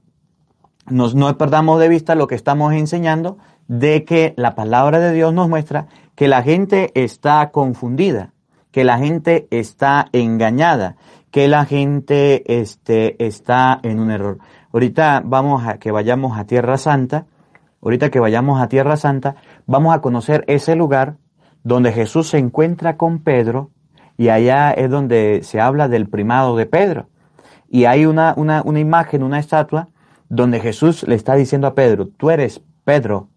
nos, 0.87 1.15
no 1.15 1.37
perdamos 1.37 1.79
de 1.79 1.89
vista 1.89 2.15
lo 2.15 2.27
que 2.27 2.35
estamos 2.35 2.73
enseñando 2.73 3.39
de 3.69 4.05
que 4.05 4.35
la 4.37 4.55
palabra 4.55 4.99
de 4.99 5.13
Dios 5.13 5.33
nos 5.35 5.49
muestra 5.49 5.89
que 6.15 6.29
la 6.29 6.43
gente 6.43 6.91
está 6.95 7.51
confundida, 7.51 8.33
que 8.73 8.85
la 8.85 8.99
gente 8.99 9.47
está 9.51 10.07
engañada, 10.13 10.97
que 11.31 11.47
la 11.47 11.65
gente 11.65 12.61
este, 12.61 13.25
está 13.25 13.79
en 13.83 14.01
un 14.01 14.11
error. 14.11 14.39
Ahorita 14.73 15.23
vamos 15.25 15.65
a 15.67 15.79
que 15.79 15.93
vayamos 15.93 16.37
a 16.37 16.47
Tierra 16.47 16.79
Santa, 16.79 17.27
ahorita 17.83 18.11
que 18.11 18.19
vayamos 18.19 18.61
a 18.61 18.69
Tierra 18.69 18.97
Santa, 18.97 19.37
vamos 19.67 19.95
a 19.95 20.01
conocer 20.01 20.45
ese 20.49 20.75
lugar 20.75 21.17
donde 21.63 21.93
Jesús 21.93 22.31
se 22.31 22.39
encuentra 22.39 22.97
con 22.97 23.21
Pedro 23.21 23.71
y 24.17 24.31
allá 24.31 24.73
es 24.73 24.91
donde 24.91 25.41
se 25.43 25.61
habla 25.61 25.89
del 25.89 26.09
primado 26.09 26.57
de 26.57 26.67
Pedro. 26.67 27.09
Y 27.69 27.85
hay 27.85 28.07
una, 28.07 28.35
una, 28.37 28.63
una 28.63 28.81
imagen, 28.81 29.23
una 29.23 29.39
estatua, 29.39 29.89
donde 30.29 30.61
Jesús 30.61 31.07
le 31.07 31.15
está 31.15 31.35
diciendo 31.35 31.67
a 31.67 31.75
Pedro, 31.75 32.09
tú 32.09 32.31
eres 32.31 32.63
Pedro, 32.85 33.29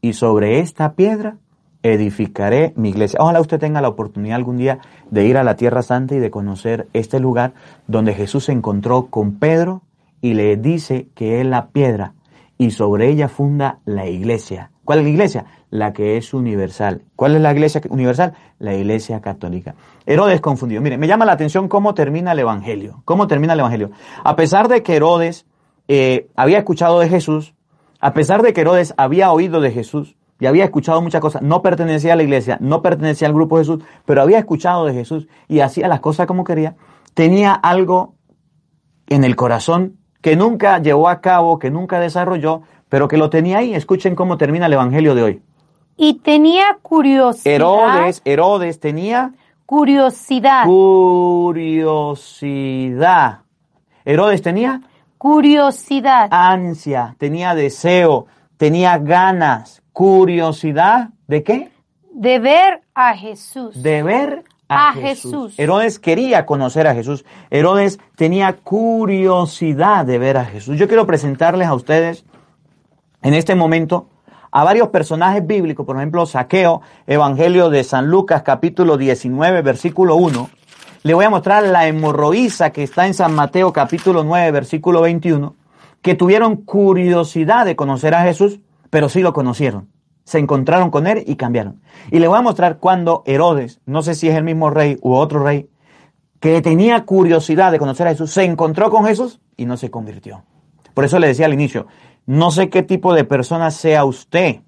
y 0.00 0.14
sobre 0.14 0.58
esta 0.58 0.94
piedra 0.94 1.36
edificaré 1.82 2.72
mi 2.76 2.90
iglesia. 2.90 3.18
Ojalá 3.20 3.40
usted 3.40 3.58
tenga 3.58 3.80
la 3.80 3.88
oportunidad 3.88 4.36
algún 4.36 4.56
día 4.56 4.78
de 5.10 5.26
ir 5.26 5.36
a 5.36 5.44
la 5.44 5.56
Tierra 5.56 5.82
Santa 5.82 6.14
y 6.14 6.18
de 6.18 6.30
conocer 6.30 6.88
este 6.92 7.20
lugar 7.20 7.52
donde 7.86 8.14
Jesús 8.14 8.44
se 8.44 8.52
encontró 8.52 9.06
con 9.06 9.38
Pedro 9.38 9.82
y 10.20 10.34
le 10.34 10.56
dice 10.56 11.08
que 11.14 11.40
es 11.40 11.46
la 11.46 11.68
piedra 11.68 12.14
y 12.58 12.70
sobre 12.70 13.08
ella 13.08 13.28
funda 13.28 13.80
la 13.84 14.06
iglesia. 14.06 14.70
¿Cuál 14.84 15.00
es 15.00 15.04
la 15.04 15.10
iglesia? 15.10 15.44
La 15.70 15.92
que 15.92 16.16
es 16.16 16.34
universal. 16.34 17.02
¿Cuál 17.16 17.36
es 17.36 17.40
la 17.40 17.52
iglesia 17.52 17.80
universal? 17.88 18.34
La 18.58 18.74
iglesia 18.74 19.20
católica. 19.20 19.74
Herodes 20.06 20.40
confundido. 20.40 20.80
Mire, 20.80 20.98
me 20.98 21.06
llama 21.06 21.24
la 21.24 21.32
atención 21.32 21.68
cómo 21.68 21.94
termina 21.94 22.32
el 22.32 22.40
Evangelio. 22.40 23.02
¿Cómo 23.04 23.26
termina 23.26 23.52
el 23.54 23.60
Evangelio? 23.60 23.90
A 24.24 24.36
pesar 24.36 24.68
de 24.68 24.82
que 24.82 24.96
Herodes 24.96 25.46
eh, 25.88 26.28
había 26.36 26.58
escuchado 26.58 27.00
de 27.00 27.08
Jesús, 27.08 27.54
a 28.00 28.12
pesar 28.12 28.42
de 28.42 28.52
que 28.52 28.60
Herodes 28.60 28.94
había 28.96 29.32
oído 29.32 29.60
de 29.60 29.70
Jesús 29.70 30.16
y 30.42 30.46
había 30.46 30.64
escuchado 30.64 31.00
muchas 31.00 31.20
cosas, 31.20 31.40
no 31.42 31.62
pertenecía 31.62 32.14
a 32.14 32.16
la 32.16 32.24
iglesia, 32.24 32.58
no 32.60 32.82
pertenecía 32.82 33.28
al 33.28 33.34
grupo 33.34 33.58
de 33.58 33.62
Jesús, 33.64 33.84
pero 34.04 34.22
había 34.22 34.38
escuchado 34.40 34.86
de 34.86 34.92
Jesús 34.92 35.28
y 35.46 35.60
hacía 35.60 35.86
las 35.86 36.00
cosas 36.00 36.26
como 36.26 36.42
quería, 36.42 36.74
tenía 37.14 37.52
algo 37.52 38.16
en 39.06 39.22
el 39.22 39.36
corazón 39.36 39.98
que 40.20 40.34
nunca 40.34 40.80
llevó 40.80 41.08
a 41.08 41.20
cabo, 41.20 41.60
que 41.60 41.70
nunca 41.70 42.00
desarrolló, 42.00 42.62
pero 42.88 43.06
que 43.06 43.18
lo 43.18 43.30
tenía 43.30 43.58
ahí. 43.58 43.72
Escuchen 43.72 44.16
cómo 44.16 44.36
termina 44.36 44.66
el 44.66 44.72
Evangelio 44.72 45.14
de 45.14 45.22
hoy. 45.22 45.42
Y 45.96 46.14
tenía 46.14 46.76
curiosidad. 46.82 47.54
Herodes, 47.54 48.20
Herodes 48.24 48.80
tenía 48.80 49.34
Curiosidad. 49.64 50.64
curiosidad. 52.24 53.42
Herodes 54.04 54.42
tenía 54.42 54.80
curiosidad. 55.18 56.26
ansia, 56.32 57.14
tenía 57.16 57.54
deseo, 57.54 58.26
tenía 58.56 58.98
ganas, 58.98 59.81
curiosidad. 59.92 61.10
¿De 61.26 61.42
qué? 61.42 61.72
de 62.12 62.38
ver 62.38 62.82
a 62.94 63.16
Jesús. 63.16 63.82
De 63.82 64.02
ver 64.02 64.44
a, 64.68 64.90
A 64.90 64.92
Jesús. 64.92 65.58
Herodes 65.58 65.98
quería 65.98 66.46
conocer 66.46 66.86
a 66.86 66.94
Jesús. 66.94 67.24
Herodes 67.50 67.98
tenía 68.16 68.54
curiosidad 68.54 70.06
de 70.06 70.18
ver 70.18 70.36
a 70.36 70.44
Jesús. 70.44 70.78
Yo 70.78 70.88
quiero 70.88 71.06
presentarles 71.06 71.68
a 71.68 71.74
ustedes 71.74 72.24
en 73.22 73.34
este 73.34 73.54
momento 73.54 74.08
a 74.50 74.64
varios 74.64 74.88
personajes 74.88 75.46
bíblicos, 75.46 75.84
por 75.86 75.96
ejemplo, 75.96 76.26
Saqueo, 76.26 76.82
Evangelio 77.06 77.70
de 77.70 77.84
San 77.84 78.08
Lucas, 78.08 78.42
capítulo 78.42 78.96
19, 78.96 79.62
versículo 79.62 80.16
1. 80.16 80.50
Le 81.04 81.14
voy 81.14 81.24
a 81.24 81.30
mostrar 81.30 81.64
la 81.64 81.86
hemorroísa 81.86 82.70
que 82.70 82.82
está 82.82 83.06
en 83.06 83.14
San 83.14 83.34
Mateo, 83.34 83.72
capítulo 83.72 84.24
9, 84.24 84.50
versículo 84.52 85.00
21, 85.02 85.54
que 86.02 86.14
tuvieron 86.14 86.56
curiosidad 86.56 87.64
de 87.64 87.76
conocer 87.76 88.14
a 88.14 88.22
Jesús, 88.22 88.60
pero 88.92 89.08
sí 89.08 89.22
lo 89.22 89.32
conocieron. 89.32 89.88
Se 90.24 90.38
encontraron 90.38 90.90
con 90.90 91.06
él 91.06 91.24
y 91.26 91.36
cambiaron. 91.36 91.80
Y 92.10 92.18
le 92.18 92.28
voy 92.28 92.38
a 92.38 92.42
mostrar 92.42 92.76
cuando 92.76 93.22
Herodes, 93.24 93.80
no 93.86 94.02
sé 94.02 94.14
si 94.14 94.28
es 94.28 94.36
el 94.36 94.44
mismo 94.44 94.68
rey 94.68 94.98
u 95.00 95.14
otro 95.14 95.42
rey, 95.42 95.70
que 96.40 96.60
tenía 96.60 97.06
curiosidad 97.06 97.72
de 97.72 97.78
conocer 97.78 98.06
a 98.06 98.10
Jesús, 98.10 98.32
se 98.32 98.44
encontró 98.44 98.90
con 98.90 99.06
Jesús 99.06 99.40
y 99.56 99.64
no 99.64 99.78
se 99.78 99.90
convirtió. 99.90 100.44
Por 100.92 101.06
eso 101.06 101.18
le 101.18 101.26
decía 101.26 101.46
al 101.46 101.54
inicio, 101.54 101.86
no 102.26 102.50
sé 102.50 102.68
qué 102.68 102.82
tipo 102.82 103.14
de 103.14 103.24
persona 103.24 103.70
sea 103.70 104.04
usted, 104.04 104.60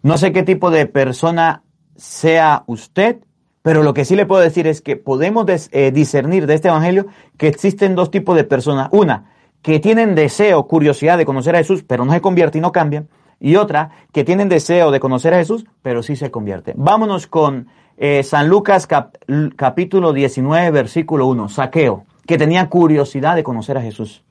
no 0.00 0.16
sé 0.16 0.30
qué 0.32 0.44
tipo 0.44 0.70
de 0.70 0.86
persona 0.86 1.64
sea 1.96 2.62
usted, 2.68 3.18
pero 3.62 3.82
lo 3.82 3.94
que 3.94 4.04
sí 4.04 4.14
le 4.14 4.26
puedo 4.26 4.42
decir 4.42 4.68
es 4.68 4.80
que 4.80 4.94
podemos 4.94 5.44
eh, 5.72 5.90
discernir 5.90 6.46
de 6.46 6.54
este 6.54 6.68
evangelio 6.68 7.08
que 7.36 7.48
existen 7.48 7.96
dos 7.96 8.12
tipos 8.12 8.36
de 8.36 8.44
personas. 8.44 8.90
Una, 8.92 9.32
que 9.62 9.80
tienen 9.80 10.14
deseo, 10.14 10.66
curiosidad 10.66 11.18
de 11.18 11.26
conocer 11.26 11.54
a 11.54 11.58
Jesús, 11.58 11.82
pero 11.86 12.04
no 12.04 12.12
se 12.12 12.20
convierte 12.20 12.58
y 12.58 12.60
no 12.60 12.72
cambian. 12.72 13.08
Y 13.40 13.56
otra, 13.56 13.90
que 14.12 14.24
tienen 14.24 14.48
deseo 14.48 14.90
de 14.90 15.00
conocer 15.00 15.32
a 15.34 15.38
Jesús, 15.38 15.64
pero 15.82 16.02
sí 16.02 16.16
se 16.16 16.30
convierte. 16.30 16.72
Vámonos 16.76 17.26
con 17.26 17.68
eh, 17.96 18.22
San 18.22 18.48
Lucas 18.48 18.86
cap- 18.86 19.16
capítulo 19.56 20.12
19, 20.12 20.70
versículo 20.70 21.26
1, 21.26 21.48
Saqueo, 21.48 22.04
que 22.26 22.38
tenía 22.38 22.68
curiosidad 22.68 23.36
de 23.36 23.44
conocer 23.44 23.76
a 23.78 23.82
Jesús. 23.82 24.22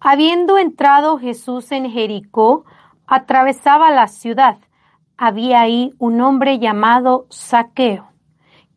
Habiendo 0.00 0.58
entrado 0.58 1.18
Jesús 1.18 1.72
en 1.72 1.90
Jericó, 1.90 2.64
atravesaba 3.06 3.90
la 3.90 4.08
ciudad. 4.08 4.58
Había 5.18 5.60
ahí 5.62 5.92
un 5.98 6.20
hombre 6.20 6.58
llamado 6.58 7.26
Saqueo, 7.30 8.06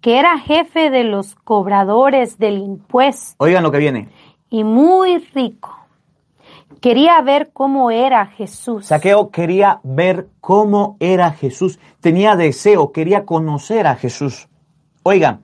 que 0.01 0.17
era 0.19 0.37
jefe 0.39 0.89
de 0.89 1.03
los 1.03 1.35
cobradores 1.35 2.37
del 2.37 2.57
impuesto 2.59 3.35
Oigan 3.39 3.63
lo 3.63 3.71
que 3.71 3.79
viene. 3.79 4.09
y 4.49 4.63
muy 4.63 5.17
rico. 5.33 5.75
Quería 6.81 7.21
ver 7.21 7.51
cómo 7.51 7.91
era 7.91 8.25
Jesús. 8.27 8.85
Saqueo 8.85 9.31
quería 9.31 9.81
ver 9.83 10.27
cómo 10.39 10.95
era 10.99 11.31
Jesús, 11.31 11.79
tenía 11.99 12.35
deseo, 12.35 12.91
quería 12.91 13.25
conocer 13.25 13.85
a 13.85 13.95
Jesús. 13.95 14.47
Oigan, 15.03 15.41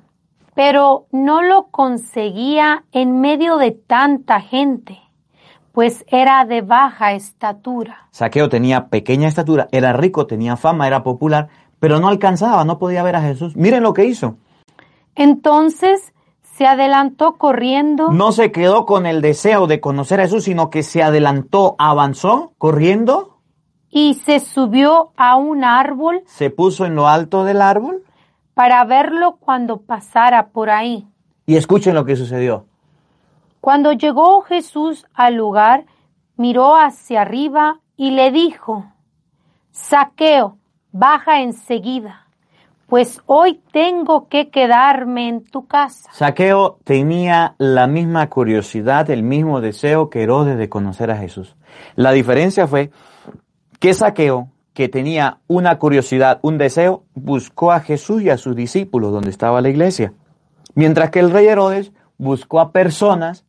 pero 0.54 1.08
no 1.12 1.44
lo 1.44 1.68
conseguía 1.68 2.86
en 2.94 3.20
medio 3.20 3.58
de 3.58 3.72
tanta 3.72 4.40
gente, 4.40 4.98
pues 5.74 6.06
era 6.08 6.46
de 6.46 6.62
baja 6.62 7.12
estatura. 7.12 8.08
Saqueo 8.12 8.48
tenía 8.48 8.88
pequeña 8.88 9.28
estatura, 9.28 9.68
era 9.74 9.92
rico, 9.92 10.28
tenía 10.28 10.56
fama, 10.56 10.88
era 10.88 11.04
popular, 11.04 11.50
pero 11.80 12.00
no 12.00 12.08
alcanzaba, 12.08 12.64
no 12.64 12.80
podía 12.80 13.04
ver 13.04 13.18
a 13.18 13.22
Jesús. 13.22 13.58
Miren 13.58 13.84
lo 13.84 13.94
que 13.94 14.06
hizo. 14.06 14.38
Entonces 15.16 16.14
se 16.58 16.66
adelantó 16.66 17.34
corriendo. 17.34 18.12
No 18.12 18.32
se 18.32 18.52
quedó 18.52 18.86
con 18.86 19.06
el 19.06 19.22
deseo 19.22 19.68
de 19.68 19.82
conocer 19.82 20.22
a 20.22 20.24
Jesús, 20.24 20.46
sino 20.46 20.70
que 20.70 20.84
se 20.84 21.04
adelantó, 21.04 21.76
avanzó, 21.78 22.54
corriendo, 22.58 23.40
y 23.90 24.14
se 24.14 24.40
subió 24.40 25.12
a 25.18 25.36
un 25.36 25.66
árbol. 25.66 26.24
Se 26.26 26.50
puso 26.50 26.86
en 26.86 26.96
lo 26.96 27.08
alto 27.08 27.44
del 27.44 27.62
árbol. 27.62 28.04
Para 28.54 28.86
verlo 28.86 29.36
cuando 29.40 29.82
pasara 29.82 30.48
por 30.48 30.70
ahí. 30.70 31.08
y 31.46 31.58
escuchen 31.58 31.94
lo 31.94 32.06
que 32.06 32.16
sucedió. 32.16 32.66
Cuando 33.60 33.92
llegó 33.92 34.42
Jesús 34.42 35.06
al 35.14 35.36
lugar, 35.36 35.86
miró 36.38 36.76
hacia 36.76 37.22
arriba 37.22 37.80
y 37.98 38.12
le 38.12 38.32
dijo, 38.32 38.86
Saqueo, 39.72 40.58
baja 40.92 41.42
enseguida, 41.42 42.25
pues 42.88 43.20
hoy 43.26 43.62
tengo 43.72 44.28
que 44.28 44.50
quedarme 44.50 45.28
en 45.28 45.44
tu 45.44 45.66
casa. 45.66 46.10
Saqueo 46.14 46.78
tenía 46.84 47.56
la 47.58 47.88
misma 47.88 48.30
curiosidad, 48.30 49.10
el 49.10 49.24
mismo 49.24 49.62
deseo 49.62 50.10
que 50.10 50.24
Herodes 50.24 50.58
de 50.58 50.70
conocer 50.70 51.10
a 51.12 51.18
Jesús. 51.18 51.56
La 51.96 52.12
diferencia 52.12 52.68
fue 52.68 52.92
que 53.80 53.94
Saqueo, 53.94 54.50
que 54.74 54.90
tenía 54.90 55.40
una 55.48 55.80
curiosidad, 55.80 56.40
un 56.42 56.58
deseo, 56.58 57.04
buscó 57.14 57.72
a 57.72 57.80
Jesús 57.80 58.22
y 58.22 58.30
a 58.30 58.38
sus 58.38 58.56
discípulos 58.56 59.12
donde 59.12 59.30
estaba 59.30 59.62
la 59.62 59.70
iglesia. 59.70 60.14
Mientras 60.76 61.10
que 61.10 61.20
el 61.20 61.32
rey 61.32 61.48
Herodes 61.48 61.92
buscó 62.18 62.60
a 62.60 62.72
personas 62.72 63.46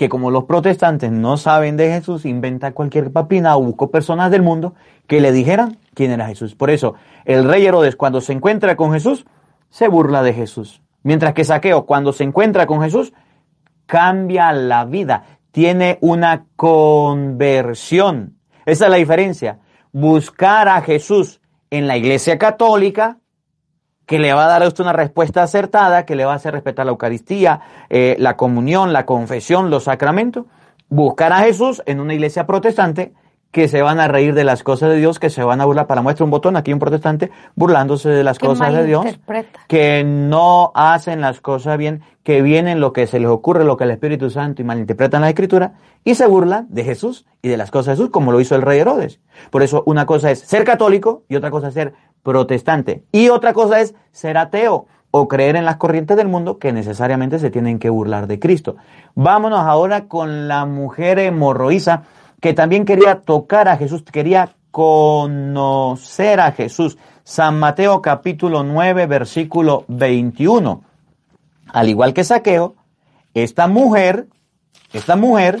que 0.00 0.08
como 0.08 0.30
los 0.30 0.44
protestantes 0.44 1.12
no 1.12 1.36
saben 1.36 1.76
de 1.76 1.92
Jesús, 1.92 2.24
inventa 2.24 2.72
cualquier 2.72 3.12
papina 3.12 3.54
o 3.54 3.62
buscó 3.62 3.90
personas 3.90 4.30
del 4.30 4.40
mundo 4.40 4.72
que 5.06 5.20
le 5.20 5.30
dijeran 5.30 5.76
quién 5.92 6.10
era 6.10 6.26
Jesús. 6.26 6.54
Por 6.54 6.70
eso, 6.70 6.94
el 7.26 7.44
rey 7.44 7.66
Herodes 7.66 7.96
cuando 7.96 8.22
se 8.22 8.32
encuentra 8.32 8.76
con 8.76 8.94
Jesús, 8.94 9.26
se 9.68 9.88
burla 9.88 10.22
de 10.22 10.32
Jesús. 10.32 10.80
Mientras 11.02 11.34
que 11.34 11.44
Saqueo 11.44 11.84
cuando 11.84 12.14
se 12.14 12.24
encuentra 12.24 12.66
con 12.66 12.80
Jesús, 12.80 13.12
cambia 13.84 14.52
la 14.52 14.86
vida, 14.86 15.24
tiene 15.50 15.98
una 16.00 16.46
conversión. 16.56 18.38
Esa 18.64 18.86
es 18.86 18.90
la 18.90 18.96
diferencia. 18.96 19.58
Buscar 19.92 20.66
a 20.68 20.80
Jesús 20.80 21.42
en 21.68 21.86
la 21.86 21.98
iglesia 21.98 22.38
católica, 22.38 23.18
que 24.10 24.18
le 24.18 24.32
va 24.32 24.46
a 24.46 24.48
dar 24.48 24.64
a 24.64 24.66
usted 24.66 24.82
una 24.82 24.92
respuesta 24.92 25.44
acertada, 25.44 26.04
que 26.04 26.16
le 26.16 26.24
va 26.24 26.32
a 26.32 26.34
hacer 26.34 26.52
respetar 26.52 26.84
la 26.84 26.90
Eucaristía, 26.90 27.60
eh, 27.88 28.16
la 28.18 28.36
comunión, 28.36 28.92
la 28.92 29.06
confesión, 29.06 29.70
los 29.70 29.84
sacramentos. 29.84 30.46
Buscar 30.88 31.32
a 31.32 31.42
Jesús 31.42 31.80
en 31.86 32.00
una 32.00 32.12
iglesia 32.12 32.44
protestante 32.44 33.12
que 33.50 33.66
se 33.66 33.82
van 33.82 33.98
a 33.98 34.06
reír 34.06 34.34
de 34.34 34.44
las 34.44 34.62
cosas 34.62 34.90
de 34.90 34.96
Dios, 34.96 35.18
que 35.18 35.30
se 35.30 35.42
van 35.42 35.60
a 35.60 35.64
burlar. 35.64 35.86
Para 35.86 36.02
muestra 36.02 36.24
un 36.24 36.30
botón, 36.30 36.56
aquí 36.56 36.72
un 36.72 36.78
protestante 36.78 37.30
burlándose 37.56 38.08
de 38.08 38.22
las 38.22 38.38
Que 38.38 38.46
cosas 38.46 38.72
de 38.72 38.86
Dios 38.86 39.04
que 39.66 40.04
no 40.04 40.70
hacen 40.74 41.20
las 41.20 41.40
cosas 41.40 41.76
bien, 41.76 42.02
que 42.22 42.42
vienen 42.42 42.80
lo 42.80 42.92
que 42.92 43.06
se 43.06 43.18
les 43.18 43.28
ocurre, 43.28 43.64
lo 43.64 43.76
que 43.76 43.84
el 43.84 43.90
Espíritu 43.90 44.30
Santo 44.30 44.62
y 44.62 44.64
malinterpretan 44.64 45.22
la 45.22 45.28
Escritura 45.28 45.74
y 46.04 46.14
se 46.14 46.26
burlan 46.26 46.66
de 46.70 46.84
Jesús 46.84 47.26
y 47.42 47.48
de 47.48 47.56
las 47.56 47.70
cosas 47.70 47.86
de 47.86 47.92
Jesús, 48.02 48.10
como 48.10 48.30
lo 48.32 48.40
hizo 48.40 48.54
el 48.54 48.62
rey 48.62 48.78
Herodes. 48.78 49.20
Por 49.50 49.62
eso 49.62 49.82
una 49.86 50.06
cosa 50.06 50.30
es 50.30 50.40
ser 50.40 50.64
católico 50.64 51.24
y 51.28 51.36
otra 51.36 51.50
cosa 51.50 51.68
es 51.68 51.74
ser 51.74 51.94
protestante. 52.22 53.04
Y 53.10 53.28
otra 53.30 53.52
cosa 53.52 53.80
es 53.80 53.94
ser 54.12 54.38
ateo 54.38 54.86
o 55.10 55.26
creer 55.26 55.56
en 55.56 55.64
las 55.64 55.76
corrientes 55.76 56.16
del 56.16 56.28
mundo 56.28 56.58
que 56.58 56.72
necesariamente 56.72 57.38
se 57.40 57.50
tienen 57.50 57.78
que 57.78 57.90
burlar 57.90 58.28
de 58.28 58.38
Cristo. 58.38 58.76
Vámonos 59.14 59.60
ahora 59.60 60.06
con 60.06 60.46
la 60.46 60.66
mujer 60.66 61.18
hemorroísa 61.18 62.04
que 62.40 62.54
también 62.54 62.84
quería 62.84 63.20
tocar 63.20 63.68
a 63.68 63.76
Jesús, 63.76 64.02
quería 64.02 64.54
conocer 64.70 66.40
a 66.40 66.52
Jesús. 66.52 66.98
San 67.22 67.58
Mateo 67.58 68.02
capítulo 68.02 68.62
9 68.62 69.06
versículo 69.06 69.84
21. 69.88 70.82
Al 71.72 71.88
igual 71.88 72.14
que 72.14 72.24
Saqueo, 72.24 72.74
esta 73.34 73.68
mujer, 73.68 74.26
esta 74.92 75.16
mujer 75.16 75.60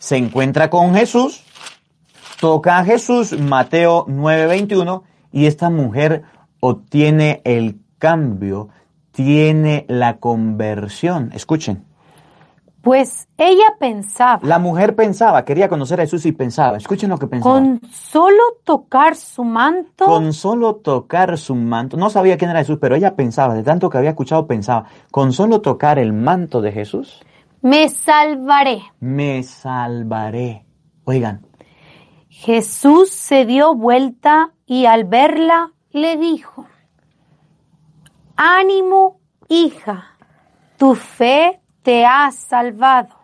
se 0.00 0.16
encuentra 0.16 0.70
con 0.70 0.94
Jesús, 0.94 1.44
toca 2.40 2.78
a 2.78 2.84
Jesús, 2.84 3.38
Mateo 3.38 4.04
9 4.08 4.46
21, 4.46 5.04
y 5.32 5.46
esta 5.46 5.70
mujer 5.70 6.22
obtiene 6.60 7.42
el 7.44 7.78
cambio, 7.98 8.70
tiene 9.12 9.84
la 9.88 10.18
conversión. 10.18 11.30
Escuchen. 11.34 11.85
Pues 12.86 13.26
ella 13.36 13.74
pensaba, 13.80 14.38
La 14.44 14.60
mujer 14.60 14.94
pensaba, 14.94 15.44
quería 15.44 15.68
conocer 15.68 15.98
a 15.98 16.04
Jesús 16.04 16.24
y 16.24 16.30
pensaba. 16.30 16.76
Escuchen 16.76 17.10
lo 17.10 17.18
que 17.18 17.26
pensaba. 17.26 17.56
con 17.56 17.80
solo 17.90 18.40
tocar 18.62 19.16
su 19.16 19.42
manto, 19.42 20.04
Con 20.04 20.32
solo 20.32 20.76
tocar 20.76 21.36
su 21.36 21.56
manto, 21.56 21.96
no 21.96 22.10
sabía 22.10 22.38
quién 22.38 22.52
era 22.52 22.60
Jesús, 22.60 22.78
pero 22.80 22.94
ella 22.94 23.16
pensaba, 23.16 23.54
de 23.54 23.64
tanto 23.64 23.90
que 23.90 23.98
había 23.98 24.10
escuchado, 24.10 24.46
pensaba, 24.46 24.84
con 25.10 25.32
solo 25.32 25.60
tocar 25.62 25.98
el 25.98 26.12
manto 26.12 26.60
de 26.60 26.70
Jesús, 26.70 27.24
me 27.60 27.88
salvaré. 27.88 28.82
me 29.00 29.42
salvaré. 29.42 30.64
Oigan, 31.02 31.44
Jesús 32.28 33.10
se 33.10 33.46
dio 33.46 33.74
vuelta 33.74 34.52
y 34.64 34.86
al 34.86 35.06
verla 35.06 35.72
le 35.90 36.16
dijo, 36.18 36.66
Ánimo, 38.36 39.18
hija, 39.48 40.16
tu 40.76 40.94
fe 40.94 41.60
te 41.86 42.04
ha 42.04 42.32
salvado. 42.32 43.14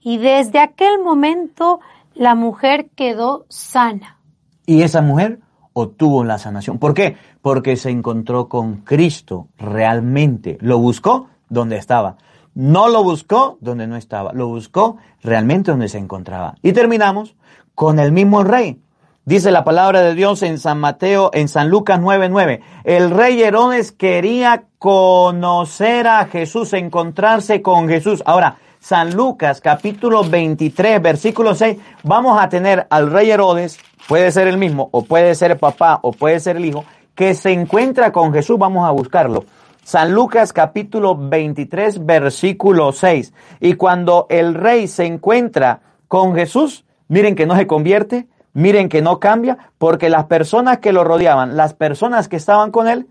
Y 0.00 0.18
desde 0.18 0.58
aquel 0.58 1.00
momento 1.00 1.78
la 2.14 2.34
mujer 2.34 2.90
quedó 2.96 3.46
sana. 3.48 4.18
y 4.66 4.82
esa 4.82 5.00
mujer 5.00 5.38
obtuvo 5.74 6.24
la 6.24 6.38
sanación. 6.38 6.78
¿Por 6.80 6.92
qué? 6.92 7.16
Porque 7.40 7.76
se 7.76 7.90
encontró 7.90 8.48
con 8.48 8.78
Cristo 8.78 9.46
realmente. 9.58 10.58
Lo 10.60 10.78
buscó 10.78 11.28
donde 11.48 11.76
estaba. 11.76 12.16
No 12.54 12.88
lo 12.88 13.04
buscó 13.04 13.58
donde 13.60 13.86
no 13.86 13.94
estaba. 13.94 14.32
Lo 14.32 14.48
buscó 14.48 14.96
realmente 15.22 15.70
donde 15.70 15.88
se 15.88 15.98
encontraba. 15.98 16.56
Y 16.62 16.72
terminamos 16.72 17.36
con 17.76 18.00
el 18.00 18.10
mismo 18.10 18.42
rey. 18.42 18.80
Dice 19.26 19.50
la 19.50 19.64
palabra 19.64 20.02
de 20.02 20.14
Dios 20.14 20.42
en 20.42 20.58
San 20.58 20.78
Mateo, 20.80 21.30
en 21.32 21.48
San 21.48 21.70
Lucas 21.70 21.98
9:9. 21.98 22.60
El 22.84 23.10
rey 23.10 23.42
Herodes 23.42 23.90
quería 23.90 24.64
conocer 24.78 26.06
a 26.06 26.26
Jesús, 26.26 26.74
encontrarse 26.74 27.62
con 27.62 27.88
Jesús. 27.88 28.22
Ahora, 28.26 28.58
San 28.80 29.14
Lucas 29.14 29.62
capítulo 29.62 30.24
23, 30.24 31.00
versículo 31.00 31.54
6, 31.54 31.78
vamos 32.02 32.38
a 32.38 32.50
tener 32.50 32.86
al 32.90 33.10
rey 33.10 33.30
Herodes, 33.30 33.78
puede 34.06 34.30
ser 34.30 34.46
el 34.46 34.58
mismo, 34.58 34.90
o 34.92 35.06
puede 35.06 35.34
ser 35.34 35.52
el 35.52 35.56
papá, 35.56 36.00
o 36.02 36.12
puede 36.12 36.38
ser 36.38 36.58
el 36.58 36.66
hijo, 36.66 36.84
que 37.14 37.32
se 37.32 37.50
encuentra 37.50 38.12
con 38.12 38.30
Jesús, 38.30 38.58
vamos 38.58 38.86
a 38.86 38.90
buscarlo. 38.90 39.46
San 39.84 40.12
Lucas 40.12 40.52
capítulo 40.52 41.16
23, 41.16 42.04
versículo 42.04 42.92
6. 42.92 43.32
Y 43.60 43.72
cuando 43.72 44.26
el 44.28 44.52
rey 44.52 44.86
se 44.86 45.06
encuentra 45.06 45.80
con 46.08 46.34
Jesús, 46.34 46.84
miren 47.08 47.34
que 47.34 47.46
no 47.46 47.56
se 47.56 47.66
convierte, 47.66 48.28
miren 48.54 48.88
que 48.88 49.02
no 49.02 49.20
cambia, 49.20 49.58
porque 49.78 50.08
las 50.08 50.24
personas 50.24 50.78
que 50.78 50.92
lo 50.92 51.04
rodeaban, 51.04 51.56
las 51.56 51.74
personas 51.74 52.28
que 52.28 52.36
estaban 52.36 52.70
con 52.70 52.88
él, 52.88 53.06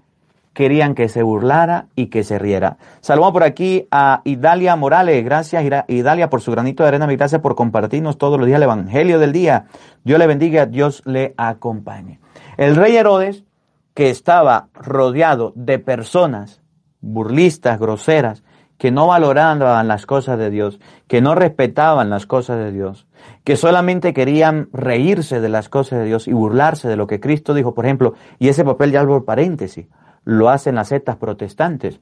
querían 0.54 0.94
que 0.96 1.10
se 1.10 1.24
burlara 1.24 1.88
y 1.96 2.08
que 2.08 2.24
se 2.24 2.40
riera. 2.40 2.78
Saludamos 3.02 3.34
por 3.34 3.44
aquí 3.44 3.88
a 3.92 4.22
Idalia 4.24 4.76
Morales. 4.76 5.24
Gracias, 5.26 5.64
Idalia, 5.88 6.30
por 6.30 6.42
su 6.42 6.52
granito 6.52 6.84
de 6.84 6.90
arena. 6.90 7.12
Y 7.12 7.16
gracias 7.18 7.42
por 7.42 7.56
compartirnos 7.56 8.18
todos 8.18 8.38
los 8.38 8.48
días 8.48 8.58
el 8.58 8.64
Evangelio 8.64 9.20
del 9.20 9.34
día. 9.34 9.66
Dios 10.04 10.20
le 10.20 10.28
bendiga, 10.28 10.66
Dios 10.66 11.02
le 11.06 11.34
acompañe. 11.38 12.20
El 12.58 12.76
rey 12.76 12.96
Herodes, 12.96 13.44
que 13.96 14.10
estaba 14.10 14.68
rodeado 14.74 15.54
de 15.56 15.80
personas 15.80 16.62
burlistas, 17.02 17.80
groseras, 17.80 18.44
que 18.78 18.92
no 18.92 19.08
valoraban 19.08 19.88
las 19.88 20.06
cosas 20.06 20.38
de 20.38 20.50
Dios, 20.50 20.80
que 21.08 21.22
no 21.22 21.36
respetaban 21.36 22.10
las 22.10 22.26
cosas 22.26 22.58
de 22.58 22.72
Dios, 22.72 23.08
que 23.44 23.56
solamente 23.56 24.14
querían 24.14 24.70
reírse 24.72 25.40
de 25.42 25.50
las 25.50 25.70
cosas 25.70 26.00
de 26.00 26.06
Dios 26.06 26.28
y 26.28 26.34
burlarse 26.34 26.88
de 26.88 26.96
lo 26.96 27.08
que 27.08 27.20
Cristo 27.20 27.54
dijo, 27.54 27.74
por 27.74 27.86
ejemplo, 27.86 28.14
y 28.40 28.48
ese 28.48 28.64
papel 28.64 28.92
ya 28.92 29.06
por 29.06 29.26
paréntesis, 29.26 29.88
lo 30.24 30.50
hacen 30.50 30.76
las 30.76 30.90
sectas 30.90 31.18
protestantes. 31.18 32.00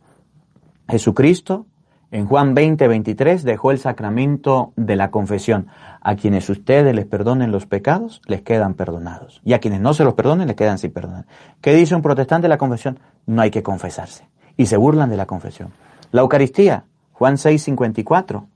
Jesucristo, 0.88 1.66
en 2.12 2.26
Juan 2.26 2.54
20, 2.54 2.88
23, 2.88 3.44
dejó 3.44 3.72
el 3.72 3.80
sacramento 3.80 4.74
de 4.76 4.98
la 4.98 5.12
confesión. 5.12 5.68
A 6.02 6.16
quienes 6.16 6.50
ustedes 6.50 6.94
les 6.94 7.06
perdonen 7.06 7.52
los 7.52 7.66
pecados, 7.66 8.22
les 8.26 8.42
quedan 8.42 8.74
perdonados. 8.74 9.42
Y 9.46 9.54
a 9.54 9.60
quienes 9.60 9.80
no 9.80 9.94
se 9.94 10.04
los 10.04 10.16
perdonen, 10.16 10.48
les 10.48 10.58
quedan 10.58 10.78
sin 10.78 10.92
perdonar. 10.92 11.26
¿Qué 11.62 11.74
dice 11.74 11.96
un 11.96 12.02
protestante 12.02 12.46
de 12.46 12.50
la 12.50 12.58
confesión? 12.58 13.00
No 13.26 13.42
hay 13.42 13.50
que 13.50 13.64
confesarse. 13.64 14.28
Y 14.58 14.66
se 14.66 14.78
burlan 14.78 15.10
de 15.10 15.18
la 15.18 15.26
confesión. 15.26 15.72
La 16.12 16.22
Eucaristía, 16.22 16.84
Juan 17.14 17.38
6, 17.38 17.64
54. 17.64 18.48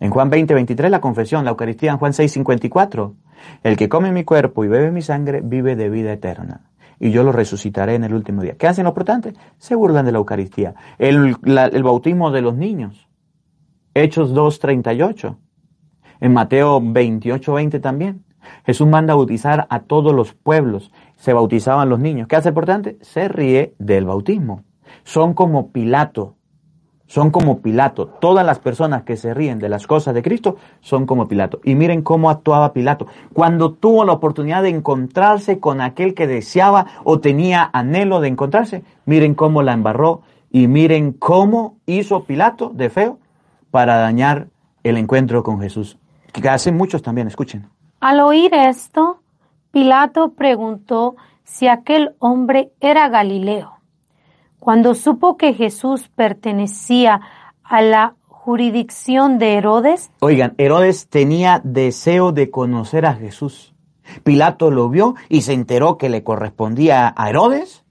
En 0.00 0.10
Juan 0.10 0.30
20, 0.30 0.54
23, 0.54 0.90
la 0.90 1.00
confesión, 1.00 1.44
la 1.44 1.50
Eucaristía 1.50 1.90
en 1.90 1.98
Juan 1.98 2.12
6, 2.12 2.32
54. 2.32 3.14
El 3.62 3.76
que 3.76 3.88
come 3.88 4.12
mi 4.12 4.24
cuerpo 4.24 4.64
y 4.64 4.68
bebe 4.68 4.90
mi 4.90 5.02
sangre 5.02 5.40
vive 5.42 5.76
de 5.76 5.90
vida 5.90 6.12
eterna. 6.12 6.68
Y 7.00 7.10
yo 7.10 7.22
lo 7.22 7.32
resucitaré 7.32 7.94
en 7.94 8.04
el 8.04 8.14
último 8.14 8.42
día. 8.42 8.56
¿Qué 8.56 8.66
hacen 8.66 8.84
los 8.84 8.94
protestantes? 8.94 9.34
Se 9.58 9.74
burlan 9.74 10.04
de 10.04 10.12
la 10.12 10.18
Eucaristía. 10.18 10.74
El, 10.98 11.36
bautismo 11.82 12.30
de 12.30 12.42
los 12.42 12.56
niños. 12.56 13.08
Hechos 13.94 14.32
2, 14.34 14.58
38. 14.58 15.38
En 16.20 16.32
Mateo 16.32 16.80
28, 16.82 17.52
20 17.52 17.80
también. 17.80 18.24
Jesús 18.64 18.86
manda 18.88 19.12
a 19.12 19.16
bautizar 19.16 19.66
a 19.70 19.80
todos 19.80 20.12
los 20.12 20.34
pueblos. 20.34 20.92
Se 21.16 21.32
bautizaban 21.32 21.88
los 21.88 22.00
niños. 22.00 22.26
¿Qué 22.28 22.36
hace 22.36 22.48
el 22.48 22.54
protestante? 22.54 22.98
Se 23.00 23.28
ríe 23.28 23.74
del 23.78 24.06
bautismo. 24.06 24.64
Son 25.04 25.34
como 25.34 25.70
Pilato. 25.70 26.37
Son 27.08 27.30
como 27.30 27.60
Pilato. 27.60 28.06
Todas 28.06 28.46
las 28.46 28.58
personas 28.58 29.02
que 29.02 29.16
se 29.16 29.32
ríen 29.34 29.58
de 29.58 29.70
las 29.70 29.86
cosas 29.86 30.14
de 30.14 30.22
Cristo 30.22 30.56
son 30.80 31.06
como 31.06 31.26
Pilato. 31.26 31.58
Y 31.64 31.74
miren 31.74 32.02
cómo 32.02 32.28
actuaba 32.28 32.74
Pilato. 32.74 33.06
Cuando 33.32 33.72
tuvo 33.72 34.04
la 34.04 34.12
oportunidad 34.12 34.62
de 34.62 34.68
encontrarse 34.68 35.58
con 35.58 35.80
aquel 35.80 36.14
que 36.14 36.26
deseaba 36.26 36.86
o 37.04 37.18
tenía 37.18 37.68
anhelo 37.72 38.20
de 38.20 38.28
encontrarse, 38.28 38.84
miren 39.06 39.34
cómo 39.34 39.62
la 39.62 39.72
embarró 39.72 40.20
y 40.50 40.68
miren 40.68 41.12
cómo 41.12 41.78
hizo 41.86 42.24
Pilato 42.24 42.70
de 42.74 42.90
feo 42.90 43.18
para 43.70 43.96
dañar 43.96 44.48
el 44.84 44.98
encuentro 44.98 45.42
con 45.42 45.60
Jesús. 45.60 45.98
Que 46.32 46.46
hacen 46.46 46.76
muchos 46.76 47.02
también, 47.02 47.26
escuchen. 47.26 47.68
Al 48.00 48.20
oír 48.20 48.52
esto, 48.54 49.22
Pilato 49.70 50.32
preguntó 50.34 51.16
si 51.42 51.68
aquel 51.68 52.14
hombre 52.18 52.70
era 52.80 53.08
Galileo. 53.08 53.77
Cuando 54.58 54.94
supo 54.94 55.36
que 55.36 55.54
Jesús 55.54 56.08
pertenecía 56.14 57.20
a 57.62 57.82
la 57.82 58.14
jurisdicción 58.26 59.38
de 59.38 59.54
Herodes, 59.54 60.10
Oigan, 60.20 60.54
Herodes 60.58 61.08
tenía 61.08 61.60
deseo 61.64 62.32
de 62.32 62.50
conocer 62.50 63.06
a 63.06 63.14
Jesús. 63.14 63.74
Pilato 64.24 64.70
lo 64.70 64.88
vio 64.88 65.14
y 65.28 65.42
se 65.42 65.52
enteró 65.52 65.98
que 65.98 66.08
le 66.08 66.24
correspondía 66.24 67.12
a 67.16 67.28
Herodes, 67.28 67.84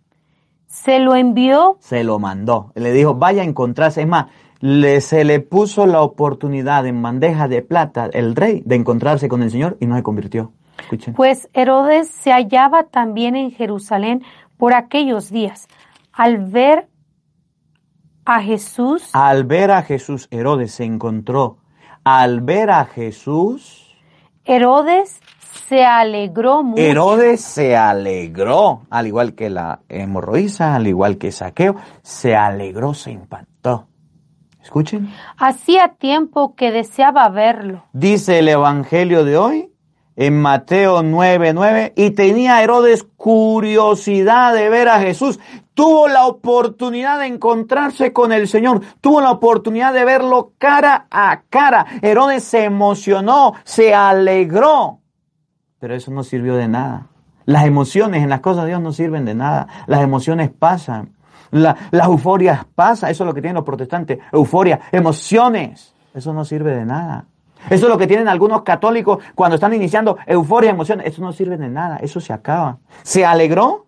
se 0.68 1.00
lo 1.00 1.16
envió 1.16 1.78
se 1.80 2.04
lo 2.04 2.20
mandó. 2.20 2.72
Le 2.76 2.92
dijo, 2.92 3.16
vaya 3.16 3.42
a 3.42 3.46
encontrarse. 3.46 4.02
Es 4.02 4.08
más, 4.08 4.28
le, 4.60 5.02
se 5.02 5.24
le 5.24 5.40
puso 5.40 5.86
la 5.86 6.02
oportunidad 6.02 6.86
en 6.86 7.02
bandeja 7.02 7.48
de 7.48 7.62
plata 7.62 8.10
el 8.12 8.36
rey 8.36 8.62
de 8.66 8.76
encontrarse 8.76 9.28
con 9.28 9.44
el 9.44 9.52
Señor 9.52 9.78
y 9.80 9.86
no 9.86 9.96
se 9.96 10.04
convirtió. 10.04 10.52
Escuchen. 10.80 11.16
pues 11.16 11.50
Herodes 11.54 12.08
se 12.08 12.32
hallaba 12.32 12.84
también 12.84 13.36
en 13.36 13.52
Jerusalén 13.52 14.24
por 14.58 14.74
aquellos 14.74 15.32
días. 15.32 15.68
Al 16.18 16.40
ver 16.40 16.90
a 18.26 18.42
Jesús, 18.42 19.12
Al 19.14 19.44
ver 19.44 19.70
a 19.70 19.84
Jesús, 19.84 20.28
Herodes 20.32 20.72
se 20.72 20.84
encontró. 20.84 21.60
Al 22.04 22.42
ver 22.42 22.72
a 22.72 22.86
Jesús, 22.86 23.96
Herodes 24.44 25.20
se 25.68 25.86
alegró 25.86 26.64
mucho. 26.64 26.82
Herodes 26.82 27.42
se 27.42 27.78
alegró, 27.78 28.88
al 28.90 29.06
igual 29.06 29.36
que 29.36 29.52
la 29.52 29.82
hemorroísa, 29.90 30.74
al 30.74 30.88
igual 30.88 31.20
que 31.20 31.32
Saqueo, 31.32 31.76
se 32.02 32.36
alegró, 32.36 32.96
se 32.96 33.12
impactó. 33.12 33.88
Escuchen. 34.60 35.14
Hacía 35.38 35.98
tiempo 36.00 36.56
que 36.56 36.72
deseaba 36.72 37.30
verlo. 37.30 37.84
Dice 37.94 38.40
el 38.40 38.48
Evangelio 38.48 39.24
de 39.24 39.38
hoy 39.38 39.72
en 40.18 40.42
Mateo 40.42 41.04
9:9 41.04 41.94
y 41.96 42.12
tenía 42.12 42.62
Herodes 42.62 43.08
curiosidad 43.16 44.54
de 44.54 44.68
ver 44.68 44.90
a 44.90 45.00
Jesús. 45.00 45.40
Tuvo 45.74 46.08
la 46.08 46.26
oportunidad 46.26 47.20
de 47.20 47.28
encontrarse 47.28 48.12
con 48.12 48.34
el 48.34 48.48
Señor, 48.48 48.82
tuvo 49.00 49.22
la 49.22 49.32
oportunidad 49.32 49.94
de 49.94 50.04
verlo 50.04 50.54
cara 50.58 51.08
a 51.12 51.44
cara. 51.50 51.86
Herodes 52.02 52.44
se 52.44 52.64
emocionó, 52.64 53.54
se 53.64 53.94
alegró, 53.94 55.00
pero 55.80 55.96
eso 55.96 56.12
no 56.12 56.24
sirvió 56.24 56.56
de 56.56 56.68
nada. 56.68 57.08
Las 57.46 57.66
emociones 57.66 58.24
en 58.24 58.30
las 58.30 58.42
cosas 58.42 58.64
de 58.64 58.72
Dios 58.72 58.82
no 58.82 58.92
sirven 58.92 59.24
de 59.24 59.36
nada. 59.36 59.68
Las 59.86 60.02
emociones 60.02 60.50
pasan. 60.50 61.16
La, 61.52 61.78
las 61.92 62.08
euforias 62.08 62.66
pasan. 62.76 63.12
Eso 63.12 63.24
es 63.24 63.28
lo 63.28 63.34
que 63.34 63.42
tienen 63.42 63.56
los 63.56 63.64
protestantes. 63.64 64.20
Euforia, 64.34 64.82
emociones. 64.92 65.94
Eso 66.14 66.34
no 66.34 66.44
sirve 66.44 66.76
de 66.76 66.86
nada. 66.86 67.26
Eso 67.70 67.86
es 67.86 67.90
lo 67.90 67.98
que 67.98 68.08
tienen 68.08 68.28
algunos 68.28 68.64
católicos 68.64 69.24
cuando 69.36 69.56
están 69.56 69.74
iniciando 69.74 70.18
euforia, 70.26 70.72
emociones. 70.72 71.08
Eso 71.08 71.22
no 71.22 71.32
sirve 71.34 71.58
de 71.58 71.70
nada. 71.70 71.98
Eso 71.98 72.20
se 72.20 72.34
acaba. 72.34 72.78
¿Se 73.04 73.26
alegró? 73.26 73.88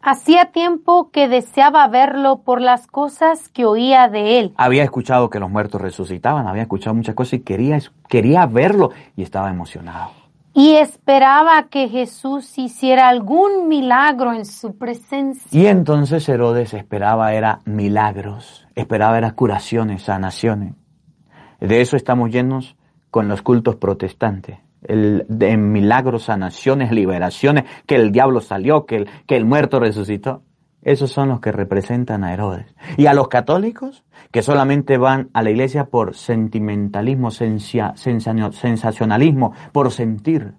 Hacía 0.00 0.52
tiempo 0.52 1.10
que 1.10 1.28
deseaba 1.28 1.86
verlo 1.88 2.42
por 2.42 2.60
las 2.60 2.86
cosas 2.86 3.48
que 3.48 3.64
oía 3.64 4.08
de 4.08 4.38
él. 4.38 4.54
Había 4.56 4.84
escuchado 4.84 5.28
que 5.28 5.40
los 5.40 5.50
muertos 5.50 5.80
resucitaban. 5.80 6.46
Había 6.46 6.62
escuchado 6.62 6.94
muchas 6.94 7.14
cosas 7.14 7.34
y 7.34 7.40
quería, 7.40 7.78
quería 8.08 8.46
verlo. 8.46 8.90
Y 9.16 9.22
estaba 9.22 9.50
emocionado. 9.50 10.12
Y 10.54 10.76
esperaba 10.76 11.64
que 11.64 11.88
Jesús 11.88 12.58
hiciera 12.58 13.08
algún 13.08 13.68
milagro 13.68 14.32
en 14.32 14.44
su 14.44 14.76
presencia. 14.76 15.46
Y 15.52 15.66
entonces 15.66 16.28
Herodes 16.28 16.74
esperaba 16.74 17.32
era 17.32 17.60
milagros, 17.64 18.66
esperaba 18.74 19.18
era 19.18 19.32
curaciones, 19.32 20.02
sanaciones. 20.02 20.74
De 21.60 21.80
eso 21.80 21.96
estamos 21.96 22.30
llenos 22.30 22.76
con 23.10 23.28
los 23.28 23.42
cultos 23.42 23.76
protestantes. 23.76 24.58
El, 24.82 25.24
de 25.28 25.56
milagros, 25.56 26.24
sanaciones, 26.24 26.92
liberaciones, 26.92 27.64
que 27.86 27.96
el 27.96 28.12
diablo 28.12 28.40
salió, 28.40 28.86
que 28.86 28.96
el, 28.96 29.08
que 29.26 29.36
el 29.36 29.44
muerto 29.44 29.80
resucitó. 29.80 30.42
Esos 30.82 31.10
son 31.10 31.28
los 31.28 31.40
que 31.40 31.50
representan 31.50 32.22
a 32.22 32.32
Herodes. 32.32 32.72
Y 32.96 33.06
a 33.06 33.12
los 33.14 33.26
católicos, 33.28 34.04
que 34.30 34.42
solamente 34.42 34.96
van 34.96 35.28
a 35.34 35.42
la 35.42 35.50
iglesia 35.50 35.86
por 35.86 36.14
sentimentalismo, 36.14 37.30
sensia- 37.32 37.94
sensacionalismo, 37.96 39.52
por 39.72 39.90
sentir. 39.90 40.54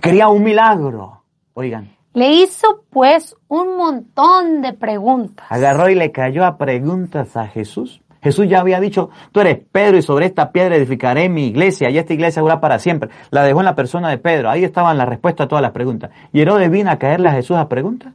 Quería 0.00 0.28
un 0.28 0.42
milagro. 0.42 1.22
Oigan, 1.52 1.90
Le 2.14 2.30
hizo 2.32 2.84
pues 2.88 3.36
un 3.48 3.76
montón 3.76 4.62
de 4.62 4.72
preguntas. 4.72 5.46
agarró 5.50 5.90
y 5.90 5.94
le 5.94 6.10
cayó 6.12 6.44
a 6.46 6.56
preguntas 6.56 7.36
a 7.36 7.46
Jesús. 7.46 8.00
Jesús 8.26 8.48
ya 8.48 8.58
había 8.58 8.80
dicho, 8.80 9.10
tú 9.30 9.38
eres 9.38 9.60
Pedro 9.70 9.96
y 9.96 10.02
sobre 10.02 10.26
esta 10.26 10.50
piedra 10.50 10.74
edificaré 10.74 11.28
mi 11.28 11.46
iglesia 11.46 11.90
y 11.90 11.98
esta 11.98 12.12
iglesia 12.12 12.42
durará 12.42 12.60
para 12.60 12.80
siempre. 12.80 13.08
La 13.30 13.44
dejó 13.44 13.60
en 13.60 13.66
la 13.66 13.76
persona 13.76 14.10
de 14.10 14.18
Pedro. 14.18 14.50
Ahí 14.50 14.64
estaban 14.64 14.98
las 14.98 15.08
respuestas 15.08 15.44
a 15.44 15.48
todas 15.48 15.62
las 15.62 15.70
preguntas. 15.70 16.10
¿Y 16.32 16.40
Herodes 16.40 16.68
vino 16.68 16.90
a 16.90 16.96
caerle 16.98 17.28
a 17.28 17.32
Jesús 17.32 17.56
a 17.56 17.68
preguntas? 17.68 18.14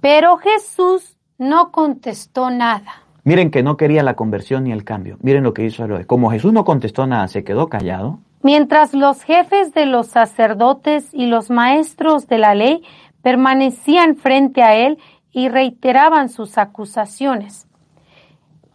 Pero 0.00 0.36
Jesús 0.36 1.18
no 1.36 1.72
contestó 1.72 2.48
nada. 2.48 3.02
Miren 3.24 3.50
que 3.50 3.64
no 3.64 3.76
quería 3.76 4.04
la 4.04 4.14
conversión 4.14 4.62
ni 4.62 4.70
el 4.70 4.84
cambio. 4.84 5.16
Miren 5.20 5.42
lo 5.42 5.52
que 5.52 5.64
hizo 5.64 5.82
Herodes. 5.82 6.06
Como 6.06 6.30
Jesús 6.30 6.52
no 6.52 6.64
contestó 6.64 7.08
nada, 7.08 7.26
se 7.26 7.42
quedó 7.42 7.68
callado. 7.68 8.20
Mientras 8.42 8.94
los 8.94 9.24
jefes 9.24 9.74
de 9.74 9.86
los 9.86 10.06
sacerdotes 10.06 11.12
y 11.12 11.26
los 11.26 11.50
maestros 11.50 12.28
de 12.28 12.38
la 12.38 12.54
ley 12.54 12.84
permanecían 13.20 14.14
frente 14.14 14.62
a 14.62 14.76
él 14.76 14.98
y 15.32 15.48
reiteraban 15.48 16.28
sus 16.28 16.56
acusaciones. 16.56 17.66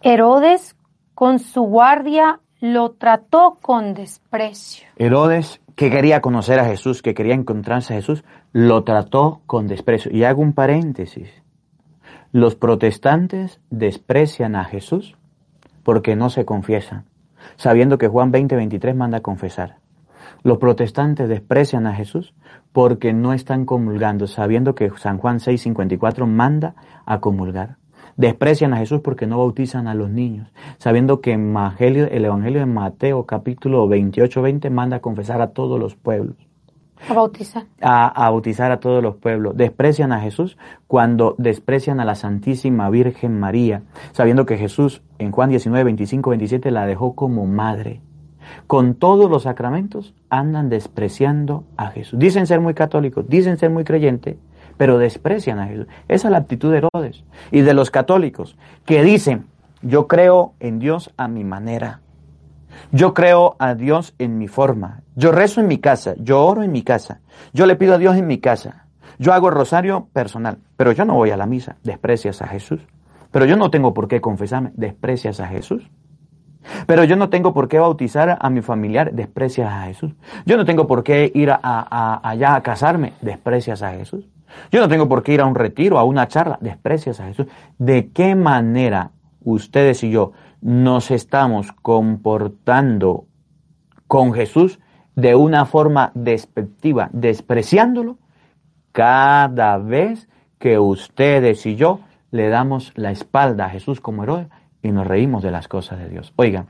Herodes, 0.02 0.78
con 1.14 1.40
su 1.40 1.64
guardia, 1.64 2.40
lo 2.62 2.92
trató 2.92 3.58
con 3.62 3.94
desprecio. 3.94 4.88
Herodes, 4.96 5.60
que 5.76 5.90
quería 5.90 6.22
conocer 6.22 6.60
a 6.60 6.66
Jesús, 6.66 7.02
que 7.02 7.14
quería 7.14 7.34
encontrarse 7.34 7.94
a 7.94 7.98
Jesús, 7.98 8.24
lo 8.54 8.86
trató 8.86 9.42
con 9.46 9.68
desprecio. 9.68 10.10
Y 10.12 10.24
hago 10.24 10.42
un 10.42 10.54
paréntesis. 10.54 11.30
Los 12.32 12.56
protestantes 12.56 13.60
desprecian 13.70 14.56
a 14.56 14.64
Jesús 14.64 15.18
porque 15.84 16.16
no 16.16 16.30
se 16.30 16.46
confiesan, 16.46 17.06
sabiendo 17.58 17.98
que 17.98 18.08
Juan 18.08 18.32
20, 18.32 18.56
23 18.56 18.96
manda 18.96 19.18
a 19.18 19.22
confesar. 19.22 19.78
Los 20.44 20.60
protestantes 20.60 21.28
desprecian 21.28 21.88
a 21.88 21.94
Jesús 21.94 22.34
porque 22.72 23.12
no 23.12 23.34
están 23.34 23.66
comulgando, 23.66 24.28
sabiendo 24.28 24.76
que 24.76 24.92
San 24.92 25.18
Juan 25.18 25.42
6, 25.42 25.62
54 25.62 26.26
manda 26.26 26.76
a 27.06 27.20
comulgar. 27.20 27.79
Desprecian 28.20 28.74
a 28.74 28.78
Jesús 28.80 29.00
porque 29.00 29.28
no 29.28 29.38
bautizan 29.38 29.88
a 29.88 29.94
los 29.94 30.10
niños, 30.10 30.52
sabiendo 30.78 31.22
que 31.22 31.32
en 31.32 31.52
Evangelio- 31.56 32.10
el 32.12 32.26
Evangelio 32.26 32.60
de 32.60 32.66
Mateo 32.66 33.26
capítulo 33.26 33.88
28, 33.88 34.42
20 34.42 34.70
manda 34.70 34.98
a 34.98 35.00
confesar 35.00 35.42
a 35.42 35.52
todos 35.52 35.80
los 35.80 35.96
pueblos 35.96 36.36
A 37.08 37.14
bautizar. 37.14 37.64
a, 37.82 38.08
a 38.08 38.30
bautizar 38.30 38.74
a 38.74 38.82
todos 38.82 39.02
los 39.02 39.16
pueblos. 39.16 39.56
Desprecian 39.56 40.12
a 40.12 40.20
Jesús 40.20 40.58
cuando 40.86 41.36
desprecian 41.38 42.02
a 42.02 42.06
la 42.06 42.16
Santísima 42.16 42.90
Virgen 42.90 43.40
María, 43.40 43.84
sabiendo 44.12 44.46
que 44.46 44.58
Jesús 44.58 45.02
en 45.18 45.32
Juan 45.32 45.50
19, 45.50 45.86
25, 45.86 46.30
27 46.32 46.72
la 46.72 46.86
dejó 46.86 47.16
como 47.16 47.46
madre. 47.46 48.02
Con 48.68 48.96
todos 48.96 49.32
los 49.32 49.44
sacramentos 49.44 50.14
andan 50.30 50.68
despreciando 50.68 51.64
a 51.78 51.88
Jesús. 51.88 52.20
Dicen 52.20 52.48
ser 52.48 52.60
muy 52.60 52.74
católicos, 52.74 53.26
dicen 53.30 53.58
ser 53.58 53.70
muy 53.70 53.86
creyentes, 53.86 54.36
pero 54.80 54.98
desprecian 54.98 55.60
a 55.60 55.68
Jesús. 55.68 55.88
Esa 56.08 56.30
es 56.30 56.32
la 56.32 56.38
actitud 56.38 56.72
de 56.72 56.78
Herodes 56.78 57.26
y 57.52 57.60
de 57.60 57.74
los 57.74 57.92
católicos 57.92 58.56
que 58.86 59.04
dicen, 59.04 59.48
yo 59.82 60.08
creo 60.08 60.54
en 60.62 60.80
Dios 60.80 61.12
a 61.18 61.28
mi 61.28 61.44
manera. 61.44 62.00
Yo 62.94 63.14
creo 63.14 63.58
a 63.60 63.76
Dios 63.76 64.16
en 64.20 64.38
mi 64.38 64.48
forma. 64.48 65.02
Yo 65.18 65.34
rezo 65.34 65.60
en 65.60 65.68
mi 65.68 65.80
casa. 65.80 66.14
Yo 66.18 66.46
oro 66.46 66.64
en 66.64 66.72
mi 66.72 66.82
casa. 66.82 67.20
Yo 67.52 67.66
le 67.66 67.76
pido 67.76 67.96
a 67.96 67.98
Dios 67.98 68.16
en 68.16 68.26
mi 68.26 68.38
casa. 68.38 68.86
Yo 69.18 69.34
hago 69.34 69.50
rosario 69.50 70.08
personal. 70.14 70.60
Pero 70.78 70.94
yo 70.94 71.04
no 71.04 71.16
voy 71.16 71.32
a 71.32 71.38
la 71.38 71.46
misa. 71.46 71.76
Desprecias 71.84 72.42
a 72.42 72.48
Jesús. 72.48 72.80
Pero 73.32 73.44
yo 73.44 73.58
no 73.58 73.70
tengo 73.72 73.94
por 73.94 74.08
qué 74.08 74.22
confesarme. 74.22 74.72
Desprecias 74.76 75.42
a 75.42 75.48
Jesús. 75.48 75.92
Pero 76.88 77.04
yo 77.04 77.18
no 77.18 77.28
tengo 77.28 77.54
por 77.54 77.68
qué 77.68 77.80
bautizar 77.80 78.38
a 78.40 78.50
mi 78.50 78.62
familiar. 78.62 79.12
Desprecias 79.12 79.74
a 79.74 79.82
Jesús. 79.88 80.14
Yo 80.46 80.56
no 80.56 80.64
tengo 80.64 80.88
por 80.88 81.04
qué 81.04 81.30
ir 81.36 81.52
allá 81.52 82.56
a 82.56 82.64
casarme. 82.64 83.12
Desprecias 83.20 83.82
a 83.82 83.92
Jesús. 83.92 84.26
Yo 84.72 84.80
no 84.80 84.88
tengo 84.88 85.08
por 85.08 85.24
qué 85.24 85.34
ir 85.34 85.42
a 85.42 85.46
un 85.46 85.56
retiro, 85.56 86.00
a 86.00 86.04
una 86.04 86.28
charla. 86.28 86.58
Desprecias 86.62 87.20
a 87.20 87.26
Jesús. 87.26 87.48
¿De 87.78 88.12
qué 88.12 88.36
manera 88.36 89.12
ustedes 89.42 90.04
y 90.04 90.12
yo 90.12 90.32
nos 90.62 91.12
estamos 91.12 91.72
comportando 91.72 93.26
con 94.08 94.34
Jesús 94.34 94.80
de 95.16 95.36
una 95.36 95.66
forma 95.66 96.12
despectiva, 96.16 97.10
despreciándolo, 97.12 98.18
cada 98.92 99.78
vez 99.78 100.28
que 100.58 100.80
ustedes 100.80 101.66
y 101.66 101.76
yo 101.76 102.02
le 102.32 102.50
damos 102.50 102.92
la 102.96 103.12
espalda 103.12 103.66
a 103.66 103.70
Jesús 103.70 104.02
como 104.02 104.24
héroe 104.24 104.48
y 104.82 104.92
nos 104.92 105.08
reímos 105.08 105.44
de 105.44 105.52
las 105.52 105.68
cosas 105.68 106.00
de 106.00 106.10
Dios. 106.10 106.34
Oigan, 106.36 106.68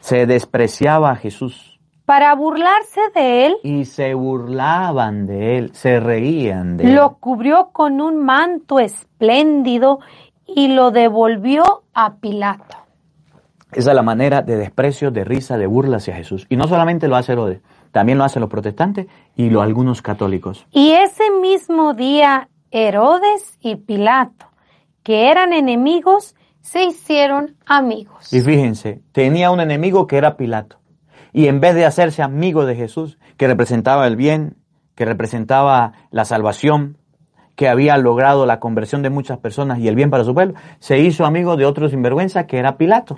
se 0.00 0.26
despreciaba 0.26 1.10
a 1.10 1.16
Jesús 1.16 1.71
Para 2.04 2.34
burlarse 2.34 3.00
de 3.14 3.46
él, 3.46 3.56
y 3.62 3.84
se 3.84 4.14
burlaban 4.14 5.26
de 5.26 5.58
él, 5.58 5.74
se 5.74 6.00
reían 6.00 6.76
de 6.76 6.84
él. 6.84 6.94
lo 6.94 7.16
cubrió 7.18 7.70
con 7.72 8.00
un 8.00 8.24
manto 8.24 8.80
espléndido 8.80 10.00
y 10.46 10.68
lo 10.68 10.90
devolvió 10.90 11.84
a 11.94 12.14
Pilato. 12.16 12.76
Esa 13.72 13.90
es 13.90 13.96
la 13.96 14.02
manera 14.02 14.42
de 14.42 14.56
desprecio, 14.56 15.10
de 15.10 15.24
risa, 15.24 15.56
de 15.56 15.66
burla 15.66 15.96
hacia 15.96 16.14
Jesús. 16.14 16.46
Y 16.50 16.56
no 16.56 16.68
solamente 16.68 17.08
lo 17.08 17.16
hace 17.16 17.32
Herodes, 17.32 17.60
también 17.90 18.18
lo 18.18 18.24
hacen 18.24 18.40
los 18.40 18.50
protestantes 18.50 19.06
y 19.34 19.48
lo, 19.48 19.62
algunos 19.62 20.02
católicos. 20.02 20.66
Y 20.72 20.90
ese 20.92 21.30
mismo 21.40 21.94
día, 21.94 22.48
Herodes 22.70 23.58
y 23.60 23.76
Pilato, 23.76 24.46
que 25.02 25.30
eran 25.30 25.54
enemigos, 25.54 26.34
se 26.60 26.84
hicieron 26.84 27.56
amigos. 27.66 28.32
Y 28.32 28.40
fíjense, 28.40 29.00
tenía 29.12 29.50
un 29.50 29.60
enemigo 29.60 30.06
que 30.06 30.16
era 30.16 30.36
Pilato. 30.36 30.78
Y 31.32 31.48
en 31.48 31.60
vez 31.60 31.74
de 31.74 31.86
hacerse 31.86 32.22
amigo 32.22 32.66
de 32.66 32.76
Jesús, 32.76 33.18
que 33.36 33.46
representaba 33.46 34.06
el 34.06 34.16
bien, 34.16 34.56
que 34.94 35.04
representaba 35.04 35.92
la 36.10 36.24
salvación, 36.24 36.98
que 37.56 37.68
había 37.68 37.96
logrado 37.96 38.46
la 38.46 38.60
conversión 38.60 39.02
de 39.02 39.10
muchas 39.10 39.38
personas 39.38 39.78
y 39.78 39.88
el 39.88 39.94
bien 39.94 40.10
para 40.10 40.24
su 40.24 40.34
pueblo, 40.34 40.54
se 40.78 40.98
hizo 40.98 41.24
amigo 41.24 41.56
de 41.56 41.66
otro 41.66 41.88
sinvergüenza 41.88 42.46
que 42.46 42.58
era 42.58 42.76
Pilato. 42.76 43.16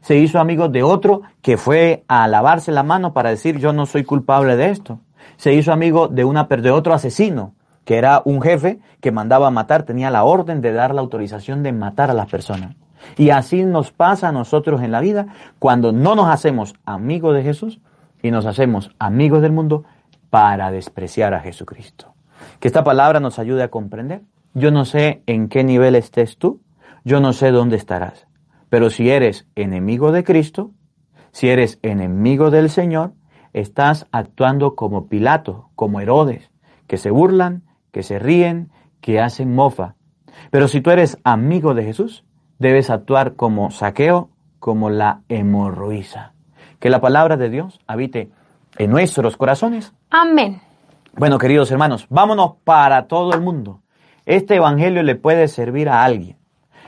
Se 0.00 0.16
hizo 0.16 0.38
amigo 0.38 0.68
de 0.68 0.82
otro 0.82 1.22
que 1.42 1.56
fue 1.56 2.04
a 2.08 2.26
lavarse 2.28 2.72
la 2.72 2.82
mano 2.82 3.12
para 3.12 3.30
decir 3.30 3.58
yo 3.58 3.72
no 3.72 3.86
soy 3.86 4.04
culpable 4.04 4.56
de 4.56 4.70
esto. 4.70 5.00
Se 5.36 5.54
hizo 5.54 5.72
amigo 5.72 6.08
de, 6.08 6.24
una, 6.24 6.44
de 6.44 6.70
otro 6.70 6.94
asesino, 6.94 7.54
que 7.84 7.96
era 7.96 8.22
un 8.24 8.42
jefe 8.42 8.80
que 9.00 9.12
mandaba 9.12 9.50
matar, 9.50 9.84
tenía 9.84 10.10
la 10.10 10.24
orden 10.24 10.60
de 10.60 10.72
dar 10.72 10.94
la 10.94 11.00
autorización 11.00 11.62
de 11.62 11.72
matar 11.72 12.10
a 12.10 12.14
las 12.14 12.26
personas. 12.26 12.76
Y 13.16 13.30
así 13.30 13.64
nos 13.64 13.92
pasa 13.92 14.28
a 14.28 14.32
nosotros 14.32 14.82
en 14.82 14.92
la 14.92 15.00
vida 15.00 15.28
cuando 15.58 15.92
no 15.92 16.14
nos 16.14 16.28
hacemos 16.28 16.74
amigos 16.84 17.34
de 17.34 17.42
Jesús 17.42 17.80
y 18.22 18.30
nos 18.30 18.46
hacemos 18.46 18.90
amigos 18.98 19.42
del 19.42 19.52
mundo 19.52 19.84
para 20.30 20.70
despreciar 20.70 21.34
a 21.34 21.40
Jesucristo. 21.40 22.14
Que 22.60 22.68
esta 22.68 22.84
palabra 22.84 23.20
nos 23.20 23.38
ayude 23.38 23.62
a 23.62 23.70
comprender. 23.70 24.22
Yo 24.54 24.70
no 24.70 24.84
sé 24.84 25.22
en 25.26 25.48
qué 25.48 25.64
nivel 25.64 25.94
estés 25.94 26.38
tú, 26.38 26.60
yo 27.04 27.20
no 27.20 27.32
sé 27.32 27.50
dónde 27.50 27.76
estarás, 27.76 28.26
pero 28.68 28.90
si 28.90 29.10
eres 29.10 29.46
enemigo 29.54 30.12
de 30.12 30.24
Cristo, 30.24 30.72
si 31.30 31.48
eres 31.48 31.78
enemigo 31.82 32.50
del 32.50 32.70
Señor, 32.70 33.12
estás 33.52 34.06
actuando 34.12 34.74
como 34.74 35.06
Pilato, 35.06 35.70
como 35.74 36.00
Herodes, 36.00 36.50
que 36.86 36.96
se 36.96 37.10
burlan, 37.10 37.62
que 37.92 38.02
se 38.02 38.18
ríen, 38.18 38.70
que 39.00 39.20
hacen 39.20 39.54
mofa. 39.54 39.94
Pero 40.50 40.68
si 40.68 40.80
tú 40.80 40.90
eres 40.90 41.18
amigo 41.24 41.74
de 41.74 41.84
Jesús, 41.84 42.24
debes 42.58 42.90
actuar 42.90 43.34
como 43.34 43.70
saqueo, 43.70 44.30
como 44.58 44.90
la 44.90 45.20
hemorroísa. 45.28 46.32
Que 46.80 46.90
la 46.90 47.00
palabra 47.00 47.36
de 47.36 47.50
Dios 47.50 47.80
habite 47.86 48.30
en 48.78 48.90
nuestros 48.90 49.36
corazones. 49.36 49.92
Amén. 50.10 50.60
Bueno, 51.14 51.38
queridos 51.38 51.70
hermanos, 51.70 52.06
vámonos 52.10 52.56
para 52.64 53.06
todo 53.06 53.32
el 53.32 53.40
mundo. 53.40 53.80
Este 54.26 54.56
evangelio 54.56 55.02
le 55.02 55.14
puede 55.14 55.48
servir 55.48 55.88
a 55.88 56.04
alguien. 56.04 56.36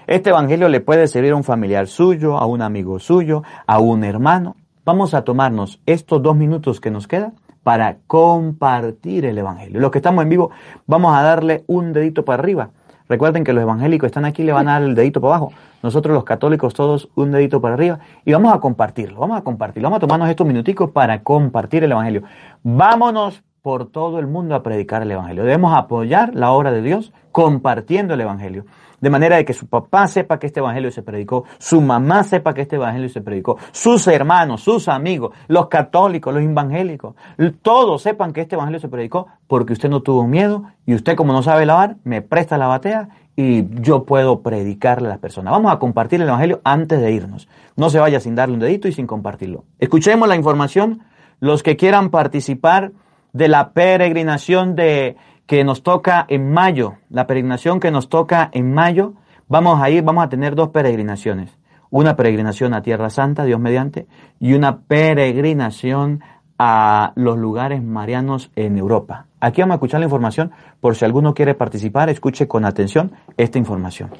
Este 0.06 0.30
evangelio 0.30 0.68
le 0.68 0.80
puede 0.80 1.06
servir 1.06 1.32
a 1.32 1.36
un 1.36 1.44
familiar 1.44 1.86
suyo, 1.86 2.36
a 2.36 2.46
un 2.46 2.62
amigo 2.62 2.98
suyo, 2.98 3.42
a 3.66 3.78
un 3.78 4.04
hermano. 4.04 4.56
Vamos 4.84 5.14
a 5.14 5.22
tomarnos 5.22 5.80
estos 5.86 6.22
dos 6.22 6.34
minutos 6.34 6.80
que 6.80 6.90
nos 6.90 7.06
quedan 7.06 7.34
para 7.62 7.98
compartir 8.06 9.26
el 9.26 9.36
evangelio. 9.36 9.80
Los 9.80 9.90
que 9.90 9.98
estamos 9.98 10.22
en 10.22 10.30
vivo, 10.30 10.50
vamos 10.86 11.14
a 11.14 11.22
darle 11.22 11.64
un 11.66 11.92
dedito 11.92 12.24
para 12.24 12.42
arriba. 12.42 12.70
Recuerden 13.09 13.44
que 13.44 13.52
los 13.52 13.62
evangélicos 13.62 14.06
están 14.06 14.24
aquí, 14.24 14.42
le 14.42 14.52
van 14.52 14.68
a 14.68 14.72
dar 14.72 14.82
el 14.82 14.94
dedito 14.94 15.20
para 15.20 15.36
abajo. 15.36 15.52
Nosotros 15.82 16.14
los 16.14 16.24
católicos 16.24 16.74
todos 16.74 17.09
un 17.14 17.30
dedito 17.30 17.61
para 17.61 17.74
arriba 17.74 18.00
y 18.24 18.32
vamos 18.32 18.52
a 18.52 18.61
compartirlo, 18.61 19.20
vamos 19.20 19.38
a 19.38 19.42
compartirlo, 19.42 19.86
vamos 19.86 19.98
a 19.98 20.00
tomarnos 20.00 20.28
estos 20.28 20.46
minuticos 20.46 20.90
para 20.90 21.22
compartir 21.22 21.84
el 21.84 21.92
evangelio. 21.92 22.22
Vámonos 22.62 23.42
por 23.62 23.86
todo 23.86 24.18
el 24.18 24.26
mundo 24.26 24.54
a 24.54 24.62
predicar 24.62 25.02
el 25.02 25.11
evangelio. 25.11 25.44
Debemos 25.44 25.76
apoyar 25.76 26.34
la 26.34 26.52
obra 26.52 26.70
de 26.70 26.82
Dios 26.82 27.12
compartiendo 27.32 28.14
el 28.14 28.20
evangelio. 28.20 28.64
De 29.01 29.11
manera 29.11 29.36
de 29.36 29.44
que 29.44 29.53
su 29.53 29.66
papá 29.66 30.07
sepa 30.07 30.38
que 30.38 30.46
este 30.46 30.61
evangelio 30.61 30.90
se 30.90 31.03
predicó, 31.03 31.44
su 31.59 31.80
mamá 31.80 32.24
sepa 32.24 32.55
que 32.55 32.62
este 32.62 32.76
evangelio 32.76 33.09
se 33.09 33.20
predicó, 33.20 33.59
sus 33.72 34.07
hermanos, 34.09 34.62
sus 34.62 34.88
amigos, 34.88 35.34
los 35.49 35.68
católicos, 35.68 36.32
los 36.34 36.42
evangélicos, 36.42 37.14
todos 37.62 38.03
sepan 38.03 38.32
que 38.32 38.42
este 38.42 38.55
evangelio 38.55 38.80
se 38.80 38.88
predicó 38.88 39.26
porque 39.46 39.72
usted 39.72 39.88
no 39.88 40.03
tuvo 40.03 40.26
miedo 40.26 40.64
y 40.86 40.94
usted 40.94 41.16
como 41.16 41.32
no 41.32 41.42
sabe 41.42 41.66
lavar, 41.66 41.96
me 42.05 42.22
presta 42.22 42.59
la 42.59 42.66
batea 42.66 43.09
y 43.36 43.66
yo 43.80 44.03
puedo 44.03 44.40
predicarle 44.40 45.07
a 45.07 45.11
las 45.11 45.18
personas. 45.20 45.53
Vamos 45.53 45.72
a 45.72 45.78
compartir 45.78 46.20
el 46.20 46.26
evangelio 46.26 46.61
antes 46.64 47.01
de 47.01 47.12
irnos. 47.12 47.49
No 47.76 47.88
se 47.88 48.01
vaya 48.01 48.18
sin 48.18 48.34
darle 48.34 48.55
un 48.55 48.61
dedito 48.61 48.88
y 48.88 48.92
sin 48.92 49.07
compartirlo. 49.07 49.64
Escuchemos 49.78 50.28
la 50.28 50.34
información. 50.34 51.03
Los 51.38 51.62
que 51.62 51.76
quieran 51.76 52.11
participar 52.11 52.90
de 53.32 53.46
la 53.46 53.70
peregrinación 53.70 54.74
de 54.74 55.16
que 55.49 55.64
nos 55.64 55.82
toca 55.82 56.26
en 56.28 56.53
mayo, 56.53 56.99
la 57.09 57.26
peregrinación 57.26 57.80
que 57.80 57.90
nos 57.90 58.11
toca 58.11 58.51
en 58.53 58.72
mayo, 58.74 59.14
vamos 59.49 59.80
a 59.80 59.88
ir, 59.88 60.05
vamos 60.05 60.22
a 60.22 60.28
tener 60.28 60.55
dos 60.55 60.68
peregrinaciones. 60.68 61.57
Una 61.88 62.16
peregrinación 62.16 62.74
a 62.74 62.82
Tierra 62.82 63.09
Santa, 63.09 63.44
Dios 63.44 63.59
mediante, 63.59 64.07
y 64.38 64.53
una 64.53 64.80
peregrinación 64.80 66.22
a 66.59 67.12
los 67.14 67.38
lugares 67.38 67.82
marianos 67.82 68.51
en 68.57 68.76
Europa. 68.76 69.24
Aquí 69.40 69.62
vamos 69.62 69.72
a 69.72 69.76
escuchar 69.76 70.01
la 70.01 70.07
información. 70.07 70.53
Por 70.80 70.96
si 70.96 71.07
alguno 71.07 71.32
quiere 71.32 71.55
participar, 71.55 72.11
escuche 72.11 72.46
con 72.46 72.66
atención 72.66 73.12
esta 73.38 73.57
información. 73.57 74.11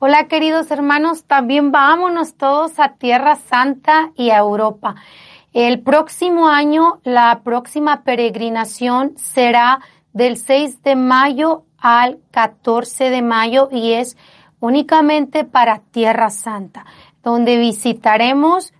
Hola 0.00 0.28
queridos 0.28 0.70
hermanos, 0.70 1.24
también 1.24 1.72
vámonos 1.72 2.34
todos 2.34 2.78
a 2.78 2.90
Tierra 2.90 3.36
Santa 3.36 4.10
y 4.16 4.28
a 4.30 4.36
Europa. 4.36 4.96
El 5.54 5.82
próximo 5.82 6.48
año, 6.48 6.98
la 7.04 7.42
próxima 7.44 8.02
peregrinación 8.02 9.12
será 9.16 9.78
del 10.14 10.38
6 10.38 10.82
de 10.82 10.96
mayo 10.96 11.64
al 11.76 12.18
14 12.30 13.10
de 13.10 13.20
mayo 13.20 13.68
y 13.70 13.92
es 13.92 14.16
únicamente 14.60 15.44
para 15.44 15.80
Tierra 15.80 16.30
Santa, 16.30 16.86
donde 17.22 17.58
visitaremos 17.58 18.72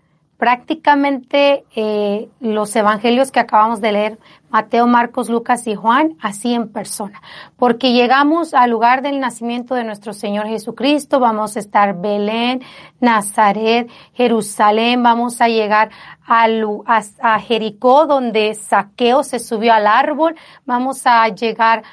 prácticamente 0.45 1.65
eh, 1.75 2.29
los 2.39 2.77
evangelios 2.77 3.31
que 3.33 3.41
acabamos 3.41 3.81
de 3.81 3.93
leer, 3.93 4.19
Mateo, 4.51 4.87
Marcos, 4.87 5.31
Lucas 5.31 5.67
y 5.67 5.75
Juan, 5.75 6.19
así 6.21 6.53
en 6.53 6.69
persona, 6.69 7.23
porque 7.57 7.95
llegamos 7.95 8.53
al 8.53 8.71
lugar 8.71 9.01
del 9.01 9.21
nacimiento 9.21 9.75
de 9.75 9.85
nuestro 9.85 10.13
Señor 10.13 10.47
Jesucristo, 10.47 11.19
vamos 11.19 11.57
a 11.57 11.61
estar 11.61 11.99
Belén, 11.99 12.61
Nazaret, 13.01 13.91
Jerusalén, 14.13 15.03
vamos 15.03 15.41
a 15.41 15.49
llegar 15.49 15.89
a, 16.27 17.41
Jericó, 17.41 18.05
donde 18.05 18.55
Saqueo 18.55 19.23
se 19.23 19.39
subió 19.39 19.73
al 19.73 19.87
árbol, 19.87 20.35
vamos 20.67 21.07
a 21.07 21.27
llegar 21.29 21.79
a 21.81 21.85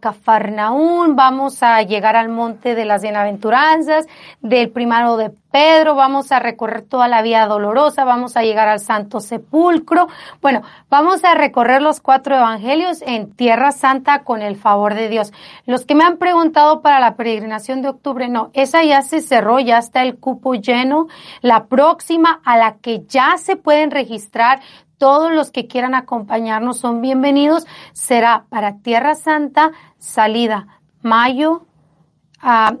Cafarnaún, 0.00 1.16
vamos 1.16 1.62
a 1.62 1.82
llegar 1.82 2.16
al 2.16 2.28
monte 2.28 2.74
de 2.74 2.84
las 2.84 3.02
bienaventuranzas, 3.02 4.06
del 4.40 4.70
primado 4.70 5.16
de 5.16 5.30
Pedro, 5.54 5.94
vamos 5.94 6.32
a 6.32 6.40
recorrer 6.40 6.82
toda 6.82 7.06
la 7.06 7.22
vía 7.22 7.46
dolorosa, 7.46 8.04
vamos 8.04 8.36
a 8.36 8.42
llegar 8.42 8.66
al 8.66 8.80
Santo 8.80 9.20
Sepulcro. 9.20 10.08
Bueno, 10.42 10.62
vamos 10.90 11.22
a 11.22 11.34
recorrer 11.34 11.80
los 11.80 12.00
cuatro 12.00 12.34
evangelios 12.34 13.02
en 13.02 13.32
Tierra 13.32 13.70
Santa 13.70 14.24
con 14.24 14.42
el 14.42 14.56
favor 14.56 14.94
de 14.94 15.08
Dios. 15.08 15.32
Los 15.64 15.86
que 15.86 15.94
me 15.94 16.02
han 16.02 16.18
preguntado 16.18 16.82
para 16.82 16.98
la 16.98 17.14
peregrinación 17.14 17.82
de 17.82 17.88
octubre, 17.88 18.28
no, 18.28 18.50
esa 18.52 18.82
ya 18.82 19.02
se 19.02 19.20
cerró, 19.20 19.60
ya 19.60 19.78
está 19.78 20.02
el 20.02 20.16
cupo 20.16 20.54
lleno. 20.54 21.06
La 21.40 21.66
próxima 21.66 22.40
a 22.44 22.56
la 22.56 22.74
que 22.78 23.04
ya 23.06 23.36
se 23.38 23.54
pueden 23.54 23.92
registrar 23.92 24.60
todos 24.98 25.32
los 25.32 25.50
que 25.50 25.66
quieran 25.66 25.94
acompañarnos 25.94 26.78
son 26.78 27.00
bienvenidos. 27.00 27.66
Será 27.92 28.46
para 28.48 28.78
Tierra 28.78 29.14
Santa, 29.14 29.72
salida 29.98 30.80
mayo 31.02 31.66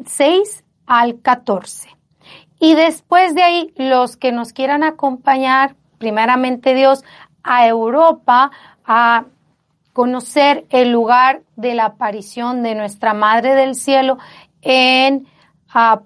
6 0.04 0.64
al 0.86 1.20
14. 1.20 1.88
Y 2.60 2.74
después 2.74 3.34
de 3.34 3.42
ahí, 3.42 3.74
los 3.76 4.16
que 4.16 4.32
nos 4.32 4.52
quieran 4.52 4.82
acompañar, 4.82 5.76
primeramente 5.98 6.74
Dios, 6.74 7.04
a 7.42 7.66
Europa, 7.66 8.50
a 8.84 9.24
conocer 9.92 10.66
el 10.70 10.90
lugar 10.90 11.42
de 11.56 11.74
la 11.74 11.86
aparición 11.86 12.62
de 12.62 12.74
nuestra 12.74 13.14
Madre 13.14 13.54
del 13.54 13.74
Cielo 13.74 14.18
en 14.62 15.26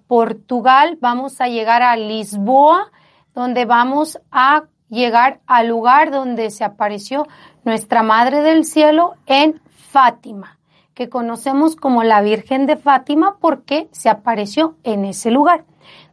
Portugal. 0.07 0.99
Vamos 1.01 1.41
a 1.41 1.49
llegar 1.49 1.83
a 1.83 1.97
Lisboa, 1.97 2.91
donde 3.35 3.65
vamos 3.65 4.19
a 4.31 4.65
llegar 4.89 5.41
al 5.47 5.69
lugar 5.69 6.11
donde 6.11 6.51
se 6.51 6.65
apareció 6.65 7.27
nuestra 7.65 8.03
Madre 8.03 8.43
del 8.43 8.65
Cielo 8.65 9.15
en 9.27 9.61
Fátima, 9.69 10.59
que 10.95 11.09
conocemos 11.09 11.77
como 11.77 12.03
la 12.03 12.21
Virgen 12.23 12.67
de 12.67 12.77
Fátima 12.77 13.37
porque 13.41 13.89
se 13.93 14.09
apareció 14.09 14.77
en 14.85 15.05
ese 15.05 15.31
lugar. 15.31 15.65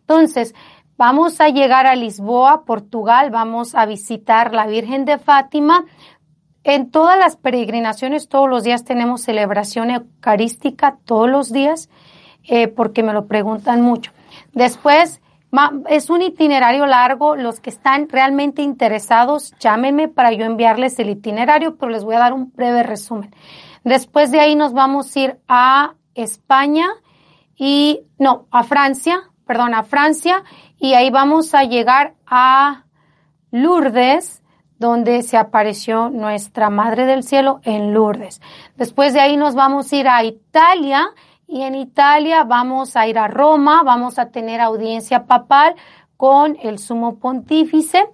Entonces, 0.01 0.53
vamos 0.97 1.41
a 1.41 1.49
llegar 1.49 1.87
a 1.87 1.95
Lisboa, 1.95 2.63
Portugal, 2.65 3.31
vamos 3.31 3.75
a 3.75 3.85
visitar 3.85 4.53
la 4.53 4.67
Virgen 4.67 5.05
de 5.05 5.17
Fátima. 5.17 5.85
En 6.63 6.89
todas 6.89 7.17
las 7.17 7.35
peregrinaciones, 7.35 8.27
todos 8.27 8.49
los 8.49 8.63
días 8.63 8.85
tenemos 8.85 9.21
celebración 9.21 9.91
eucarística, 9.91 10.97
todos 11.05 11.29
los 11.29 11.51
días, 11.51 11.89
eh, 12.43 12.67
porque 12.67 13.03
me 13.03 13.13
lo 13.13 13.27
preguntan 13.27 13.81
mucho. 13.81 14.11
Después, 14.53 15.21
es 15.89 16.09
un 16.09 16.21
itinerario 16.21 16.85
largo. 16.85 17.35
Los 17.35 17.59
que 17.59 17.69
están 17.69 18.09
realmente 18.09 18.61
interesados, 18.61 19.53
llámenme 19.59 20.07
para 20.07 20.31
yo 20.31 20.45
enviarles 20.45 20.97
el 20.99 21.09
itinerario, 21.09 21.77
pero 21.77 21.91
les 21.91 22.03
voy 22.03 22.15
a 22.15 22.19
dar 22.19 22.33
un 22.33 22.51
breve 22.51 22.83
resumen. 22.83 23.33
Después 23.83 24.31
de 24.31 24.39
ahí 24.39 24.55
nos 24.55 24.73
vamos 24.73 25.15
a 25.15 25.19
ir 25.19 25.39
a 25.47 25.93
España 26.15 26.87
y, 27.55 28.01
no, 28.17 28.47
a 28.51 28.63
Francia, 28.63 29.29
perdón, 29.45 29.73
a 29.73 29.83
Francia, 29.83 30.43
y 30.79 30.93
ahí 30.93 31.09
vamos 31.09 31.53
a 31.53 31.63
llegar 31.63 32.15
a 32.25 32.85
Lourdes, 33.51 34.41
donde 34.77 35.23
se 35.23 35.37
apareció 35.37 36.09
nuestra 36.09 36.69
Madre 36.69 37.05
del 37.05 37.23
Cielo 37.23 37.61
en 37.63 37.93
Lourdes. 37.93 38.41
Después 38.75 39.13
de 39.13 39.21
ahí 39.21 39.37
nos 39.37 39.55
vamos 39.55 39.91
a 39.91 39.95
ir 39.95 40.07
a 40.07 40.23
Italia 40.23 41.07
y 41.47 41.61
en 41.61 41.75
Italia 41.75 42.43
vamos 42.43 42.95
a 42.95 43.07
ir 43.07 43.17
a 43.19 43.27
Roma, 43.27 43.83
vamos 43.83 44.19
a 44.19 44.29
tener 44.29 44.61
audiencia 44.61 45.25
papal 45.25 45.75
con 46.17 46.57
el 46.61 46.79
sumo 46.79 47.19
pontífice. 47.19 48.07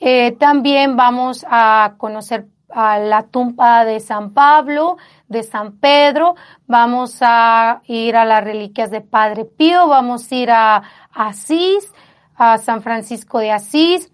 Eh, 0.00 0.32
también 0.38 0.96
vamos 0.96 1.46
a 1.48 1.94
conocer 1.98 2.46
a 2.68 2.98
la 2.98 3.22
tumba 3.22 3.84
de 3.84 4.00
San 4.00 4.32
Pablo, 4.32 4.96
de 5.28 5.42
San 5.44 5.78
Pedro, 5.78 6.34
vamos 6.66 7.18
a 7.20 7.82
ir 7.86 8.16
a 8.16 8.24
las 8.24 8.42
reliquias 8.42 8.90
de 8.90 9.00
Padre 9.00 9.44
Pío, 9.44 9.86
vamos 9.86 10.30
a 10.30 10.34
ir 10.34 10.50
a 10.50 10.82
Asís, 11.12 11.92
a 12.36 12.58
San 12.58 12.82
Francisco 12.82 13.38
de 13.38 13.52
Asís, 13.52 14.10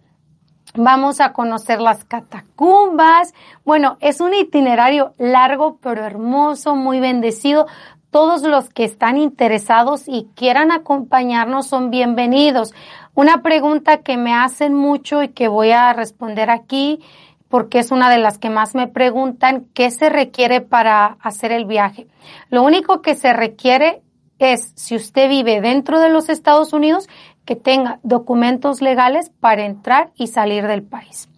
vamos 0.74 1.20
a 1.20 1.32
conocer 1.32 1.80
las 1.80 2.04
catacumbas. 2.04 3.32
Bueno, 3.64 3.96
es 4.00 4.20
un 4.20 4.34
itinerario 4.34 5.14
largo 5.18 5.78
pero 5.80 6.04
hermoso, 6.04 6.76
muy 6.76 7.00
bendecido, 7.00 7.66
todos 8.10 8.42
los 8.42 8.68
que 8.68 8.84
están 8.84 9.16
interesados 9.18 10.04
y 10.06 10.28
quieran 10.34 10.72
acompañarnos 10.72 11.66
son 11.66 11.90
bienvenidos. 11.90 12.74
Una 13.14 13.42
pregunta 13.42 13.98
que 13.98 14.16
me 14.16 14.34
hacen 14.34 14.74
mucho 14.74 15.22
y 15.22 15.28
que 15.28 15.48
voy 15.48 15.70
a 15.70 15.92
responder 15.92 16.50
aquí 16.50 17.00
porque 17.48 17.80
es 17.80 17.90
una 17.90 18.08
de 18.10 18.18
las 18.18 18.38
que 18.38 18.48
más 18.48 18.76
me 18.76 18.86
preguntan, 18.86 19.66
¿qué 19.74 19.90
se 19.90 20.08
requiere 20.08 20.60
para 20.60 21.16
hacer 21.20 21.50
el 21.50 21.64
viaje? 21.64 22.06
Lo 22.48 22.62
único 22.62 23.02
que 23.02 23.16
se 23.16 23.32
requiere 23.32 24.02
es, 24.38 24.72
si 24.76 24.94
usted 24.94 25.28
vive 25.28 25.60
dentro 25.60 25.98
de 25.98 26.10
los 26.10 26.28
Estados 26.28 26.72
Unidos, 26.72 27.08
que 27.44 27.56
tenga 27.56 27.98
documentos 28.04 28.80
legales 28.80 29.30
para 29.40 29.66
entrar 29.66 30.12
y 30.14 30.28
salir 30.28 30.68
del 30.68 30.84
país. 30.84 31.28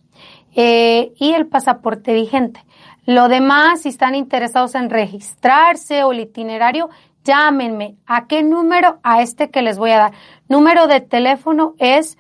Eh, 0.54 1.14
y 1.16 1.32
el 1.32 1.46
pasaporte 1.46 2.12
vigente. 2.12 2.62
Lo 3.04 3.28
demás, 3.28 3.82
si 3.82 3.88
están 3.88 4.14
interesados 4.14 4.74
en 4.74 4.88
registrarse 4.90 6.04
o 6.04 6.12
el 6.12 6.20
itinerario, 6.20 6.88
llámenme. 7.24 7.96
¿A 8.06 8.26
qué 8.26 8.42
número? 8.42 8.98
A 9.02 9.22
este 9.22 9.50
que 9.50 9.62
les 9.62 9.78
voy 9.78 9.90
a 9.90 9.98
dar. 9.98 10.12
Número 10.48 10.86
de 10.86 11.00
teléfono 11.00 11.74
es 11.78 12.18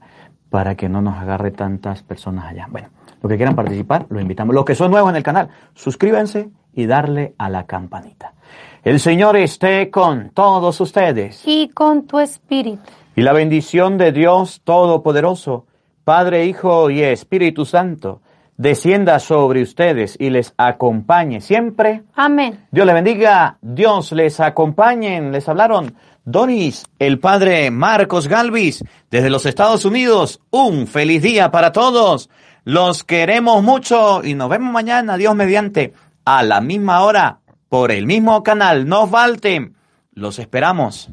para 0.51 0.76
que 0.76 0.89
no 0.89 1.03
nos 1.03 1.16
agarre 1.16 1.51
tantas 1.51 2.05
personas 2.05 2.45
allá. 2.45 2.68
Bueno, 2.70 2.91
los 3.20 3.28
que 3.28 3.37
quieran 3.37 3.57
participar, 3.57 4.07
los 4.09 4.22
invitamos. 4.22 4.55
Los 4.55 4.64
que 4.64 4.76
son 4.76 4.93
nuevos 4.93 5.11
en 5.11 5.16
el 5.16 5.24
canal, 5.24 5.49
suscríbanse 5.74 6.49
y 6.75 6.87
darle 6.87 7.35
a 7.39 7.49
la 7.49 7.66
campanita. 7.66 8.35
El 8.83 8.99
Señor 8.99 9.37
esté 9.37 9.91
con 9.91 10.31
todos 10.31 10.81
ustedes. 10.81 11.43
Y 11.47 11.68
con 11.68 12.07
tu 12.07 12.18
espíritu. 12.18 12.83
Y 13.14 13.23
la 13.23 13.33
bendición 13.33 13.99
de 13.99 14.11
Dios 14.11 14.62
Todopoderoso, 14.64 15.66
Padre, 16.05 16.47
Hijo 16.47 16.91
y 16.91 17.03
Espíritu 17.03 17.64
Santo, 17.64 18.23
descienda 18.57 19.18
sobre 19.18 19.62
ustedes 19.62 20.16
y 20.18 20.31
les 20.31 20.55
acompañe 20.57 21.41
siempre. 21.41 22.03
Amén. 22.14 22.66
Dios 22.70 22.87
les 22.87 22.95
bendiga, 22.95 23.59
Dios 23.61 24.12
les 24.12 24.41
acompañe. 24.41 25.20
Les 25.31 25.49
hablaron 25.49 25.95
Doris, 26.25 26.85
el 26.99 27.18
padre 27.18 27.70
Marcos 27.70 28.29
Galvis, 28.29 28.85
desde 29.11 29.31
los 29.31 29.47
Estados 29.47 29.85
Unidos. 29.85 30.41
Un 30.51 30.87
feliz 30.87 31.23
día 31.23 31.51
para 31.51 31.73
todos. 31.73 32.31
Los 32.64 33.03
queremos 33.03 33.62
mucho 33.64 34.23
y 34.25 34.35
nos 34.35 34.49
vemos 34.49 34.73
mañana, 34.73 35.16
Dios 35.16 35.35
mediante, 35.35 35.95
a 36.25 36.43
la 36.43 36.61
misma 36.61 37.03
hora, 37.03 37.41
por 37.68 37.93
el 37.93 38.07
mismo 38.07 38.43
canal. 38.43 38.87
No 38.87 39.07
falten. 39.07 39.77
Los 40.12 40.39
esperamos. 40.39 41.11